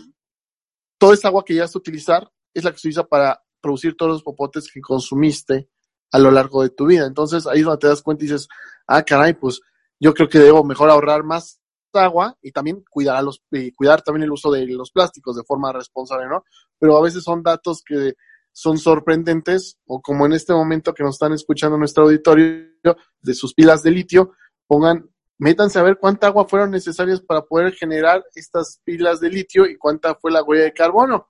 toda 0.98 1.14
esa 1.14 1.28
agua 1.28 1.44
que 1.44 1.54
ya 1.54 1.64
a 1.64 1.70
utilizar 1.74 2.30
es 2.52 2.64
la 2.64 2.70
que 2.70 2.78
se 2.78 2.88
utiliza 2.88 3.04
para 3.04 3.42
producir 3.60 3.96
todos 3.96 4.12
los 4.12 4.22
popotes 4.22 4.70
que 4.70 4.80
consumiste 4.80 5.68
a 6.12 6.18
lo 6.18 6.30
largo 6.30 6.62
de 6.62 6.70
tu 6.70 6.86
vida. 6.86 7.06
Entonces 7.06 7.46
ahí 7.46 7.60
es 7.60 7.64
donde 7.64 7.80
te 7.80 7.88
das 7.88 8.02
cuenta 8.02 8.24
y 8.24 8.28
dices, 8.28 8.48
ah, 8.86 9.02
caray, 9.02 9.34
pues 9.34 9.60
yo 9.98 10.14
creo 10.14 10.28
que 10.28 10.38
debo 10.38 10.62
mejor 10.62 10.90
ahorrar 10.90 11.24
más 11.24 11.60
agua 11.98 12.36
y 12.42 12.52
también 12.52 12.84
cuidar, 12.88 13.16
a 13.16 13.22
los, 13.22 13.42
cuidar 13.76 14.02
también 14.02 14.24
el 14.24 14.32
uso 14.32 14.50
de 14.50 14.66
los 14.66 14.90
plásticos 14.90 15.36
de 15.36 15.44
forma 15.44 15.72
responsable, 15.72 16.28
¿no? 16.28 16.44
Pero 16.78 16.96
a 16.96 17.02
veces 17.02 17.22
son 17.22 17.42
datos 17.42 17.82
que 17.84 18.14
son 18.52 18.78
sorprendentes 18.78 19.78
o 19.86 20.00
como 20.00 20.26
en 20.26 20.32
este 20.32 20.52
momento 20.52 20.94
que 20.94 21.02
nos 21.02 21.16
están 21.16 21.32
escuchando 21.32 21.76
nuestro 21.76 22.04
auditorio 22.04 22.96
de 23.20 23.34
sus 23.34 23.52
pilas 23.52 23.82
de 23.82 23.90
litio, 23.90 24.32
pongan, 24.66 25.10
métanse 25.38 25.78
a 25.78 25.82
ver 25.82 25.98
cuánta 25.98 26.28
agua 26.28 26.46
fueron 26.46 26.70
necesarias 26.70 27.20
para 27.20 27.42
poder 27.42 27.72
generar 27.72 28.24
estas 28.34 28.80
pilas 28.84 29.20
de 29.20 29.30
litio 29.30 29.66
y 29.66 29.76
cuánta 29.76 30.14
fue 30.14 30.30
la 30.30 30.42
huella 30.42 30.64
de 30.64 30.72
carbono, 30.72 31.28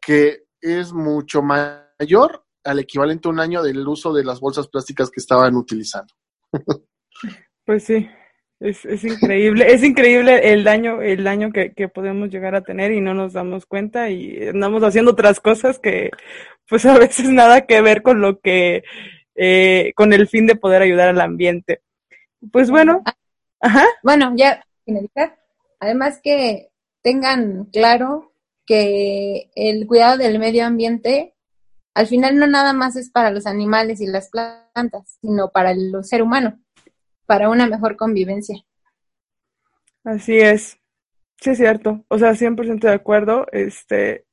que 0.00 0.44
es 0.60 0.92
mucho 0.92 1.42
mayor 1.42 2.44
al 2.64 2.78
equivalente 2.78 3.28
a 3.28 3.32
un 3.32 3.40
año 3.40 3.62
del 3.62 3.86
uso 3.86 4.12
de 4.12 4.24
las 4.24 4.40
bolsas 4.40 4.68
plásticas 4.68 5.10
que 5.10 5.20
estaban 5.20 5.56
utilizando. 5.56 6.14
Pues 7.66 7.84
sí, 7.84 8.08
es, 8.60 8.84
es 8.84 9.04
increíble, 9.04 9.72
es 9.72 9.82
increíble 9.82 10.52
el 10.52 10.64
daño, 10.64 11.00
el 11.00 11.24
daño 11.24 11.50
que, 11.50 11.72
que, 11.72 11.88
podemos 11.88 12.28
llegar 12.28 12.54
a 12.54 12.60
tener 12.60 12.92
y 12.92 13.00
no 13.00 13.14
nos 13.14 13.32
damos 13.32 13.64
cuenta 13.64 14.10
y 14.10 14.48
andamos 14.48 14.82
haciendo 14.82 15.12
otras 15.12 15.40
cosas 15.40 15.78
que 15.78 16.10
pues 16.68 16.86
a 16.86 16.96
veces 16.98 17.28
nada 17.30 17.62
que 17.66 17.80
ver 17.80 18.02
con 18.02 18.20
lo 18.20 18.38
que, 18.40 18.84
eh, 19.34 19.92
con 19.96 20.12
el 20.12 20.28
fin 20.28 20.46
de 20.46 20.54
poder 20.54 20.82
ayudar 20.82 21.08
al 21.08 21.20
ambiente. 21.20 21.80
Pues 22.52 22.70
bueno, 22.70 23.02
ajá. 23.60 23.84
Bueno, 24.02 24.32
ya 24.36 24.64
finalizar. 24.84 25.38
Además 25.80 26.20
que 26.22 26.68
tengan 27.02 27.64
claro 27.72 28.32
que 28.66 29.50
el 29.56 29.86
cuidado 29.86 30.18
del 30.18 30.38
medio 30.38 30.64
ambiente 30.64 31.34
al 31.94 32.06
final 32.06 32.38
no 32.38 32.46
nada 32.46 32.72
más 32.72 32.94
es 32.94 33.10
para 33.10 33.30
los 33.30 33.46
animales 33.46 34.00
y 34.00 34.06
las 34.06 34.30
plantas, 34.30 35.18
sino 35.20 35.50
para 35.50 35.72
el 35.72 35.92
ser 36.02 36.22
humano, 36.22 36.60
para 37.30 37.48
una 37.48 37.68
mejor 37.68 37.94
convivencia. 37.94 38.56
Así 40.02 40.36
es. 40.40 40.80
Sí, 41.40 41.50
es 41.50 41.58
cierto. 41.58 42.04
O 42.08 42.18
sea, 42.18 42.34
100% 42.34 42.80
de 42.80 42.92
acuerdo. 42.92 43.46
Este, 43.52 44.24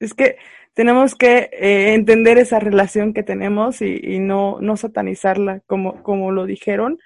es 0.00 0.14
que 0.14 0.36
tenemos 0.74 1.14
que 1.14 1.48
eh, 1.52 1.94
entender 1.94 2.38
esa 2.38 2.58
relación 2.58 3.14
que 3.14 3.22
tenemos 3.22 3.82
y, 3.82 4.18
no, 4.18 4.58
no 4.60 4.76
satanizarla 4.76 5.60
como, 5.68 6.02
como 6.02 6.32
lo 6.32 6.44
dijeron. 6.44 6.98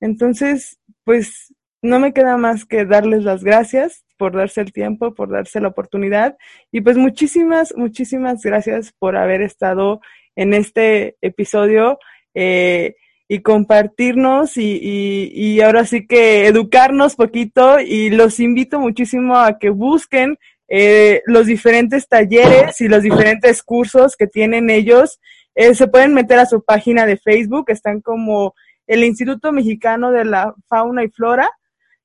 Entonces, 0.00 0.78
pues 1.02 1.54
no 1.80 1.98
me 1.98 2.12
queda 2.12 2.36
más 2.36 2.66
que 2.66 2.84
darles 2.84 3.24
las 3.24 3.42
gracias 3.42 4.04
por 4.18 4.36
darse 4.36 4.60
el 4.60 4.74
tiempo, 4.74 5.14
por 5.14 5.30
darse 5.30 5.62
la 5.62 5.68
oportunidad. 5.68 6.36
Y 6.70 6.82
pues 6.82 6.98
muchísimas, 6.98 7.74
muchísimas 7.74 8.42
gracias 8.42 8.92
por 8.98 9.16
haber 9.16 9.40
estado 9.40 10.02
en 10.36 10.52
este 10.52 11.16
episodio 11.22 11.98
eh, 12.34 12.96
y 13.28 13.42
compartirnos 13.42 14.56
y, 14.56 15.30
y, 15.32 15.60
ahora 15.60 15.84
sí 15.84 16.06
que 16.06 16.46
educarnos 16.46 17.14
poquito 17.14 17.78
y 17.78 18.08
los 18.08 18.40
invito 18.40 18.80
muchísimo 18.80 19.36
a 19.36 19.58
que 19.58 19.68
busquen 19.68 20.38
eh, 20.66 21.20
los 21.26 21.46
diferentes 21.46 22.08
talleres 22.08 22.80
y 22.80 22.88
los 22.88 23.02
diferentes 23.02 23.62
cursos 23.62 24.16
que 24.16 24.26
tienen 24.26 24.70
ellos. 24.70 25.20
Eh, 25.54 25.74
se 25.74 25.88
pueden 25.88 26.14
meter 26.14 26.38
a 26.38 26.46
su 26.46 26.64
página 26.64 27.04
de 27.04 27.18
Facebook, 27.18 27.66
están 27.68 28.00
como 28.00 28.54
el 28.86 29.04
Instituto 29.04 29.52
Mexicano 29.52 30.10
de 30.10 30.24
la 30.24 30.54
Fauna 30.66 31.04
y 31.04 31.08
Flora 31.08 31.50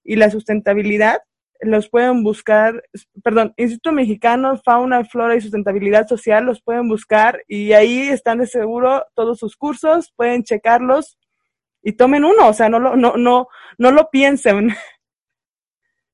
y 0.03 0.17
la 0.17 0.29
Sustentabilidad 0.29 1.19
los 1.65 1.89
pueden 1.89 2.23
buscar, 2.23 2.83
perdón, 3.23 3.53
Instituto 3.57 3.91
Mexicano, 3.91 4.59
Fauna, 4.63 5.03
Flora 5.05 5.35
y 5.35 5.41
Sustentabilidad 5.41 6.07
Social, 6.07 6.45
los 6.45 6.61
pueden 6.61 6.87
buscar 6.87 7.43
y 7.47 7.73
ahí 7.73 8.09
están 8.09 8.39
de 8.39 8.47
seguro 8.47 9.05
todos 9.15 9.39
sus 9.39 9.55
cursos, 9.55 10.13
pueden 10.15 10.43
checarlos 10.43 11.17
y 11.81 11.93
tomen 11.93 12.23
uno, 12.23 12.47
o 12.47 12.53
sea, 12.53 12.69
no 12.69 12.79
lo, 12.79 12.95
no, 12.95 13.15
no, 13.17 13.47
no 13.77 13.91
lo 13.91 14.09
piensen. 14.09 14.75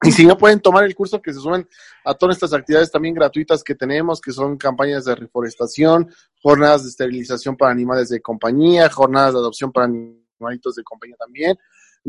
Y 0.02 0.14
si 0.14 0.26
no 0.26 0.38
pueden 0.38 0.62
tomar 0.62 0.86
el 0.86 0.96
curso 0.96 1.22
que 1.22 1.34
se 1.34 1.42
suben 1.42 1.68
a 2.06 2.14
todas 2.14 2.38
estas 2.38 2.54
actividades 2.54 2.90
también 2.90 3.14
gratuitas 3.14 3.62
que 3.62 3.76
tenemos, 3.76 4.22
que 4.22 4.32
son 4.32 4.58
campañas 4.58 5.04
de 5.04 5.14
reforestación, 5.14 6.10
jornadas 6.42 6.84
de 6.84 6.90
esterilización 6.90 7.58
para 7.58 7.74
animales 7.74 8.08
de 8.08 8.22
compañía, 8.22 8.90
jornadas 8.90 9.34
de 9.34 9.40
adopción 9.40 9.74
para 9.74 9.88
animalitos 9.88 10.76
de 10.76 10.84
compañía 10.84 11.18
también, 11.20 11.58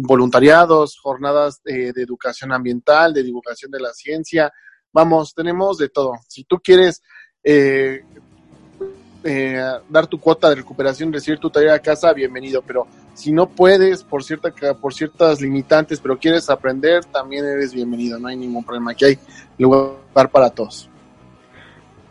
voluntariados, 0.03 0.99
jornadas 0.99 1.63
de, 1.63 1.89
educación 1.89 2.53
ambiental, 2.53 3.13
de 3.13 3.23
divulgación 3.23 3.71
de 3.71 3.81
la 3.81 3.93
ciencia. 3.93 4.53
Vamos, 4.93 5.35
tenemos 5.35 5.79
de 5.79 5.89
todo. 5.89 6.15
Si 6.29 6.45
tú 6.45 6.59
quieres 6.59 7.03
eh, 7.45 8.05
eh, 9.25 9.63
dar 9.89 10.07
tu 10.07 10.19
cuota 10.19 10.49
de 10.49 10.57
recuperación, 10.57 11.13
recibir 11.13 11.39
tu 11.39 11.51
tarea 11.51 11.75
a 11.75 11.79
casa, 11.79 12.13
bienvenido, 12.13 12.63
pero 12.63 12.87
si 13.15 13.33
no 13.33 13.49
puedes 13.49 14.03
por 14.03 14.25
cierta 14.25 14.53
por 14.81 14.95
ciertas 14.95 15.41
limitantes, 15.41 16.01
pero 16.01 16.19
quieres 16.19 16.49
aprender, 16.49 17.05
también 17.05 17.45
eres 17.45 17.75
bienvenido, 17.75 18.19
no 18.19 18.29
hay 18.29 18.37
ningún 18.37 18.65
problema, 18.65 18.93
aquí 18.93 19.05
hay 19.05 19.19
lugar 19.59 20.31
para 20.31 20.51
todos. 20.51 20.89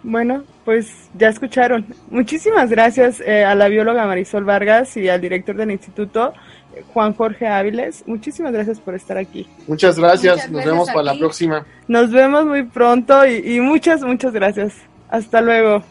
Bueno, 0.03 0.43
pues 0.63 1.09
ya 1.13 1.27
escucharon. 1.27 1.85
Muchísimas 2.09 2.69
gracias 2.69 3.19
eh, 3.19 3.43
a 3.43 3.53
la 3.55 3.67
bióloga 3.67 4.05
Marisol 4.05 4.45
Vargas 4.45 4.95
y 4.95 5.09
al 5.09 5.19
director 5.19 5.57
del 5.57 5.71
instituto, 5.71 6.33
Juan 6.93 7.13
Jorge 7.13 7.47
Áviles. 7.47 8.03
Muchísimas 8.07 8.53
gracias 8.53 8.79
por 8.79 8.95
estar 8.95 9.17
aquí. 9.17 9.47
Muchas 9.67 9.99
gracias, 9.99 10.49
nos 10.49 10.65
vemos 10.65 10.87
para 10.89 11.03
la 11.03 11.17
próxima. 11.17 11.65
Nos 11.87 12.11
vemos 12.11 12.45
muy 12.45 12.63
pronto 12.63 13.25
y 13.25 13.59
muchas, 13.59 14.01
muchas 14.01 14.33
gracias. 14.33 14.73
Hasta 15.09 15.41
luego. 15.41 15.83